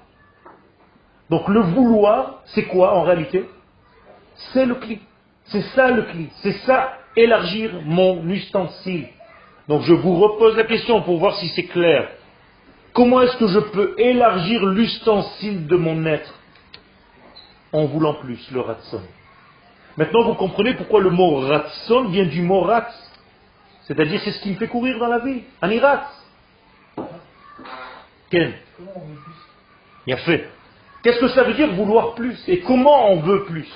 Donc 1.31 1.49
le 1.49 1.61
vouloir, 1.61 2.43
c'est 2.47 2.65
quoi 2.65 2.95
en 2.95 3.03
réalité? 3.03 3.45
C'est 4.53 4.67
le 4.67 4.77
cli. 4.77 5.01
C'est 5.47 5.63
ça 5.75 5.91
le 5.91 6.03
cli. 6.03 6.29
C'est 6.43 6.59
ça 6.67 6.99
élargir 7.17 7.81
mon 7.85 8.29
ustensile. 8.29 9.09
Donc 9.69 9.83
je 9.83 9.95
vous 9.95 10.17
repose 10.17 10.57
la 10.57 10.65
question 10.65 11.03
pour 11.03 11.19
voir 11.19 11.37
si 11.37 11.49
c'est 11.49 11.65
clair. 11.67 12.09
Comment 12.93 13.21
est-ce 13.23 13.37
que 13.37 13.47
je 13.47 13.59
peux 13.59 13.95
élargir 13.99 14.65
l'ustensile 14.65 15.67
de 15.67 15.77
mon 15.77 16.07
être 16.07 16.35
en 17.73 17.85
voulant 17.85 18.15
plus 18.15 18.51
le 18.53 18.61
ratson? 18.61 19.03
Maintenant, 19.97 20.23
vous 20.25 20.35
comprenez 20.35 20.75
pourquoi 20.75 21.01
le 21.01 21.11
mot 21.11 21.41
ratson 21.41 22.05
vient 22.09 22.27
du 22.27 22.43
mot 22.43 22.61
rat. 22.61 22.89
C'est-à-dire, 23.83 24.21
c'est 24.25 24.33
ce 24.33 24.41
qui 24.41 24.51
me 24.51 24.57
fait 24.57 24.69
courir 24.69 24.99
dans 24.99 25.09
la 25.09 25.21
vie. 25.21 25.43
Anirat. 25.63 26.11
Ken. 28.31 28.53
Il 30.07 30.13
a 30.13 30.17
fait. 30.19 30.49
Qu'est-ce 31.03 31.21
que 31.21 31.29
ça 31.29 31.45
veut 31.45 31.55
dire 31.55 31.73
vouloir 31.73 32.15
plus? 32.15 32.43
Et 32.49 32.61
comment 32.61 33.11
on 33.11 33.21
veut 33.21 33.45
plus? 33.45 33.71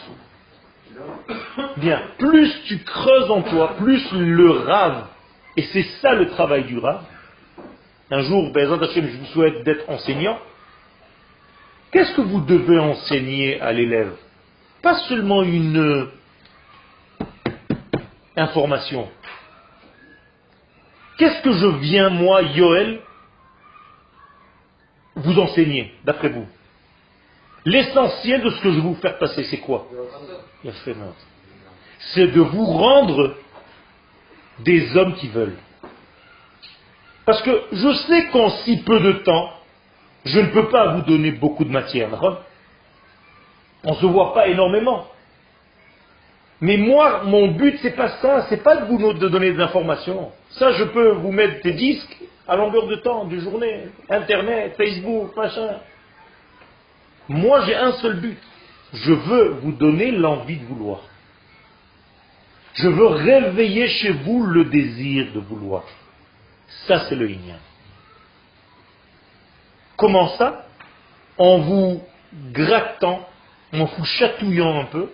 Bien, 1.76 2.02
plus 2.18 2.52
tu 2.66 2.78
creuses 2.78 3.30
en 3.30 3.42
toi, 3.42 3.76
plus 3.78 4.10
le 4.12 4.50
rave, 4.50 5.06
et 5.56 5.62
c'est 5.62 5.86
ça 6.02 6.14
le 6.14 6.28
travail 6.28 6.64
du 6.64 6.78
rave. 6.78 7.02
Un 8.10 8.22
jour, 8.22 8.50
ben, 8.52 8.68
je 8.68 9.00
vous 9.00 9.26
souhaite 9.26 9.62
d'être 9.64 9.88
enseignant. 9.88 10.38
Qu'est-ce 11.92 12.14
que 12.14 12.20
vous 12.20 12.40
devez 12.40 12.78
enseigner 12.78 13.60
à 13.60 13.72
l'élève? 13.72 14.14
Pas 14.82 14.94
seulement 15.08 15.42
une 15.42 16.08
information. 18.36 19.08
Qu'est-ce 21.18 21.42
que 21.42 21.52
je 21.52 21.66
viens, 21.66 22.10
moi, 22.10 22.42
Yoel, 22.42 23.00
vous 25.16 25.38
enseigner, 25.38 25.92
d'après 26.04 26.30
vous? 26.30 26.46
L'essentiel 27.70 28.42
de 28.42 28.50
ce 28.50 28.60
que 28.62 28.70
je 28.70 28.76
vais 28.76 28.80
vous 28.80 28.96
faire 28.96 29.16
passer, 29.18 29.44
c'est 29.44 29.58
quoi? 29.58 29.86
C'est 32.12 32.26
de 32.26 32.40
vous 32.40 32.64
rendre 32.64 33.36
des 34.58 34.96
hommes 34.96 35.14
qui 35.14 35.28
veulent. 35.28 35.56
Parce 37.24 37.42
que 37.42 37.62
je 37.70 37.92
sais 38.08 38.26
qu'en 38.32 38.50
si 38.62 38.78
peu 38.78 38.98
de 38.98 39.12
temps, 39.12 39.50
je 40.24 40.40
ne 40.40 40.46
peux 40.46 40.68
pas 40.68 40.94
vous 40.94 41.02
donner 41.02 41.30
beaucoup 41.30 41.64
de 41.64 41.70
matière. 41.70 42.08
On 43.84 43.92
ne 43.92 43.96
se 43.96 44.06
voit 44.06 44.34
pas 44.34 44.48
énormément. 44.48 45.06
Mais 46.60 46.76
moi, 46.76 47.22
mon 47.24 47.52
but, 47.52 47.78
c'est 47.82 47.94
pas 47.94 48.08
ça, 48.20 48.46
c'est 48.48 48.62
pas 48.64 48.76
de 48.76 48.86
vous 48.86 49.12
de 49.12 49.28
donner 49.28 49.52
des 49.52 49.62
informations. 49.62 50.32
Ça, 50.50 50.72
je 50.72 50.84
peux 50.84 51.10
vous 51.12 51.30
mettre 51.30 51.62
des 51.62 51.72
disques 51.72 52.18
à 52.48 52.56
longueur 52.56 52.88
de 52.88 52.96
temps, 52.96 53.26
du 53.26 53.40
journée, 53.40 53.86
Internet, 54.08 54.74
Facebook, 54.76 55.36
machin. 55.36 55.76
Moi, 57.28 57.64
j'ai 57.66 57.74
un 57.74 57.92
seul 57.92 58.20
but. 58.20 58.38
Je 58.92 59.12
veux 59.12 59.48
vous 59.62 59.72
donner 59.72 60.10
l'envie 60.10 60.56
de 60.56 60.64
vouloir. 60.64 61.00
Je 62.74 62.88
veux 62.88 63.06
réveiller 63.06 63.88
chez 63.88 64.12
vous 64.12 64.44
le 64.44 64.64
désir 64.64 65.32
de 65.32 65.40
vouloir. 65.40 65.84
Ça, 66.86 67.06
c'est 67.08 67.14
le 67.14 67.30
yin. 67.30 67.58
Comment 69.96 70.28
ça? 70.36 70.66
En 71.36 71.58
vous 71.58 72.02
grattant 72.52 73.26
en 73.72 73.84
vous 73.84 74.04
chatouillant 74.04 74.80
un 74.80 74.84
peu, 74.86 75.10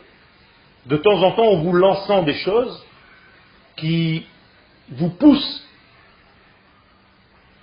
de 0.87 0.97
temps 0.97 1.23
en 1.23 1.33
temps 1.33 1.49
en 1.49 1.57
vous 1.57 1.73
lançant 1.73 2.23
des 2.23 2.35
choses 2.35 2.85
qui 3.77 4.27
vous 4.89 5.11
poussent 5.11 5.67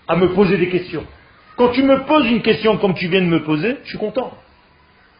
à 0.07 0.15
me 0.15 0.33
poser 0.33 0.57
des 0.57 0.69
questions. 0.69 1.05
Quand 1.55 1.69
tu 1.69 1.83
me 1.83 2.05
poses 2.05 2.27
une 2.27 2.41
question 2.41 2.77
comme 2.77 2.95
tu 2.95 3.07
viens 3.07 3.21
de 3.21 3.27
me 3.27 3.43
poser, 3.43 3.77
je 3.83 3.89
suis 3.89 3.97
content. 3.97 4.35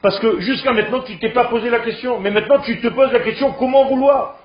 Parce 0.02 0.20
que 0.20 0.42
jusqu'à 0.42 0.74
maintenant, 0.74 1.02
tu 1.02 1.14
ne 1.14 1.18
t'es 1.20 1.30
pas 1.30 1.46
posé 1.46 1.70
la 1.70 1.80
question. 1.80 2.20
Mais 2.20 2.32
maintenant, 2.32 2.60
tu 2.60 2.80
te 2.82 2.88
poses 2.88 3.12
la 3.12 3.22
question 3.22 3.54
comment 3.54 3.86
vouloir? 3.86 4.40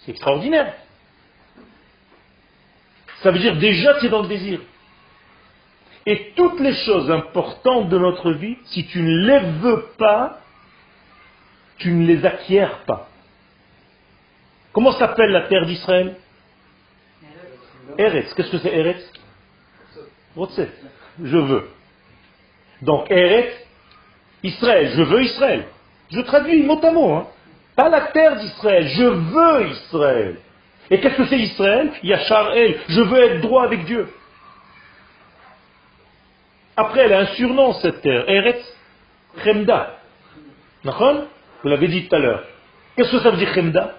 C'est 0.00 0.12
extraordinaire. 0.12 0.74
Ça 3.22 3.30
veut 3.30 3.38
dire 3.38 3.56
déjà 3.56 3.94
tu 3.94 4.06
es 4.06 4.08
dans 4.08 4.22
le 4.22 4.28
désir. 4.28 4.60
Et 6.04 6.32
toutes 6.36 6.60
les 6.60 6.74
choses 6.84 7.10
importantes 7.10 7.88
de 7.88 7.98
notre 7.98 8.30
vie, 8.32 8.56
si 8.66 8.86
tu 8.86 9.02
ne 9.02 9.26
les 9.26 9.40
veux 9.58 9.86
pas, 9.98 10.38
tu 11.78 11.90
ne 11.90 12.06
les 12.06 12.24
acquiers 12.24 12.68
pas. 12.86 13.08
Comment 14.72 14.92
s'appelle 14.92 15.30
la 15.30 15.42
terre 15.42 15.66
d'Israël? 15.66 16.16
Eretz. 17.98 18.32
Qu'est-ce 18.34 18.50
que 18.50 18.58
c'est 18.58 18.72
Eretz? 18.72 19.02
Rotset. 20.36 20.68
Je 21.22 21.36
veux. 21.36 21.68
Donc 22.82 23.10
Eretz, 23.10 23.52
Israël. 24.42 24.92
Je 24.94 25.02
veux 25.02 25.22
Israël. 25.22 25.64
Je 26.12 26.20
traduis 26.20 26.62
mot 26.62 26.78
à 26.82 26.90
mot. 26.92 27.14
Hein. 27.14 27.26
Pas 27.74 27.88
la 27.88 28.02
terre 28.02 28.36
d'Israël. 28.36 28.86
Je 28.88 29.04
veux 29.04 29.66
Israël. 29.68 30.36
Et 30.90 31.00
qu'est-ce 31.00 31.16
que 31.16 31.26
c'est 31.26 31.38
Israël? 31.38 31.92
Yachar 32.02 32.52
El. 32.52 32.78
Je 32.88 33.00
veux 33.00 33.22
être 33.22 33.40
droit 33.40 33.64
avec 33.64 33.84
Dieu. 33.86 34.08
Après, 36.76 37.00
elle 37.00 37.12
a 37.14 37.20
un 37.20 37.26
surnom, 37.34 37.72
cette 37.74 38.02
terre. 38.02 38.28
Eretz 38.28 38.62
Chemda. 39.42 39.98
Vous 40.84 41.68
l'avez 41.68 41.88
dit 41.88 42.06
tout 42.06 42.14
à 42.14 42.18
l'heure. 42.18 42.44
Qu'est-ce 42.94 43.10
que 43.10 43.20
ça 43.20 43.30
veut 43.30 43.38
dire 43.38 43.52
Chemda? 43.54 43.96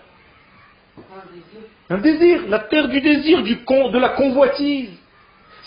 Un 1.90 1.98
désir. 1.98 2.42
La 2.48 2.60
terre 2.60 2.88
du 2.88 3.02
désir, 3.02 3.42
du 3.44 3.64
con, 3.64 3.90
de 3.90 4.00
la 4.00 4.10
convoitise. 4.10 4.92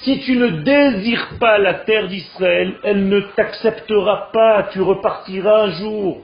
Si 0.03 0.21
tu 0.21 0.37
ne 0.37 0.49
désires 0.63 1.39
pas 1.39 1.59
la 1.59 1.75
terre 1.75 2.09
d'Israël, 2.09 2.79
elle 2.85 3.09
ne 3.09 3.21
t'acceptera 3.21 4.31
pas. 4.33 4.69
Tu 4.73 4.81
repartiras 4.81 5.65
un 5.65 5.71
jour. 5.73 6.23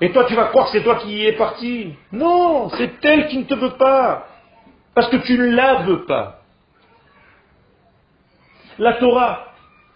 Et 0.00 0.12
toi, 0.12 0.24
tu 0.24 0.34
vas 0.34 0.46
croire 0.46 0.66
que 0.66 0.72
c'est 0.72 0.84
toi 0.84 0.96
qui 0.96 1.14
y 1.14 1.26
es 1.26 1.32
parti. 1.32 1.94
Non, 2.12 2.68
c'est 2.70 3.04
elle 3.04 3.28
qui 3.28 3.38
ne 3.38 3.44
te 3.44 3.54
veut 3.54 3.76
pas. 3.76 4.26
Parce 4.94 5.08
que 5.08 5.16
tu 5.16 5.36
ne 5.38 5.50
la 5.50 5.82
veux 5.82 6.04
pas. 6.04 6.40
La 8.78 8.94
Torah, 8.94 9.52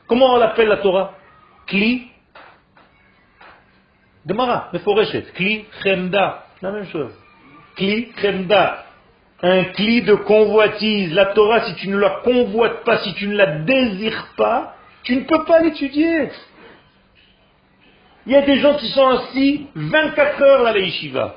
comment 0.07 0.35
on 0.35 0.37
l'appelle 0.39 0.69
la 0.69 0.79
Torah? 0.79 1.15
Kli 1.67 2.09
Gemara, 4.27 4.69
Meforeshet. 4.73 5.33
Kli 5.35 5.65
Chemda. 5.83 6.45
La 6.61 6.73
même 6.73 6.87
chose. 6.87 7.13
Kli 7.77 8.13
Chemda. 8.17 8.86
Un 9.43 9.65
cli 9.65 10.03
de 10.03 10.15
convoitise. 10.15 11.13
La 11.13 11.27
Torah, 11.27 11.67
si 11.67 11.75
tu 11.75 11.89
ne 11.89 11.99
la 11.99 12.21
convoites 12.25 12.85
pas, 12.85 12.99
si 12.99 13.15
tu 13.15 13.29
ne 13.29 13.37
la 13.37 13.59
désires 13.59 14.29
pas, 14.37 14.77
tu 15.03 15.17
ne 15.17 15.25
peux 15.25 15.45
pas 15.45 15.61
l'étudier. 15.61 16.31
Il 18.27 18.33
y 18.33 18.37
a 18.37 18.43
des 18.43 18.59
gens 18.59 18.75
qui 18.75 18.89
sont 18.89 19.07
assis 19.07 19.67
24 19.75 20.43
heures 20.43 20.67
à 20.67 20.73
la 20.73 20.79
yeshiva. 20.79 21.37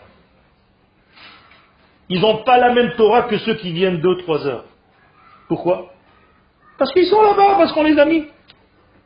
Ils 2.10 2.22
n'ont 2.22 2.44
pas 2.44 2.58
la 2.58 2.74
même 2.74 2.94
Torah 2.96 3.24
que 3.24 3.38
ceux 3.38 3.54
qui 3.56 3.72
viennent 3.72 4.02
2-3 4.02 4.48
heures. 4.48 4.66
Pourquoi? 5.48 5.94
Parce 6.80 6.92
qu'ils 6.92 7.06
sont 7.06 7.22
là-bas, 7.22 7.56
parce 7.58 7.72
qu'on 7.74 7.84
les 7.84 8.00
a 8.00 8.06
mis. 8.06 8.26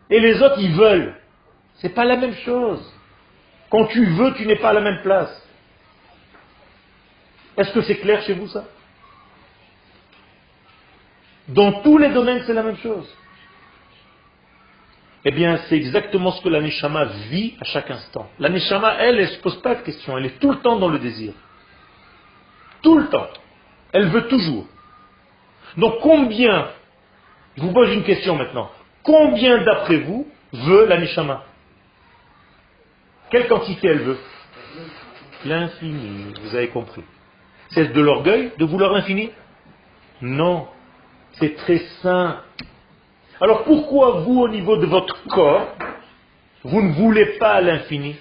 Et 0.10 0.20
les 0.20 0.41
autres, 0.41 0.60
ils 0.60 0.74
veulent. 0.74 1.16
C'est 1.76 1.94
pas 1.94 2.06
la 2.06 2.16
même 2.16 2.36
chose. 2.36 2.82
Quand 3.70 3.86
tu 3.88 4.06
veux, 4.06 4.34
tu 4.36 4.46
n'es 4.46 4.56
pas 4.56 4.70
à 4.70 4.74
la 4.74 4.82
même 4.82 5.02
place. 5.02 5.32
Est-ce 7.58 7.74
que 7.74 7.82
c'est 7.82 7.98
clair 7.98 8.22
chez 8.22 8.34
vous 8.34 8.48
ça? 8.48 8.64
Dans 11.48 11.82
tous 11.82 11.98
les 11.98 12.10
domaines, 12.10 12.44
c'est 12.46 12.54
la 12.54 12.64
même 12.64 12.78
chose. 12.78 13.08
Eh 15.26 15.32
bien, 15.32 15.58
c'est 15.70 15.76
exactement 15.76 16.32
ce 16.32 16.41
que 16.41 16.50
la 16.50 16.62
Neshama 16.62 17.06
vit 17.30 17.56
à 17.62 17.66
chaque 17.66 17.89
instant. 17.89 18.30
La 18.39 18.50
Neshama, 18.50 18.96
elle, 19.00 19.20
elle 19.20 19.26
ne 19.26 19.28
se 19.28 19.39
pose 19.39 19.62
pas 19.62 19.76
de 19.76 19.82
questions. 19.82 20.18
Elle 20.18 20.26
est 20.26 20.39
tout 20.39 20.52
le 20.52 20.58
temps 20.58 20.78
dans 20.78 20.89
le 20.89 21.00
désir. 21.00 21.34
Tout 22.82 22.98
le 22.98 23.08
temps. 23.08 23.28
Elle 23.94 24.08
veut 24.10 24.28
toujours. 24.28 24.66
Donc 25.78 26.00
combien, 26.02 26.70
je 27.56 27.62
vous 27.62 27.72
pose 27.72 27.94
une 27.94 28.04
question 28.04 28.36
maintenant, 28.36 28.70
combien 29.02 29.64
d'après 29.64 29.98
vous 29.98 30.28
veut 30.52 30.86
la 30.86 30.98
Neshama? 30.98 31.44
Quelle 33.30 33.48
quantité 33.48 33.88
elle 33.88 34.02
veut? 34.02 34.20
L'infini, 35.46 36.34
vous 36.41 36.56
avez 36.56 36.70
compris. 36.70 37.04
C'est 37.70 37.91
de 37.91 38.02
l'orgueil 38.02 38.52
de 38.58 38.66
vouloir 38.66 38.94
l'infini? 38.94 39.32
Non. 40.22 40.68
C'est 41.34 41.56
très 41.56 41.80
sain. 42.02 42.42
Alors 43.42 43.64
pourquoi 43.64 44.22
vous, 44.22 44.42
au 44.42 44.48
niveau 44.48 44.78
de 44.78 44.86
votre 44.86 45.22
corps, 45.28 45.68
vous 46.64 46.82
ne 46.82 46.94
voulez 46.94 47.26
pas 47.40 47.60
l'infini? 47.62 48.16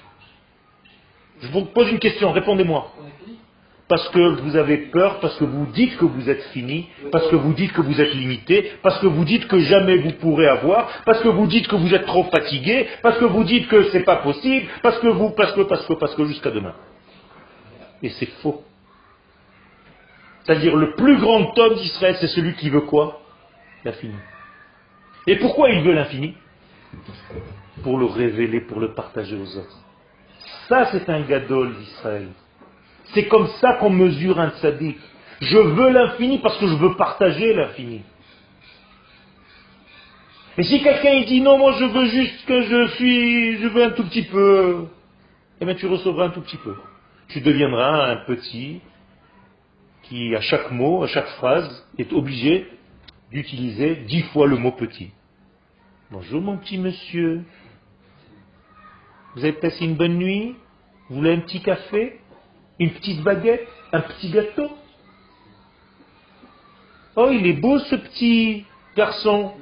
Je 1.41 1.49
vous 1.49 1.65
pose 1.67 1.91
une 1.91 1.99
question, 1.99 2.33
répondez-moi. 2.33 2.93
Parce 3.89 4.09
que 4.09 4.41
vous 4.41 4.57
avez 4.57 4.79
peur, 4.79 5.21
parce 5.21 5.37
que 5.37 5.45
vous 5.45 5.67
dites 5.67 5.97
que 5.99 6.07
vous 6.07 6.31
êtes 6.31 6.43
fini, 6.45 6.89
parce 7.11 7.29
que 7.29 7.37
vous 7.37 7.53
dites 7.53 7.73
que 7.73 7.83
vous 7.83 8.01
êtes 8.01 8.15
limité, 8.15 8.73
parce 8.83 8.99
que 9.01 9.07
vous 9.07 9.25
dites 9.25 9.47
que 9.49 9.59
jamais 9.59 9.99
vous 9.99 10.13
pourrez 10.13 10.47
avoir, 10.47 10.89
parce 11.05 11.21
que 11.21 11.29
vous 11.29 11.47
dites 11.47 11.69
que 11.69 11.77
vous 11.77 11.95
êtes 11.95 12.07
trop 12.07 12.25
fatigué, 12.25 12.89
parce 13.03 13.19
que 13.19 13.27
vous 13.27 13.45
dites 13.45 13.69
que 13.69 13.91
c'est 13.91 14.05
pas 14.05 14.17
possible, 14.17 14.67
parce 14.83 14.99
que 15.01 15.09
vous, 15.09 15.31
parce 15.31 15.53
que, 15.53 15.63
parce 15.63 15.85
que, 15.85 15.93
parce 15.95 16.15
que 16.15 16.25
jusqu'à 16.25 16.51
demain. 16.51 16.75
Et 18.03 18.09
c'est 18.11 18.31
faux. 18.41 18.63
C'est-à-dire 20.45 20.77
le 20.77 20.93
plus 20.93 21.19
grand 21.19 21.57
homme 21.59 21.75
d'Israël, 21.75 22.17
c'est 22.21 22.29
celui 22.29 22.55
qui 22.55 22.71
veut 22.71 22.81
quoi? 22.81 23.21
L'infini. 23.85 24.15
Et 25.27 25.37
pourquoi 25.37 25.71
il 25.71 25.83
veut 25.83 25.93
l'infini? 25.93 26.35
Pour 27.83 27.99
le 27.99 28.07
révéler, 28.07 28.61
pour 28.61 28.81
le 28.81 28.93
partager 28.93 29.37
aux 29.37 29.57
autres. 29.57 29.79
Ça, 30.69 30.89
c'est 30.93 31.09
un 31.09 31.21
gadol 31.23 31.75
d'Israël. 31.77 32.29
C'est 33.15 33.27
comme 33.27 33.47
ça 33.61 33.75
qu'on 33.75 33.91
mesure 33.91 34.41
un 34.41 34.51
tzaddik. 34.51 34.99
Je 35.41 35.59
veux 35.59 35.91
l'infini 35.91 36.39
parce 36.39 36.59
que 36.59 36.67
je 36.67 36.75
veux 36.75 36.97
partager 36.97 37.53
l'infini. 37.53 38.03
Et 40.59 40.63
si 40.65 40.83
quelqu'un 40.83 41.23
dit 41.23 41.41
non, 41.41 41.59
moi 41.59 41.73
je 41.79 41.85
veux 41.85 42.07
juste 42.07 42.45
que 42.47 42.63
je 42.63 42.89
suis, 42.95 43.59
je 43.59 43.69
veux 43.69 43.85
un 43.85 43.91
tout 43.91 44.05
petit 44.05 44.23
peu, 44.23 44.87
eh 45.61 45.65
bien 45.65 45.75
tu 45.75 45.87
recevras 45.87 46.27
un 46.27 46.31
tout 46.31 46.43
petit 46.43 46.59
peu. 46.59 46.77
Tu 47.29 47.41
deviendras 47.41 48.11
un 48.13 48.17
petit 48.17 48.81
qui, 50.03 50.35
à 50.35 50.41
chaque 50.41 50.71
mot, 50.71 51.03
à 51.03 51.07
chaque 51.07 51.29
phrase, 51.29 51.87
est 51.99 52.13
obligé 52.13 52.67
d'utiliser 53.31 53.97
dix 53.97 54.23
fois 54.33 54.47
le 54.47 54.57
mot 54.57 54.73
petit. 54.73 55.11
Bonjour 56.11 56.41
mon 56.43 56.59
petit 56.59 56.79
monsieur. 56.79 57.43
Vous 59.35 59.45
avez 59.45 59.55
passé 59.55 59.85
une 59.85 59.95
bonne 59.95 60.19
nuit? 60.19 60.57
Vous 61.09 61.17
voulez 61.17 61.33
un 61.33 61.41
petit 61.41 61.63
café? 61.63 62.21
Une 62.79 62.91
petite 62.91 63.23
baguette? 63.23 63.67
Un 63.93 64.01
petit 64.01 64.31
gâteau? 64.31 64.71
Oh, 67.17 67.31
il 67.31 67.47
est 67.47 67.55
beau 67.55 67.79
ce 67.79 67.97
petit 67.97 68.65
garçon. 68.97 69.53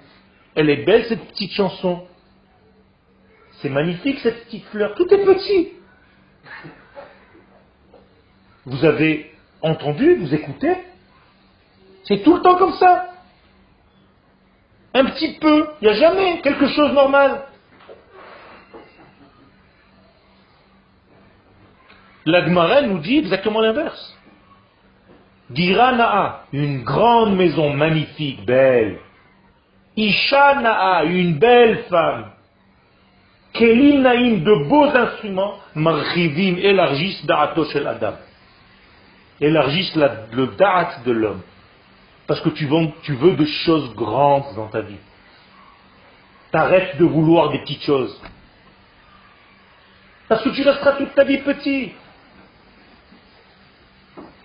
Elle 0.55 0.71
est 0.71 0.85
belle 0.85 1.05
cette 1.05 1.25
petite 1.29 1.53
chanson. 1.53 2.07
C'est 3.61 3.69
magnifique 3.69 4.19
cette 4.21 4.45
petite 4.45 4.65
fleur. 4.67 4.95
Tout 4.95 5.07
est 5.13 5.25
petit. 5.25 5.69
Vous 8.67 8.85
avez 8.85 9.30
entendu, 9.63 10.17
vous 10.17 10.35
écoutez 10.35 10.77
C'est 12.05 12.23
tout 12.23 12.37
le 12.37 12.43
temps 12.43 12.57
comme 12.57 12.73
ça. 12.75 13.07
Un 14.95 15.05
petit 15.07 15.39
peu. 15.41 15.69
Il 15.81 15.89
n'y 15.89 15.95
a 15.95 15.99
jamais 15.99 16.41
quelque 16.41 16.67
chose 16.69 16.91
de 16.91 16.95
normal. 16.95 17.43
L'Agmara 22.27 22.83
nous 22.83 22.99
dit 22.99 23.19
exactement 23.19 23.61
l'inverse. 23.61 24.17
Dira 25.51 26.45
une 26.53 26.83
grande 26.83 27.37
maison 27.37 27.71
magnifique, 27.71 28.45
belle. 28.45 28.99
Isha 29.97 30.61
Na'a, 30.61 31.05
une 31.05 31.39
belle 31.39 31.85
femme. 31.91 32.31
Kelim 33.53 34.03
Naïm, 34.03 34.45
de 34.45 34.69
beaux 34.69 34.85
instruments. 34.85 35.55
Marchivim, 35.75 36.57
élargissent 36.59 37.27
Da'ato 37.27 37.65
Adam. 37.87 38.15
Élargissent 39.41 39.97
le 39.97 40.57
Da'at 40.57 41.01
de 41.05 41.13
l'homme. 41.13 41.43
Parce 42.27 42.41
que 42.43 42.51
tu 42.51 42.67
veux, 42.67 42.89
tu 43.03 43.15
veux 43.15 43.35
de 43.35 43.45
choses 43.45 43.95
grandes 43.95 44.55
dans 44.55 44.69
ta 44.69 44.83
vie. 44.83 44.99
T'arrêtes 46.53 46.97
de 46.99 47.05
vouloir 47.05 47.51
des 47.51 47.59
petites 47.61 47.83
choses. 47.83 48.21
Parce 50.29 50.45
que 50.45 50.51
tu 50.51 50.63
resteras 50.63 50.93
toute 50.93 51.15
ta 51.15 51.25
vie 51.25 51.39
petit. 51.39 51.93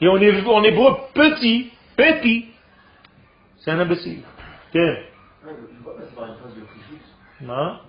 Et 0.01 0.07
on 0.07 0.17
est 0.17 0.45
en 0.45 0.63
hébreu 0.63 0.97
petit, 1.13 1.71
petit. 1.95 2.47
C'est 3.57 3.71
un 3.71 3.79
imbécile. 3.79 4.23
Tiens. 4.71 4.97
Non 7.41 7.79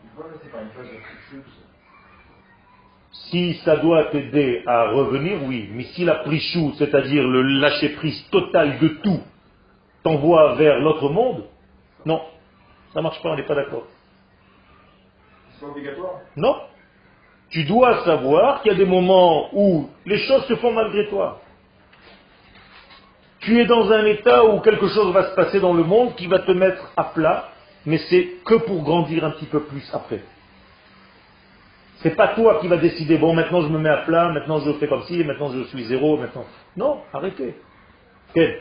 si 3.25 3.55
ça 3.65 3.77
doit 3.77 4.05
t'aider 4.05 4.63
à 4.67 4.91
revenir, 4.91 5.43
oui. 5.45 5.69
Mais 5.73 5.85
si 5.95 6.05
la 6.05 6.17
prichou, 6.17 6.73
c'est-à-dire 6.79 7.27
le 7.27 7.43
lâcher 7.43 7.91
prise 7.91 8.29
total 8.31 8.79
de 8.79 8.89
tout, 9.03 9.21
t'envoie 10.03 10.55
vers 10.55 10.79
l'autre 10.81 11.09
monde, 11.09 11.45
non, 12.05 12.23
ça 12.95 13.03
marche 13.03 13.21
pas, 13.23 13.31
on 13.31 13.37
n'est 13.37 13.43
pas 13.43 13.57
d'accord. 13.57 13.87
C'est 15.59 15.67
obligatoire? 15.67 16.21
Non. 16.37 16.57
Tu 17.51 17.65
dois 17.65 18.05
savoir 18.05 18.63
qu'il 18.63 18.73
y 18.73 18.75
a 18.75 18.79
des 18.79 18.87
moments 18.87 19.49
où 19.53 19.89
les 20.05 20.19
choses 20.19 20.45
se 20.47 20.57
font 20.57 20.73
malgré 20.73 21.09
toi. 21.09 21.41
Tu 23.41 23.61
es 23.61 23.67
dans 23.67 23.91
un 23.93 24.05
état 24.07 24.45
où 24.45 24.61
quelque 24.61 24.89
chose 24.89 25.13
va 25.13 25.31
se 25.31 25.35
passer 25.35 25.61
dans 25.61 25.73
le 25.73 25.85
monde 25.85 26.15
qui 26.17 26.27
va 26.27 26.41
te 26.41 26.51
mettre 26.51 26.93
à 26.97 27.05
plat, 27.05 27.49
mais 27.85 27.99
c'est 27.99 28.29
que 28.45 28.55
pour 28.55 28.83
grandir 28.83 29.25
un 29.25 29.31
petit 29.31 29.47
peu 29.47 29.61
plus 29.61 29.89
après. 29.93 30.21
C'est 32.03 32.15
pas 32.15 32.29
toi 32.35 32.61
qui 32.61 32.69
vas 32.69 32.77
décider, 32.77 33.17
bon, 33.19 33.35
maintenant 33.35 33.63
je 33.63 33.69
me 33.69 33.79
mets 33.79 33.89
à 33.89 33.99
plat, 33.99 34.29
maintenant 34.29 34.61
je 34.61 34.73
fais 34.75 34.87
comme 34.89 35.03
ci, 35.05 35.25
maintenant 35.25 35.51
je 35.53 35.65
suis 35.65 35.85
zéro, 35.85 36.19
maintenant. 36.19 36.45
Non, 36.77 37.03
arrêtez. 37.13 37.55
Quel 38.35 38.61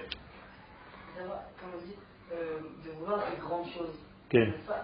D'avoir, 1.18 1.40
comme 1.60 1.70
on 1.76 1.86
dit, 1.86 1.96
euh, 2.32 2.60
de 2.86 2.92
vouloir 3.00 3.20
des 3.30 3.38
grandes 3.42 3.68
choses. 3.74 4.00
Quel 4.30 4.54
C'est 4.68 4.78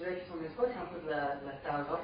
C'est 0.00 0.06
un 0.08 0.86
peu 0.92 1.06
de 1.06 1.10
la, 1.10 1.36
de 1.36 1.46
la 1.46 1.52
tava. 1.62 2.00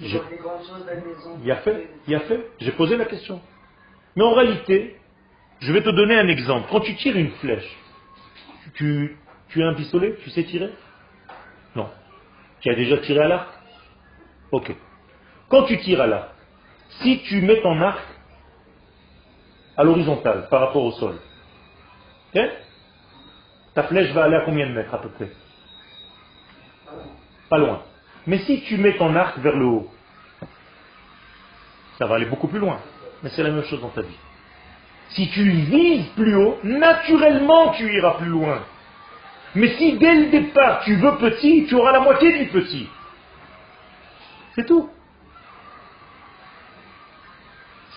De 0.00 0.06
Je- 0.06 0.16
voir 0.16 0.30
des 0.30 0.36
grandes 0.36 0.66
choses, 0.66 0.86
la 0.86 0.94
maison. 0.94 1.38
Il 1.44 1.50
a 1.50 1.56
fait, 1.56 1.90
il 2.06 2.14
a 2.14 2.20
fait. 2.20 2.50
J'ai 2.60 2.72
posé 2.72 2.96
la 2.96 3.04
question. 3.04 3.40
Mais 4.16 4.24
en 4.24 4.32
réalité, 4.32 4.98
je 5.60 5.72
vais 5.72 5.82
te 5.82 5.90
donner 5.90 6.18
un 6.18 6.28
exemple. 6.28 6.68
Quand 6.70 6.80
tu 6.80 6.94
tires 6.96 7.16
une 7.16 7.30
flèche, 7.32 7.76
tu, 8.74 9.18
tu 9.48 9.62
as 9.62 9.68
un 9.68 9.74
pistolet 9.74 10.16
Tu 10.22 10.30
sais 10.30 10.44
tirer? 10.44 10.70
Non. 11.76 11.90
Tu 12.60 12.70
as 12.70 12.74
déjà 12.74 12.96
tiré 12.98 13.20
à 13.20 13.28
l'arc? 13.28 13.48
Ok. 14.52 14.74
Quand 15.48 15.64
tu 15.64 15.78
tires 15.78 16.00
à 16.00 16.28
si 17.02 17.20
tu 17.22 17.40
mets 17.42 17.60
ton 17.62 17.80
arc 17.80 18.02
à 19.76 19.84
l'horizontale 19.84 20.48
par 20.50 20.60
rapport 20.60 20.82
au 20.82 20.92
sol, 20.92 21.16
ta 23.74 23.82
flèche 23.84 24.10
va 24.12 24.24
aller 24.24 24.36
à 24.36 24.40
combien 24.40 24.66
de 24.66 24.72
mètres 24.72 24.92
à 24.92 25.00
peu 25.00 25.08
près? 25.10 25.30
Pas 27.48 27.58
loin. 27.58 27.82
Mais 28.26 28.38
si 28.38 28.62
tu 28.62 28.76
mets 28.76 28.96
ton 28.96 29.14
arc 29.14 29.38
vers 29.38 29.56
le 29.56 29.64
haut, 29.64 29.90
ça 31.98 32.06
va 32.06 32.16
aller 32.16 32.26
beaucoup 32.26 32.48
plus 32.48 32.58
loin. 32.58 32.78
Mais 33.22 33.30
c'est 33.30 33.42
la 33.42 33.50
même 33.50 33.64
chose 33.64 33.80
dans 33.80 33.88
ta 33.88 34.02
vie. 34.02 34.18
Si 35.10 35.30
tu 35.30 35.48
vises 35.50 36.08
plus 36.16 36.34
haut, 36.34 36.58
naturellement 36.62 37.70
tu 37.72 37.90
iras 37.94 38.14
plus 38.18 38.26
loin. 38.26 38.62
Mais 39.54 39.68
si 39.76 39.96
dès 39.96 40.14
le 40.14 40.30
départ 40.30 40.82
tu 40.84 40.96
veux 40.96 41.16
petit, 41.16 41.66
tu 41.66 41.74
auras 41.74 41.92
la 41.92 42.00
moitié 42.00 42.38
du 42.38 42.50
petit. 42.50 42.88
C'est 44.54 44.66
tout. 44.66 44.90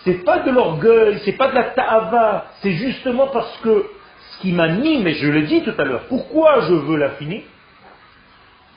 C'est 0.04 0.24
pas 0.24 0.40
de 0.40 0.50
l'orgueil, 0.50 1.20
c'est 1.24 1.32
pas 1.32 1.48
de 1.48 1.54
la 1.54 1.64
ta'ava, 1.64 2.46
c'est 2.60 2.72
justement 2.72 3.28
parce 3.28 3.56
que 3.58 3.86
ce 4.30 4.40
qui 4.40 4.52
m'anime, 4.52 5.06
et 5.06 5.14
je 5.14 5.28
l'ai 5.28 5.42
dit 5.42 5.62
tout 5.62 5.74
à 5.78 5.84
l'heure, 5.84 6.04
pourquoi 6.08 6.62
je 6.62 6.74
veux 6.74 6.96
l'infini? 6.96 7.44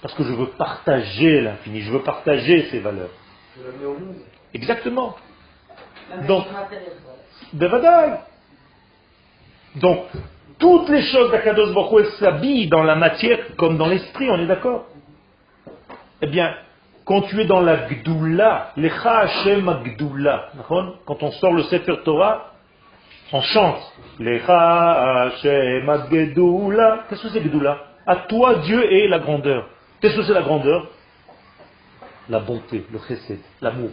Parce 0.01 0.13
que 0.13 0.23
je 0.23 0.33
veux 0.33 0.49
partager 0.49 1.41
l'infini, 1.41 1.81
je 1.81 1.91
veux 1.91 2.03
partager 2.03 2.67
ses 2.69 2.79
valeurs. 2.79 3.09
Je 3.57 3.63
la 3.65 3.77
mets 3.77 3.85
au 3.85 3.97
monde. 3.97 4.15
Exactement. 4.53 5.15
Donc-. 6.27 6.45
Bevadaï. 7.53 8.19
Donc, 9.75 10.05
toutes 10.59 10.89
les 10.89 11.01
choses 11.03 11.31
d'Akados 11.31 11.73
Baruch 11.73 12.05
s'habillent 12.19 12.67
dans 12.67 12.83
la 12.83 12.95
matière 12.95 13.55
comme 13.57 13.77
dans 13.77 13.87
l'esprit, 13.87 14.29
on 14.29 14.39
est 14.39 14.45
d'accord? 14.45 14.85
Eh 16.21 16.27
bien, 16.27 16.55
quand 17.05 17.21
tu 17.21 17.39
es 17.39 17.45
dans 17.45 17.61
la 17.61 17.87
Gdoula, 17.87 18.71
l'Echa 18.77 19.19
Hashem 19.19 19.71
Gdoula, 19.83 20.49
quand 20.67 21.21
on 21.21 21.31
sort 21.31 21.53
le 21.53 21.63
Sefer 21.63 21.97
Torah, 22.03 22.51
on 23.31 23.41
chante 23.41 23.93
l'Echa 24.19 25.25
Hashem 25.27 25.85
Gdoula. 26.09 27.05
Qu'est-ce 27.07 27.21
que 27.21 27.29
c'est 27.29 27.41
Gdoula 27.41 27.77
À 28.07 28.15
toi, 28.15 28.55
Dieu 28.55 28.91
est 28.91 29.07
la 29.07 29.19
grandeur. 29.19 29.69
Qu'est-ce 30.01 30.15
que 30.15 30.23
c'est 30.23 30.33
la 30.33 30.41
grandeur 30.41 30.87
La 32.27 32.39
bonté, 32.39 32.85
le 32.91 32.99
chesed, 33.07 33.39
l'amour. 33.61 33.91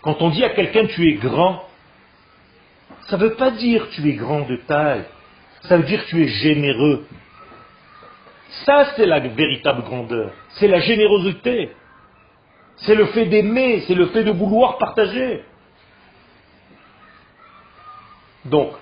Quand 0.00 0.22
on 0.22 0.30
dit 0.30 0.44
à 0.44 0.50
quelqu'un 0.50 0.86
tu 0.86 1.08
es 1.08 1.14
grand, 1.14 1.64
ça 3.08 3.18
ne 3.18 3.22
veut 3.22 3.34
pas 3.34 3.50
dire 3.50 3.88
tu 3.90 4.08
es 4.08 4.14
grand 4.14 4.40
de 4.48 4.56
taille. 4.56 5.04
Ça 5.62 5.76
veut 5.76 5.84
dire 5.84 6.02
tu 6.06 6.22
es 6.22 6.28
généreux. 6.28 7.04
Ça, 8.64 8.92
c'est 8.96 9.04
la 9.04 9.20
véritable 9.20 9.82
grandeur. 9.82 10.30
C'est 10.50 10.68
la 10.68 10.80
générosité. 10.80 11.72
C'est 12.78 12.94
le 12.94 13.06
fait 13.06 13.26
d'aimer, 13.26 13.84
c'est 13.86 13.94
le 13.94 14.06
fait 14.06 14.24
de 14.24 14.30
vouloir 14.30 14.78
partager. 14.78 15.42
Donc, 18.44 18.72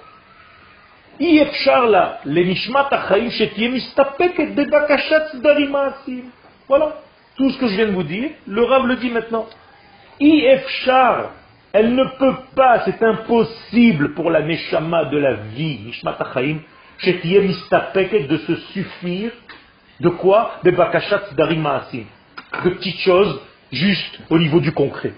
voilà 6.68 6.96
tout 7.36 7.50
ce 7.50 7.58
que 7.58 7.68
je 7.68 7.74
viens 7.76 7.86
de 7.86 7.92
vous 7.92 8.02
dire. 8.02 8.30
Le 8.46 8.64
Rav 8.64 8.86
le 8.86 8.96
dit 8.96 9.10
maintenant. 9.10 9.46
Ifshar, 10.20 11.30
elle 11.72 11.94
ne 11.94 12.04
peut 12.18 12.36
pas, 12.54 12.84
c'est 12.84 13.02
impossible 13.02 14.14
pour 14.14 14.30
la 14.30 14.42
Neshama 14.42 15.06
de 15.06 15.18
la 15.18 15.34
vie, 15.34 15.80
Nishmat 15.86 16.16
Achaim, 16.20 16.58
de 17.04 18.36
se 18.38 18.56
suffire 18.72 19.32
de 20.00 20.08
quoi? 20.08 20.52
De 20.64 20.70
bakashat 20.70 21.34
darimaasim, 21.36 22.04
de 22.64 22.70
petites 22.70 23.00
choses 23.00 23.40
juste 23.74 24.20
au 24.30 24.38
niveau 24.38 24.60
du 24.60 24.72
concret. 24.72 25.12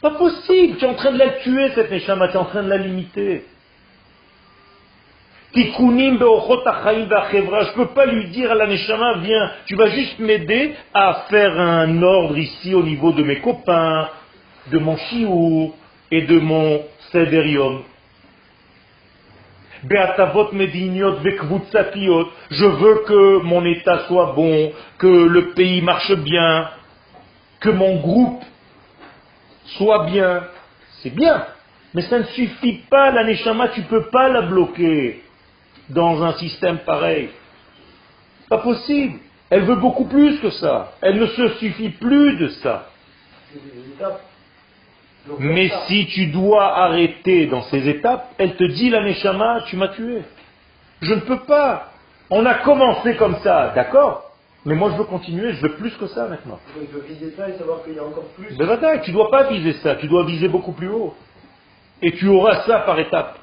Pas 0.00 0.10
possible, 0.10 0.76
tu 0.76 0.84
es 0.84 0.88
en 0.88 0.94
train 0.94 1.12
de 1.12 1.18
la 1.18 1.30
tuer 1.30 1.70
cette 1.74 1.90
neshama, 1.90 2.28
tu 2.28 2.34
es 2.34 2.36
en 2.36 2.44
train 2.44 2.62
de 2.62 2.68
la 2.68 2.76
limiter. 2.76 3.44
Je 5.54 5.72
peux 7.74 7.86
pas 7.86 8.06
lui 8.06 8.26
dire 8.30 8.50
à 8.50 8.54
la 8.54 8.66
neshama, 8.66 9.18
viens, 9.18 9.50
tu 9.66 9.76
vas 9.76 9.88
juste 9.90 10.18
m'aider 10.18 10.74
à 10.92 11.26
faire 11.30 11.58
un 11.58 12.02
ordre 12.02 12.36
ici 12.36 12.74
au 12.74 12.82
niveau 12.82 13.12
de 13.12 13.22
mes 13.22 13.40
copains, 13.40 14.10
de 14.72 14.78
mon 14.78 14.96
shiur 14.96 15.70
et 16.10 16.22
de 16.22 16.38
mon 16.38 16.82
sederium. 17.12 17.82
Je 22.50 22.66
veux 22.66 23.04
que 23.06 23.42
mon 23.42 23.64
état 23.64 24.06
soit 24.06 24.32
bon, 24.34 24.72
que 24.98 25.06
le 25.06 25.52
pays 25.52 25.82
marche 25.82 26.12
bien, 26.12 26.70
que 27.60 27.70
mon 27.70 27.96
groupe 28.00 28.42
soit 29.76 30.04
bien. 30.06 30.44
C'est 31.02 31.14
bien. 31.14 31.46
Mais 31.92 32.02
ça 32.02 32.18
ne 32.18 32.24
suffit 32.24 32.80
pas, 32.90 33.10
la 33.10 33.24
neshama, 33.24 33.68
tu 33.68 33.82
peux 33.82 34.06
pas 34.10 34.28
la 34.28 34.42
bloquer 34.42 35.22
dans 35.88 36.22
un 36.22 36.32
système 36.34 36.78
pareil. 36.78 37.30
Pas 38.48 38.58
possible. 38.58 39.18
Elle 39.50 39.64
veut 39.64 39.76
beaucoup 39.76 40.06
plus 40.06 40.40
que 40.40 40.50
ça. 40.50 40.94
Elle 41.00 41.18
ne 41.20 41.26
se 41.26 41.48
suffit 41.56 41.90
plus 41.90 42.36
de 42.38 42.48
ça. 42.48 42.88
C'est 43.52 43.62
des 43.62 43.90
étapes. 43.90 44.20
Donc, 44.20 45.13
Mais 45.38 45.70
si 45.86 46.06
tu 46.06 46.26
dois 46.26 46.76
arrêter 46.78 47.46
dans 47.46 47.62
ces 47.62 47.88
étapes, 47.88 48.32
elle 48.38 48.56
te 48.56 48.64
dit, 48.64 48.90
la 48.90 49.02
Neshama, 49.02 49.62
tu 49.66 49.76
m'as 49.76 49.88
tué. 49.88 50.22
Je 51.00 51.14
ne 51.14 51.20
peux 51.20 51.40
pas. 51.40 51.92
On 52.30 52.44
a 52.46 52.54
commencé 52.54 53.16
comme 53.16 53.36
ça, 53.36 53.72
d'accord? 53.74 54.30
Mais 54.66 54.74
moi 54.74 54.90
je 54.92 54.96
veux 54.96 55.04
continuer, 55.04 55.52
je 55.52 55.60
veux 55.62 55.74
plus 55.74 55.94
que 55.96 56.06
ça 56.06 56.26
maintenant. 56.26 56.58
Donc, 56.74 56.88
je 56.90 56.96
veux 56.98 57.04
viser 57.04 57.34
ça 57.36 57.48
et 57.50 57.58
savoir 57.58 57.82
qu'il 57.84 57.94
y 57.94 57.98
a 57.98 58.04
encore 58.04 58.24
plus. 58.28 58.56
Mais 58.58 58.66
bataille, 58.66 59.02
tu 59.02 59.10
ne 59.10 59.16
dois 59.16 59.30
pas 59.30 59.44
viser 59.44 59.74
ça, 59.74 59.96
tu 59.96 60.08
dois 60.08 60.24
viser 60.24 60.48
beaucoup 60.48 60.72
plus 60.72 60.88
haut. 60.88 61.14
Et 62.00 62.12
tu 62.12 62.28
auras 62.28 62.62
ça 62.62 62.80
par 62.80 62.98
étapes. 62.98 63.38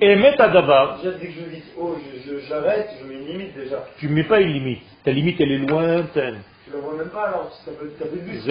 Et 0.00 0.16
mets 0.16 0.40
à 0.40 0.48
d'abord, 0.48 0.98
Déjà, 0.98 1.16
dès 1.16 1.26
que 1.26 1.32
je 1.32 1.44
vise 1.44 1.64
haut, 1.76 1.96
je- 1.98 2.30
je- 2.30 2.46
j'arrête, 2.46 2.90
je, 3.00 3.06
mets 3.06 3.14
une 3.14 3.26
limite 3.26 3.54
déjà. 3.56 3.84
tu 3.98 4.08
ne 4.08 4.14
mets 4.14 4.24
pas 4.24 4.40
une 4.40 4.52
limite. 4.52 4.82
Ta 5.04 5.12
limite, 5.12 5.40
elle 5.40 5.52
est 5.52 5.58
lointaine. 5.58 6.42
Tu 6.64 6.72
la 6.72 6.80
vois 6.80 6.94
même 6.94 7.08
pas 7.10 7.28
alors, 7.28 7.50
peut 7.64 7.86
vite. 8.24 8.42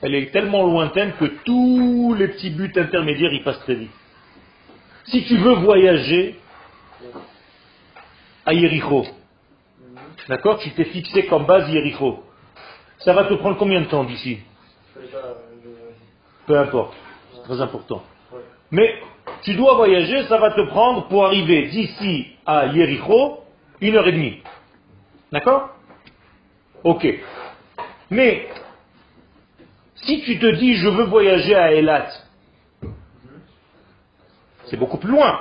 Elle 0.00 0.14
est 0.14 0.30
tellement 0.30 0.64
lointaine 0.64 1.12
que 1.18 1.24
tous 1.44 2.14
les 2.16 2.28
petits 2.28 2.50
buts 2.50 2.72
intermédiaires, 2.76 3.32
ils 3.32 3.42
passent 3.42 3.60
très 3.60 3.74
vite. 3.74 3.90
Si 5.06 5.24
tu 5.24 5.36
veux 5.38 5.54
voyager 5.54 6.38
à 8.46 8.52
Yericho, 8.52 9.06
d'accord 10.28 10.58
Tu 10.58 10.70
t'es 10.72 10.84
fixé 10.84 11.26
comme 11.26 11.46
base 11.46 11.68
Yericho. 11.70 12.22
Ça 12.98 13.12
va 13.12 13.24
te 13.24 13.34
prendre 13.34 13.56
combien 13.56 13.80
de 13.80 13.86
temps 13.86 14.04
d'ici? 14.04 14.38
Peu 16.46 16.58
importe. 16.58 16.94
C'est 17.34 17.42
très 17.42 17.60
important. 17.60 18.02
Mais 18.70 19.00
tu 19.42 19.54
dois 19.54 19.74
voyager, 19.74 20.24
ça 20.24 20.38
va 20.38 20.50
te 20.52 20.60
prendre 20.68 21.08
pour 21.08 21.26
arriver 21.26 21.68
d'ici 21.68 22.26
à 22.46 22.66
Yericho 22.66 23.40
une 23.80 23.96
heure 23.96 24.06
et 24.06 24.12
demie. 24.12 24.42
D'accord? 25.32 25.70
Ok. 26.84 27.06
Mais 28.10 28.48
si 30.02 30.22
tu 30.22 30.38
te 30.38 30.46
dis 30.56 30.74
je 30.76 30.88
veux 30.88 31.04
voyager 31.04 31.54
à 31.54 31.72
Elat, 31.72 32.08
c'est 34.66 34.76
beaucoup 34.76 34.98
plus 34.98 35.10
loin. 35.10 35.40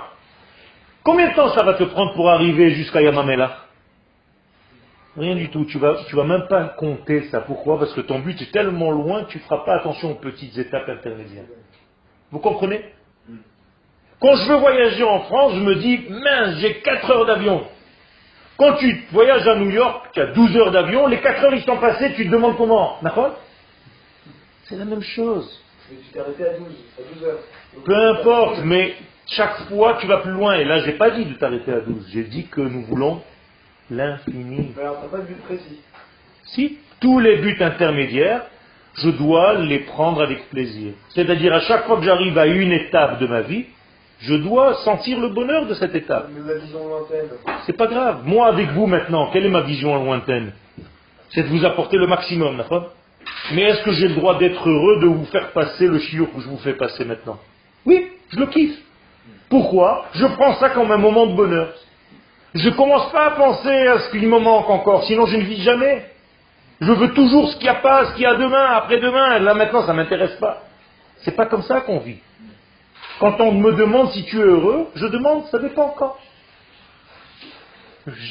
Combien 1.04 1.30
de 1.30 1.36
temps 1.36 1.50
ça 1.50 1.64
va 1.64 1.74
te 1.76 1.84
prendre 1.84 2.14
pour 2.14 2.30
arriver 2.30 2.72
jusqu'à 2.72 3.02
Yamamela? 3.02 3.58
Rien 5.18 5.36
du 5.36 5.50
tout. 5.50 5.66
Tu 5.66 5.80
vas, 5.80 5.96
vas 6.14 6.24
même 6.24 6.48
pas 6.48 6.66
compter 6.78 7.24
ça. 7.30 7.42
Pourquoi? 7.42 7.80
Parce 7.80 7.94
que 7.94 8.02
ton 8.02 8.20
but 8.20 8.40
est 8.42 8.52
tellement 8.52 8.92
loin 8.92 9.24
que 9.24 9.32
tu 9.32 9.38
ne 9.40 9.44
feras 9.44 9.66
pas 9.66 9.76
attention 9.76 10.12
aux 10.12 10.16
petites 10.16 10.58
étapes 10.58 10.88
intermédiaires. 10.90 11.46
Vous 12.32 12.40
comprenez? 12.40 12.86
Quand 14.20 14.36
je 14.36 14.50
veux 14.50 14.58
voyager 14.58 15.04
en 15.04 15.22
France, 15.22 15.54
je 15.56 15.60
me 15.62 15.76
dis, 15.76 16.06
mince, 16.10 16.58
j'ai 16.60 16.82
4 16.82 17.12
heures 17.12 17.26
d'avion. 17.26 17.64
Quand 18.58 18.74
tu 18.74 19.06
voyages 19.12 19.48
à 19.48 19.56
New 19.56 19.70
York, 19.70 20.10
tu 20.14 20.20
as 20.20 20.28
12 20.28 20.58
heures 20.58 20.72
d'avion, 20.72 21.08
les 21.08 21.20
4 21.20 21.44
heures 21.44 21.54
ils 21.54 21.64
sont 21.64 21.78
passées, 21.78 22.14
tu 22.16 22.26
te 22.26 22.32
demandes 22.32 22.58
comment. 22.58 22.98
D'accord? 23.02 23.36
C'est 24.68 24.76
la 24.76 24.86
même 24.86 25.02
chose. 25.02 25.62
Mais 25.90 25.98
tu 25.98 26.12
t'es 26.12 26.20
arrêté 26.20 26.46
à 26.46 26.58
12, 26.58 26.68
à 27.00 27.14
12 27.14 27.24
heures. 27.24 27.40
Donc, 27.76 27.86
Peu 27.86 27.96
importe, 27.96 28.60
mais 28.66 28.96
chaque 29.28 29.68
fois 29.70 29.98
tu 30.00 30.08
vas 30.08 30.18
plus 30.18 30.32
loin. 30.32 30.56
Et 30.56 30.66
là, 30.66 30.80
j'ai 30.80 30.94
pas 30.94 31.12
dit 31.12 31.26
de 31.26 31.34
t'arrêter 31.36 31.72
à 31.72 31.80
12. 31.80 32.08
J'ai 32.12 32.24
dit 32.24 32.48
que 32.48 32.62
nous 32.62 32.84
voulons 32.84 33.22
l'infini. 33.90 34.74
Alors, 34.80 35.02
t'as 35.02 35.08
pas 35.08 35.24
de 35.24 35.28
but 35.28 35.42
précis. 35.44 35.80
Si, 36.44 36.78
tous 37.00 37.20
les 37.20 37.38
buts 37.38 37.58
intermédiaires, 37.60 38.46
je 38.96 39.10
dois 39.10 39.56
les 39.56 39.80
prendre 39.80 40.22
avec 40.22 40.50
plaisir. 40.50 40.94
C'est-à-dire 41.10 41.54
à 41.54 41.60
chaque 41.62 41.86
fois 41.86 41.98
que 41.98 42.04
j'arrive 42.04 42.38
à 42.38 42.48
une 42.48 42.72
étape 42.72 43.20
de 43.20 43.28
ma 43.28 43.42
vie, 43.42 43.66
je 44.20 44.34
dois 44.34 44.74
sentir 44.84 45.20
le 45.20 45.30
bonheur 45.30 45.68
de 45.68 45.76
cette 45.76 45.94
étape. 45.94 46.30
Mais 46.34 46.54
la 46.54 46.60
vision 46.60 46.88
lointaine. 46.88 47.30
C'est 47.66 47.78
pas 47.78 47.88
grave. 47.88 48.22
Moi 48.26 48.48
avec 48.48 48.70
vous 48.72 48.88
maintenant, 48.88 49.30
quelle 49.32 49.46
est 49.46 49.50
ma 49.50 49.62
vision 49.62 50.04
lointaine? 50.04 50.54
C'est 51.30 51.44
de 51.44 51.48
vous 51.50 51.64
apporter 51.66 51.98
le 51.98 52.08
maximum, 52.08 52.58
d'accord? 52.58 52.94
Mais 53.54 53.64
est-ce 53.64 53.84
que 53.84 53.92
j'ai 53.92 54.08
le 54.08 54.16
droit 54.16 54.38
d'être 54.38 54.68
heureux 54.68 55.00
de 55.02 55.08
vous 55.08 55.26
faire 55.26 55.52
passer 55.52 55.88
le 55.88 56.00
chiot 56.00 56.28
que 56.28 56.42
je 56.42 56.48
vous 56.48 56.58
fais 56.58 56.74
passer 56.74 57.06
maintenant? 57.06 57.38
Oui, 57.86 58.08
je 58.30 58.38
le 58.38 58.48
kiffe. 58.48 58.78
Pourquoi? 59.50 60.06
Je 60.14 60.26
prends 60.26 60.56
ça 60.56 60.70
comme 60.72 60.92
un 60.92 60.98
moment 60.98 61.28
de 61.28 61.36
bonheur. 61.36 61.74
Je 62.54 62.70
ne 62.70 62.76
commence 62.76 63.12
pas 63.12 63.28
à 63.28 63.32
penser 63.32 63.88
à 63.88 64.00
ce 64.00 64.10
qu'il 64.12 64.28
me 64.28 64.40
manque 64.40 64.70
encore, 64.70 65.04
sinon 65.06 65.26
je 65.26 65.38
ne 65.38 65.44
vis 65.44 65.62
jamais. 65.62 66.06
Je 66.82 66.92
veux 66.92 67.14
toujours 67.14 67.50
ce 67.50 67.56
qu'il 67.56 67.64
n'y 67.64 67.70
a 67.70 67.76
pas, 67.76 68.06
ce 68.06 68.14
qu'il 68.14 68.24
y 68.24 68.26
a 68.26 68.36
demain, 68.36 68.66
après-demain. 68.72 69.40
Là 69.40 69.54
maintenant, 69.54 69.82
ça 69.82 69.94
ne 69.94 69.98
m'intéresse 69.98 70.36
pas. 70.36 70.64
C'est 71.20 71.36
pas 71.36 71.46
comme 71.46 71.64
ça 71.64 71.82
qu'on 71.82 72.00
vit. 72.00 72.20
Quand 73.20 73.40
on 73.40 73.52
me 73.54 73.74
demande 73.74 74.12
si 74.12 74.24
tu 74.26 74.40
es 74.40 74.44
heureux, 74.44 74.88
je 74.96 75.08
demande, 75.08 75.46
ça 75.46 75.60
dépend 75.60 75.96
quand. 75.98 76.16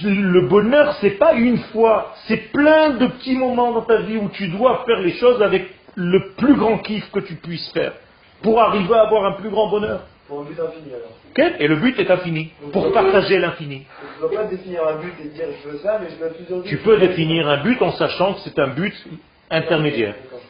Le 0.05 0.49
bonheur, 0.49 0.95
c'est 1.03 1.18
pas 1.18 1.35
une 1.35 1.59
fois, 1.59 2.14
c'est 2.27 2.51
plein 2.51 2.91
de 2.91 3.09
petits 3.09 3.37
moments 3.37 3.72
dans 3.72 3.83
ta 3.83 3.99
vie 3.99 4.16
où 4.16 4.31
tu 4.31 4.49
dois 4.49 4.85
faire 4.87 5.01
les 5.01 5.12
choses 5.14 5.43
avec 5.43 5.66
le 5.97 6.33
plus 6.39 6.55
grand 6.55 6.79
kiff 6.79 7.11
que 7.11 7.20
tu 7.20 7.35
puisses 7.35 7.70
faire 7.72 7.93
pour 8.43 8.61
arriver 8.61 8.95
à 8.95 9.03
avoir 9.03 9.27
un 9.27 9.33
plus 9.33 9.51
grand 9.51 9.68
bonheur. 9.68 10.01
Pour 10.29 10.41
un 10.41 10.45
but 10.45 10.59
infini 10.59 10.95
alors. 10.95 11.61
Et 11.61 11.68
le 11.68 11.77
but 11.77 11.99
est 11.99 12.11
infini, 12.11 12.53
pour 12.72 12.91
partager 12.93 13.39
l'infini. 13.39 13.85
Tu 13.85 14.24
ne 14.24 14.29
dois 14.29 14.43
pas 14.43 14.49
définir 14.49 14.81
un 14.89 14.97
but 14.97 15.12
et 15.22 15.29
dire 15.29 15.47
je 15.62 15.68
veux 15.68 15.79
ça, 15.79 16.01
mais 16.01 16.09
je 16.09 16.24
veux 16.24 16.31
plusieurs 16.33 16.61
buts. 16.61 16.68
Tu 16.68 16.79
peux 16.79 16.97
définir 16.97 17.47
un 17.47 17.59
but 17.59 17.81
en 17.83 17.93
sachant 17.93 18.33
que 18.33 18.41
c'est 18.41 18.59
un 18.59 18.68
but 18.68 18.95
intermédiaire. 19.51 20.14
D'accord. 20.24 20.41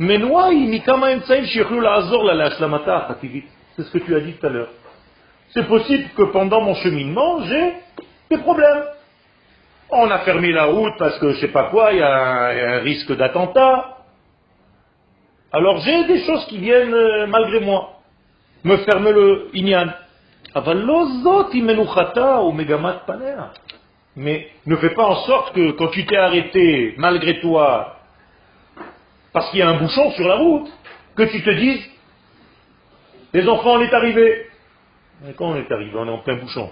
מנועה 0.00 0.46
היא 0.46 0.74
מכמה 0.74 1.08
אמצעים 1.12 1.46
שיוכלו 1.46 1.80
לעזור 1.80 2.24
לה 2.24 2.34
להשלמתה 2.34 2.96
החטיבית. 2.96 3.48
C'est 3.76 3.82
ce 3.82 3.92
que 3.92 3.98
tu 3.98 4.14
as 4.16 4.20
dit 4.20 4.32
tout 4.32 4.46
à 4.46 4.50
l'heure. 4.50 4.72
C'est 5.52 5.66
possible 5.66 6.08
que 6.16 6.22
pendant 6.22 6.60
mon 6.60 6.74
cheminement, 6.74 7.42
j'ai 7.42 7.72
des 8.30 8.38
problèmes. 8.38 8.84
On 9.90 10.10
a 10.10 10.18
fermé 10.20 10.52
la 10.52 10.66
route 10.66 10.94
parce 10.98 11.18
que 11.18 11.32
je 11.32 11.40
sais 11.40 11.48
pas 11.48 11.64
quoi, 11.64 11.92
il 11.92 11.98
y 11.98 12.02
a 12.02 12.14
un, 12.14 12.52
il 12.52 12.58
y 12.58 12.60
a 12.60 12.70
un 12.76 12.78
risque 12.78 13.12
d'attentat. 13.16 13.96
Alors 15.52 15.78
j'ai 15.80 16.04
des 16.04 16.24
choses 16.26 16.44
qui 16.46 16.58
viennent 16.58 16.94
euh, 16.94 17.26
malgré 17.26 17.60
moi, 17.60 17.98
me 18.64 18.76
fermer 18.78 19.12
le 19.12 19.50
inyan. 19.54 19.90
אבל 20.56 20.76
לא 20.76 21.04
זאת 21.22 21.52
היא 21.52 21.62
מנוחתה 21.62 22.40
ומגמת 22.40 22.96
פניה. 23.06 23.46
Mais 24.16 24.48
ne 24.66 24.76
fais 24.76 24.90
pas 24.90 25.04
en 25.04 25.16
sorte 25.26 25.54
que 25.54 25.70
quand 25.72 25.88
tu 25.88 26.04
t'es 26.04 26.16
arrêté 26.16 26.94
malgré 26.98 27.40
toi, 27.40 27.93
parce 29.35 29.49
qu'il 29.49 29.59
y 29.59 29.63
a 29.63 29.67
un 29.67 29.77
bouchon 29.79 30.11
sur 30.11 30.25
la 30.25 30.35
route, 30.35 30.71
que 31.13 31.23
tu 31.23 31.43
te 31.43 31.49
dises, 31.49 31.85
les 33.33 33.45
enfants, 33.49 33.73
on 33.73 33.81
est 33.81 33.93
arrivé. 33.93 34.47
Mais 35.21 35.33
quand 35.33 35.47
on 35.47 35.57
est 35.57 35.69
arrivé, 35.69 35.91
on 35.93 36.07
est 36.07 36.09
en 36.09 36.19
plein 36.19 36.37
bouchon. 36.37 36.71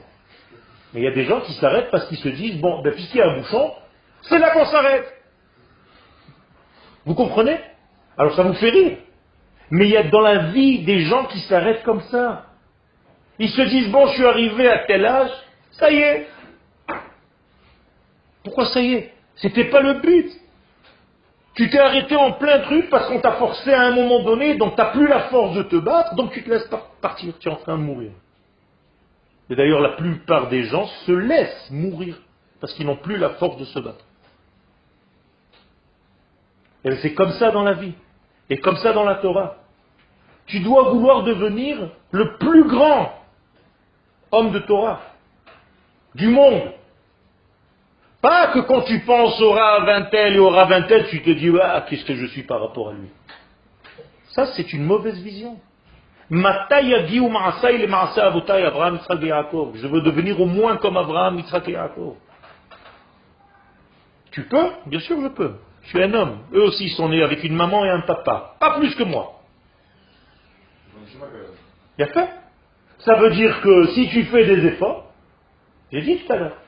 Mais 0.94 1.02
il 1.02 1.04
y 1.04 1.08
a 1.08 1.12
des 1.12 1.26
gens 1.26 1.42
qui 1.42 1.52
s'arrêtent 1.56 1.92
parce 1.92 2.08
qu'ils 2.08 2.20
se 2.20 2.30
disent, 2.30 2.62
bon, 2.62 2.82
ben, 2.82 2.94
puisqu'il 2.94 3.18
y 3.18 3.22
a 3.22 3.32
un 3.32 3.40
bouchon, 3.40 3.74
c'est 4.22 4.40
là 4.40 4.52
qu'on 4.52 4.64
s'arrête. 4.64 5.14
Vous 7.04 7.16
comprenez? 7.16 7.60
Alors 8.18 8.34
ça 8.34 8.44
vous 8.44 8.54
fait 8.54 8.70
rire. 8.70 8.98
Mais 9.70 9.88
il 9.88 9.92
y 9.92 9.98
a 9.98 10.04
dans 10.04 10.22
la 10.22 10.52
vie 10.52 10.86
des 10.86 11.00
gens 11.00 11.26
qui 11.26 11.42
s'arrêtent 11.42 11.84
comme 11.84 12.02
ça. 12.04 12.46
Ils 13.40 13.50
se 13.50 13.62
disent, 13.64 13.90
bon, 13.90 14.08
je 14.08 14.14
suis 14.14 14.26
arrivé 14.26 14.70
à 14.70 14.86
tel 14.86 15.06
âge, 15.06 15.32
ça 15.72 15.92
y 15.92 15.98
est, 15.98 16.28
pourquoi 18.42 18.68
ça 18.68 18.80
y 18.80 18.94
est? 18.94 19.14
C'était 19.36 19.66
pas 19.66 19.82
le 19.82 19.96
but. 19.96 20.32
Tu 21.56 21.70
t'es 21.70 21.80
arrêté 21.80 22.16
en 22.16 22.32
plein 22.34 22.60
truc 22.60 22.90
parce 22.90 23.08
qu'on 23.08 23.20
t'a 23.20 23.34
forcé 23.34 23.72
à 23.72 23.82
un 23.84 23.92
moment 23.92 24.24
donné, 24.24 24.56
donc 24.56 24.76
tu 24.76 24.82
n'as 24.82 24.92
plus 24.92 25.08
la 25.08 25.22
force 25.30 25.56
de 25.56 25.64
te 25.64 25.76
battre, 25.76 26.16
donc 26.16 26.32
tu 26.32 26.44
te 26.44 26.50
laisses 26.50 26.68
par- 26.68 26.88
partir, 27.02 27.38
tu 27.40 27.48
es 27.48 27.52
en 27.52 27.58
train 27.58 27.78
de 27.78 27.84
mourir. 27.84 28.12
Et 29.50 29.56
d'ailleurs, 29.56 29.82
la 29.82 29.90
plupart 29.90 30.48
des 30.48 30.64
gens 30.64 30.88
se 31.06 31.12
laissent 31.12 31.70
mourir 31.70 32.16
parce 32.60 32.74
qu'ils 32.74 32.88
n'ont 32.88 32.96
plus 32.96 33.18
la 33.18 33.32
force 33.32 33.58
de 33.58 33.66
se 33.66 33.80
battre. 33.80 34.04
Et 36.86 36.96
c'est 36.98 37.14
comme 37.14 37.32
ça 37.34 37.52
dans 37.52 37.64
la 37.64 37.74
vie, 37.74 37.94
et 38.50 38.58
comme 38.58 38.78
ça 38.78 38.94
dans 38.94 39.04
la 39.04 39.16
Torah. 39.16 39.58
Tu 40.48 40.60
dois 40.60 40.90
vouloir 40.90 41.24
devenir 41.24 41.90
le 42.12 42.38
plus 42.38 42.66
grand 42.66 43.14
homme 44.32 44.52
de 44.52 44.60
Torah 44.60 45.02
du 46.16 46.28
monde. 46.28 46.72
Pas 48.24 48.48
que 48.54 48.60
quand 48.60 48.84
tu 48.84 49.02
penses 49.02 49.42
au 49.42 49.52
Rav 49.52 49.90
un 49.90 50.04
tel 50.04 50.36
et 50.36 50.40
au 50.40 50.50
Rav 50.50 50.72
un 50.72 50.84
tel, 50.84 51.10
tu 51.10 51.22
te 51.22 51.30
dis, 51.32 51.52
ah, 51.62 51.86
qu'est-ce 51.90 52.06
que 52.06 52.16
je 52.16 52.26
suis 52.28 52.44
par 52.44 52.62
rapport 52.62 52.92
à 52.92 52.94
lui? 52.94 53.10
Ça, 54.30 54.46
c'est 54.56 54.72
une 54.72 54.86
mauvaise 54.86 55.22
vision. 55.22 55.60
Je 56.30 56.38
veux 59.88 60.02
devenir 60.02 60.40
au 60.40 60.46
moins 60.46 60.78
comme 60.78 60.96
Abraham, 60.96 61.38
Yitzhak 61.38 61.68
et 61.68 61.74
Yaakov. 61.74 62.16
Tu 64.32 64.44
peux? 64.44 64.70
Bien 64.86 65.02
sûr, 65.02 65.20
je 65.22 65.28
peux. 65.28 65.56
Je 65.82 65.90
suis 65.90 66.02
un 66.02 66.14
homme. 66.14 66.38
Eux 66.54 66.64
aussi 66.64 66.88
sont 66.92 67.10
nés 67.10 67.24
avec 67.24 67.44
une 67.44 67.58
maman 67.58 67.84
et 67.84 67.90
un 67.90 68.04
papa. 68.04 68.56
Pas 68.58 68.80
plus 68.80 68.96
que 68.96 69.04
moi. 69.04 69.42
Bien 71.98 72.08
fait? 72.08 72.30
Ça 73.00 73.16
veut 73.16 73.32
dire 73.32 73.60
que 73.60 73.88
si 73.88 74.08
tu 74.08 74.24
fais 74.24 74.46
des 74.46 74.66
efforts, 74.66 75.12
j'ai 75.92 76.02
dit 76.04 76.20
tout 76.20 76.32
à 76.32 76.38
l'heure, 76.38 76.63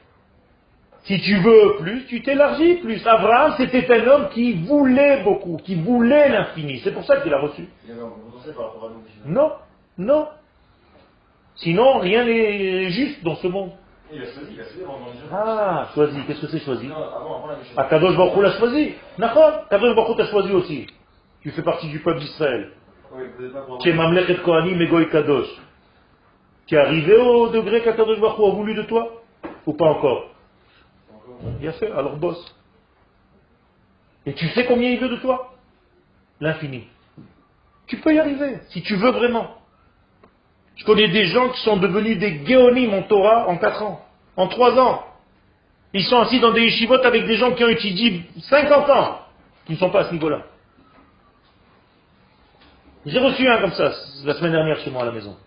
si 1.06 1.22
tu 1.22 1.38
veux 1.38 1.76
plus, 1.78 2.06
tu 2.08 2.22
t'élargis 2.24 2.76
plus. 2.76 3.06
Abraham, 3.06 3.54
c'était 3.58 3.92
un 3.94 4.08
homme 4.08 4.30
qui 4.30 4.54
voulait 4.54 5.22
beaucoup, 5.24 5.58
qui 5.64 5.76
voulait 5.76 6.30
l'infini. 6.30 6.80
C'est 6.84 6.92
pour 6.92 7.06
ça 7.06 7.18
qu'il 7.18 7.32
a 7.32 7.40
reçu. 7.40 7.68
Non, 9.28 9.52
non. 10.00 10.28
Sinon, 11.58 12.00
rien 12.00 12.26
n'est 12.26 12.90
juste 12.90 13.24
dans 13.24 13.36
ce 13.36 13.48
monde. 13.48 13.72
Il 14.12 14.22
a 14.22 14.26
choisi, 14.26 14.54
il 14.54 14.60
a 14.60 14.64
choisi. 14.64 15.20
Ah, 15.32 15.90
choisi. 15.94 16.18
Qu'est-ce 16.26 16.42
que 16.42 16.48
c'est 16.48 16.60
choisi. 16.60 16.90
Ah, 17.78 17.86
Kadosh 17.88 18.18
Baruch 18.18 18.42
l'a 18.42 18.52
choisi. 18.54 18.94
D'accord 19.20 19.68
Kadosh 19.70 19.96
Baruch 19.96 20.18
t'a 20.18 20.26
choisi 20.26 20.52
aussi. 20.54 20.88
Tu 21.42 21.52
fais 21.52 21.62
partie 21.62 21.88
du 21.90 22.00
peuple 22.00 22.20
d'Israël. 22.20 22.72
Oui, 23.14 23.26
vous 23.38 23.44
n'êtes 23.44 23.54
pas 23.54 23.62
pour 23.62 23.78
Tu 23.78 23.90
es 23.90 23.94
Mamlechet 23.94 24.38
Kohanim 24.38 24.82
et 24.82 25.10
Kadosh. 25.10 25.50
Tu 26.66 26.76
es 26.76 26.80
arrivé 26.80 27.16
au 27.16 27.50
degré 27.50 27.84
qu'Akadosh 27.84 28.20
Baruch 28.20 28.40
a 28.40 28.56
voulu 28.56 28.74
de 28.74 28.84
toi 28.84 29.22
Ou 29.68 29.74
pas 29.74 29.86
Encore? 29.86 30.35
Bien 31.60 31.72
fait, 31.74 31.92
alors 31.92 32.18
bosse. 32.18 32.56
Et 34.26 34.34
tu 34.34 34.48
sais 34.50 34.66
combien 34.66 34.90
il 34.90 35.00
veut 35.00 35.10
de 35.10 35.18
toi? 35.18 35.54
L'infini. 36.40 36.88
Tu 37.88 37.98
peux 37.98 38.14
y 38.14 38.20
arriver, 38.20 38.60
si 38.70 38.82
tu 38.82 38.96
veux 38.96 39.12
vraiment. 39.12 39.56
Je 40.76 40.84
connais 40.86 41.08
des 41.08 41.26
gens 41.28 41.50
qui 41.50 41.62
sont 41.62 41.78
devenus 41.78 42.18
des 42.18 42.46
géonim 42.46 42.94
en 42.94 43.04
Torah 43.04 43.48
en 43.48 43.58
4 43.58 43.84
ans, 43.84 44.06
en 44.36 44.48
3 44.48 44.80
ans. 44.80 45.06
Ils 45.94 46.04
sont 46.04 46.20
assis 46.20 46.40
dans 46.40 46.52
des 46.52 46.64
yeshivotes 46.64 47.06
avec 47.06 47.26
des 47.26 47.36
gens 47.36 47.54
qui 47.54 47.64
ont 47.64 47.70
étudié 47.70 48.24
50 48.50 48.90
ans, 48.90 49.22
qui 49.66 49.74
ne 49.74 49.78
sont 49.78 49.90
pas 49.90 50.02
à 50.02 50.04
ce 50.06 50.14
niveau-là. 50.14 50.44
J'ai 53.06 53.20
reçu 53.20 53.48
un 53.48 53.62
comme 53.62 53.74
ça, 53.74 53.94
la 54.26 54.34
semaine 54.34 54.52
dernière 54.52 54.80
chez 54.80 54.90
moi 54.90 55.04
à 55.04 55.06
la 55.06 55.12
maison. 55.12 55.38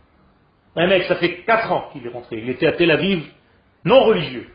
Un 0.76 0.86
mec, 0.86 1.04
ça 1.04 1.16
fait 1.16 1.42
4 1.42 1.72
ans 1.72 1.90
qu'il 1.92 2.06
est 2.06 2.10
rentré. 2.10 2.38
Il 2.38 2.48
était 2.48 2.68
à 2.68 2.72
Tel 2.72 2.90
Aviv, 2.90 3.26
non 3.84 4.04
religieux. 4.04 4.48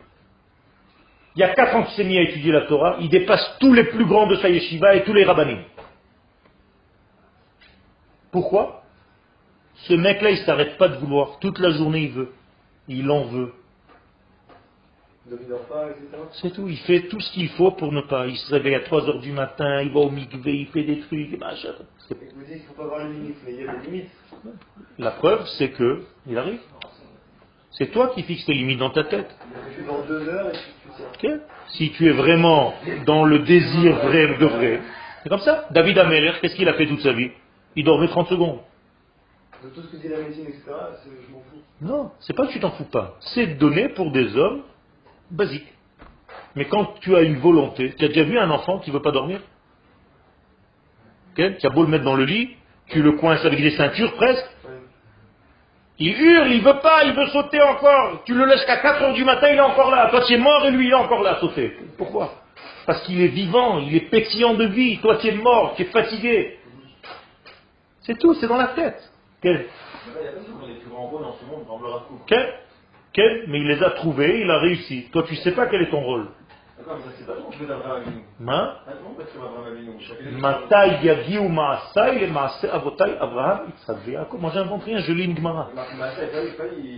Il 1.36 1.40
y 1.40 1.42
a 1.42 1.52
4 1.54 1.76
ans 1.76 1.82
qu'il 1.84 1.94
s'est 1.94 2.04
mis 2.04 2.18
à 2.18 2.22
étudier 2.22 2.52
la 2.52 2.62
Torah, 2.62 2.96
il 3.00 3.08
dépasse 3.08 3.56
tous 3.58 3.72
les 3.72 3.84
plus 3.84 4.04
grands 4.04 4.26
de 4.26 4.36
sa 4.36 4.48
yeshiva 4.48 4.94
et 4.94 5.04
tous 5.04 5.12
les 5.12 5.24
rabbinim. 5.24 5.62
Pourquoi? 8.30 8.82
Ce 9.74 9.94
mec-là, 9.94 10.30
il 10.30 10.40
ne 10.40 10.44
s'arrête 10.44 10.78
pas 10.78 10.88
de 10.88 10.96
vouloir. 10.96 11.38
Toute 11.40 11.58
la 11.58 11.70
journée, 11.70 12.02
il 12.04 12.12
veut. 12.12 12.32
Il 12.88 13.10
en 13.10 13.24
veut. 13.24 13.52
C'est 16.32 16.52
tout. 16.52 16.68
Il 16.68 16.78
fait 16.78 17.08
tout 17.08 17.18
ce 17.18 17.32
qu'il 17.32 17.48
faut 17.50 17.72
pour 17.72 17.90
ne 17.92 18.02
pas. 18.02 18.26
Il 18.26 18.36
se 18.36 18.52
réveille 18.52 18.74
à 18.74 18.80
3 18.80 19.08
heures 19.08 19.20
du 19.20 19.32
matin, 19.32 19.82
il 19.82 19.90
va 19.90 20.00
au 20.00 20.10
mikvé, 20.10 20.54
il 20.58 20.66
fait 20.68 20.84
des 20.84 21.00
trucs, 21.00 21.38
machin. 21.38 21.74
Vous 22.10 22.16
dites 22.44 22.46
qu'il 22.46 22.56
ne 22.56 22.62
faut 22.62 22.74
pas 22.74 22.84
avoir 22.84 23.06
les 23.06 23.12
limites, 23.14 23.38
mais 23.44 23.54
il 23.54 23.60
y 23.64 23.66
a 23.66 23.74
des 23.74 23.86
limites. 23.86 24.10
La 24.98 25.12
preuve, 25.12 25.46
c'est 25.58 25.70
que 25.70 26.04
il 26.26 26.36
arrive. 26.38 26.60
C'est 27.74 27.90
toi 27.90 28.12
qui 28.14 28.22
fixes 28.22 28.44
tes 28.44 28.54
limites 28.54 28.78
dans 28.78 28.90
ta 28.90 29.04
tête. 29.04 29.34
Je 29.68 29.74
suis 29.74 29.84
dans 29.84 30.02
deux 30.02 30.28
heures 30.28 30.48
et 30.48 30.52
tu 30.52 30.58
tu 30.58 31.04
tiens. 31.20 31.32
Ok 31.32 31.40
Si 31.68 31.90
tu 31.92 32.06
es 32.08 32.12
vraiment 32.12 32.74
dans 33.04 33.24
le 33.24 33.40
désir 33.40 33.96
vrai 33.96 34.38
de 34.38 34.46
vrai, 34.46 34.80
c'est 35.22 35.28
comme 35.28 35.40
ça. 35.40 35.66
David 35.70 35.98
Ameller, 35.98 36.32
qu'est-ce 36.40 36.54
qu'il 36.54 36.68
a 36.68 36.74
fait 36.74 36.86
toute 36.86 37.00
sa 37.00 37.12
vie? 37.12 37.30
Il 37.76 37.84
dormait 37.84 38.08
30 38.08 38.28
secondes. 38.28 38.60
De 39.62 39.68
tout 39.70 39.82
ce 39.82 39.88
que 39.88 39.96
dit 39.96 40.08
la 40.08 40.18
médecine, 40.18 40.44
etc., 40.44 40.62
je 40.68 41.32
m'en 41.32 41.40
fous. 41.40 41.62
Non, 41.80 42.10
c'est 42.20 42.36
pas 42.36 42.46
que 42.46 42.52
tu 42.52 42.60
t'en 42.60 42.70
fous 42.72 42.84
pas. 42.84 43.16
C'est 43.20 43.58
donné 43.58 43.88
pour 43.88 44.12
des 44.12 44.36
hommes 44.36 44.62
basiques. 45.30 45.72
Mais 46.54 46.66
quand 46.66 46.94
tu 47.00 47.16
as 47.16 47.22
une 47.22 47.38
volonté, 47.38 47.94
tu 47.98 48.04
as 48.04 48.08
déjà 48.08 48.22
vu 48.22 48.38
un 48.38 48.50
enfant 48.50 48.78
qui 48.78 48.90
veut 48.90 49.02
pas 49.02 49.10
dormir? 49.10 49.40
Ok 51.32 51.56
Tu 51.58 51.66
as 51.66 51.70
beau 51.70 51.82
le 51.82 51.88
mettre 51.88 52.04
dans 52.04 52.14
le 52.14 52.24
lit, 52.24 52.50
tu 52.86 53.02
le 53.02 53.12
coinces 53.12 53.44
avec 53.44 53.60
des 53.60 53.70
ceintures 53.70 54.12
presque. 54.14 54.46
Il 55.98 56.20
hurle, 56.20 56.48
il 56.48 56.62
veut 56.62 56.80
pas, 56.80 57.04
il 57.04 57.12
veut 57.12 57.26
sauter 57.26 57.62
encore. 57.62 58.22
Tu 58.24 58.34
le 58.34 58.46
laisses 58.46 58.64
qu'à 58.64 58.78
4 58.78 59.02
heures 59.02 59.12
du 59.12 59.24
matin, 59.24 59.48
il 59.48 59.56
est 59.56 59.60
encore 59.60 59.90
là. 59.90 60.08
Toi, 60.10 60.22
tu 60.26 60.34
es 60.34 60.38
mort 60.38 60.66
et 60.66 60.70
lui, 60.72 60.86
il 60.86 60.90
est 60.90 60.94
encore 60.94 61.22
là 61.22 61.36
à 61.36 61.40
sauter. 61.40 61.76
Pourquoi? 61.96 62.32
Parce 62.86 63.00
qu'il 63.02 63.20
est 63.20 63.28
vivant, 63.28 63.78
il 63.78 63.94
est 63.94 64.10
pétillant 64.10 64.54
de 64.54 64.64
vie. 64.64 64.98
Toi, 64.98 65.16
tu 65.16 65.28
es 65.28 65.32
mort, 65.32 65.74
tu 65.76 65.82
es 65.82 65.84
fatigué. 65.86 66.58
C'est 68.02 68.18
tout, 68.18 68.34
c'est 68.34 68.48
dans 68.48 68.56
la 68.56 68.68
tête. 68.68 69.00
Quel? 69.40 69.66
Mais 70.06 70.14
là, 70.14 70.20
il 70.20 70.24
y 70.24 70.28
a 70.28 70.32
pas 70.32 70.38
de 70.40 70.44
soucis, 70.44 70.68
les 70.68 70.74
plus 70.80 70.90
grands 70.90 71.06
rôles 71.06 71.24
en 71.24 71.34
ce 71.34 71.44
monde, 71.44 71.64
dans 71.66 71.78
le 71.78 71.86
Rav 71.86 72.02
Kook. 72.08 72.20
Quel? 72.26 72.54
Quel? 73.12 73.44
Mais 73.48 73.60
il 73.60 73.68
les 73.68 73.82
a 73.82 73.90
trouvés, 73.90 74.40
il 74.40 74.50
a 74.50 74.58
réussi. 74.58 75.08
Toi, 75.12 75.22
tu 75.22 75.36
sais 75.36 75.52
pas 75.52 75.66
quel 75.66 75.82
est 75.82 75.90
ton 75.90 76.00
rôle. 76.00 76.28
Matai 80.40 81.04
yagiu 81.06 81.48
maasai 81.48 82.18
le 82.20 82.26
maaseh 82.32 82.68
avotai 82.70 83.16
Abraham 83.20 83.66
Yitzhak 83.68 84.06
Yaakov. 84.06 84.40
Moi, 84.40 84.50
j'invente 84.54 84.84
rien, 84.84 84.98
je 84.98 85.12
lis 85.12 85.24
une 85.24 85.36
Gemara. 85.36 85.70
Ma- 85.74 85.82
ma- 85.98 86.12
il- 86.84 86.96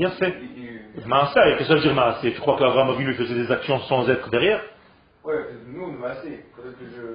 Maasai, 1.07 1.57
qu'est-ce 1.59 1.59
que 1.59 1.65
ça 1.65 1.75
veut 1.75 1.81
dire 1.81 1.95
maaseh 1.95 2.33
Tu 2.33 2.41
crois 2.41 2.57
qu'Abraham 2.59 2.91
Avinu 2.91 3.15
faisait 3.15 3.35
des 3.35 3.51
actions 3.53 3.79
sans 3.81 4.09
être 4.09 4.29
derrière? 4.31 4.61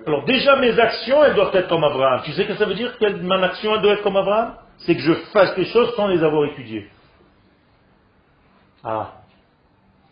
Alors 0.05 0.25
déjà, 0.25 0.55
mes 0.57 0.77
actions, 0.79 1.23
elles 1.23 1.33
doivent 1.33 1.55
être 1.55 1.69
comme 1.69 1.83
Abraham. 1.83 2.21
Tu 2.23 2.31
sais 2.33 2.45
que 2.45 2.55
ça 2.55 2.65
veut 2.65 2.73
dire 2.75 2.97
que 2.97 3.05
mon 3.21 3.41
action, 3.43 3.73
elle 3.75 3.81
doit 3.81 3.93
être 3.93 4.03
comme 4.03 4.17
Abraham? 4.17 4.55
C'est 4.79 4.95
que 4.95 5.01
je 5.01 5.13
fasse 5.33 5.55
les 5.57 5.65
choses 5.65 5.95
sans 5.95 6.07
les 6.07 6.23
avoir 6.23 6.45
étudiées. 6.45 6.87
Ah. 8.83 9.20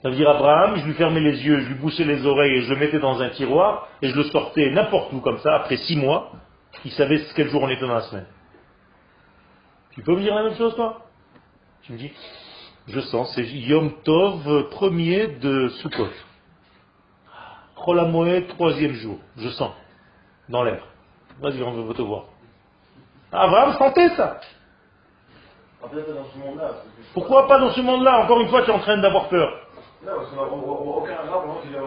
Ça 0.02 0.10
veut 0.10 0.16
dire 0.16 0.30
Abraham, 0.30 0.78
je 0.78 0.86
lui 0.86 0.94
fermais 0.94 1.20
les 1.20 1.46
yeux, 1.46 1.60
je 1.60 1.68
lui 1.68 1.76
bouchais 1.76 2.06
les 2.06 2.26
oreilles 2.26 2.54
et 2.54 2.62
je 2.62 2.74
le 2.74 2.80
mettais 2.80 3.00
dans 3.00 3.22
un 3.22 3.30
tiroir 3.30 3.88
et 4.02 4.08
je 4.10 4.16
le 4.16 4.24
sortais 4.26 4.70
n'importe 4.72 5.12
où 5.12 5.20
comme 5.20 5.40
ça, 5.40 5.56
après 5.56 5.76
six 5.78 5.98
mois, 5.98 6.32
il 6.86 6.92
savait 6.92 7.22
quel 7.36 7.50
jour 7.50 7.62
on 7.64 7.70
était 7.70 7.86
dans 7.86 7.94
la 7.96 8.02
semaine. 8.02 8.26
Tu 9.92 10.02
peux 10.02 10.16
me 10.16 10.22
dire 10.22 10.34
la 10.36 10.44
même 10.44 10.56
chose 10.56 10.74
toi? 10.76 11.02
Tu 11.82 11.92
me 11.94 11.98
dis, 11.98 12.12
je 12.88 13.00
sens, 13.02 13.34
c'est 13.36 13.44
Yom 13.44 13.92
Tov, 14.04 14.70
premier 14.70 15.28
de 15.28 15.68
Sukkot. 15.82 16.08
Cholamoed, 17.84 18.48
troisième 18.50 18.94
jour. 18.94 19.18
Je 19.38 19.50
sens. 19.50 19.72
Dans 20.48 20.64
l'air. 20.64 20.84
Vas-y, 21.42 21.62
on 21.64 21.72
veut 21.72 21.94
te 21.94 22.02
voir. 22.02 22.26
Abraham 23.32 23.74
sentait 23.78 24.10
ça. 24.16 24.40
Ah, 25.84 25.88
peut-être 25.90 26.14
dans 26.14 26.26
ce 26.26 26.38
monde-là. 26.38 26.68
parce 26.70 26.82
que 26.84 26.90
je- 27.02 27.14
Pourquoi 27.14 27.48
pas 27.48 27.60
dans 27.60 27.72
ce 27.72 27.82
monde-là? 27.82 28.24
Encore 28.24 28.42
une 28.42 28.50
fois, 28.50 28.64
tu 28.64 28.72
es 28.72 28.74
en 28.74 28.80
train 28.80 28.98
d'avoir 28.98 29.30
peur. 29.30 29.50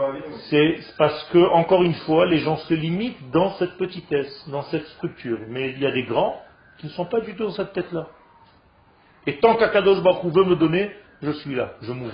Avinu. 0.06 0.34
C'est 0.50 0.78
parce 0.98 1.24
que, 1.30 1.38
encore 1.38 1.82
une 1.82 1.94
fois, 1.94 2.26
les 2.26 2.38
gens 2.38 2.56
se 2.56 2.74
limitent 2.74 3.30
dans 3.30 3.52
cette 3.54 3.76
petitesse, 3.78 4.48
dans 4.48 4.62
cette 4.64 4.86
structure. 4.88 5.38
Mais 5.48 5.70
il 5.70 5.78
y 5.78 5.86
a 5.86 5.90
des 5.90 6.04
grands 6.04 6.40
qui 6.78 6.86
ne 6.86 6.92
sont 6.92 7.06
pas 7.06 7.20
du 7.20 7.34
tout 7.34 7.44
dans 7.44 7.52
cette 7.52 7.72
tête-là. 7.72 8.08
Et 9.26 9.38
tant 9.38 9.54
qu'Akadosh 9.56 9.98
Hu 9.98 10.30
veut 10.30 10.44
me 10.44 10.56
donner, 10.56 10.90
je 11.22 11.30
suis 11.30 11.54
là, 11.54 11.74
je 11.80 11.92
m'ouvre. 11.92 12.12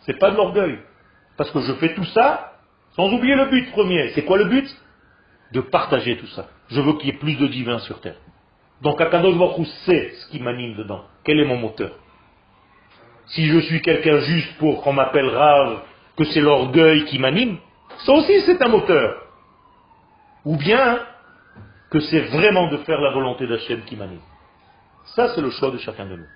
C'est 0.00 0.18
pas 0.18 0.30
de 0.30 0.36
l'orgueil. 0.36 0.78
Parce 1.36 1.50
que 1.50 1.60
je 1.60 1.72
fais 1.74 1.94
tout 1.94 2.04
ça 2.04 2.52
sans 2.94 3.12
oublier 3.12 3.36
le 3.36 3.46
but 3.46 3.70
premier. 3.72 4.08
C'est 4.10 4.24
quoi 4.24 4.38
le 4.38 4.46
but? 4.46 4.68
De 5.52 5.60
partager 5.60 6.16
tout 6.16 6.26
ça. 6.28 6.48
Je 6.68 6.80
veux 6.80 6.94
qu'il 6.94 7.06
y 7.06 7.10
ait 7.10 7.18
plus 7.18 7.36
de 7.36 7.46
divin 7.46 7.78
sur 7.80 8.00
terre. 8.00 8.16
Donc 8.82 9.00
Akadosh 9.00 9.58
Hu 9.58 9.64
sait 9.84 10.10
ce 10.10 10.30
qui 10.30 10.40
m'anime 10.40 10.76
dedans. 10.76 11.04
Quel 11.24 11.38
est 11.38 11.44
mon 11.44 11.58
moteur? 11.58 11.92
Si 13.28 13.46
je 13.46 13.58
suis 13.58 13.82
quelqu'un 13.82 14.18
juste 14.20 14.56
pour 14.58 14.82
qu'on 14.82 14.92
m'appelle 14.92 15.28
rave, 15.28 15.80
que 16.16 16.24
c'est 16.24 16.40
l'orgueil 16.40 17.04
qui 17.06 17.18
m'anime, 17.18 17.58
ça 18.04 18.12
aussi 18.12 18.40
c'est 18.42 18.60
un 18.62 18.68
moteur. 18.68 19.22
Ou 20.44 20.56
bien 20.56 21.00
que 21.90 22.00
c'est 22.00 22.20
vraiment 22.20 22.68
de 22.70 22.78
faire 22.78 23.00
la 23.00 23.10
volonté 23.10 23.46
d'Hachem 23.46 23.82
qui 23.82 23.96
m'anime. 23.96 24.20
Ça 25.14 25.34
c'est 25.34 25.40
le 25.40 25.50
choix 25.50 25.70
de 25.70 25.78
chacun 25.78 26.06
de 26.06 26.16
nous. 26.16 26.26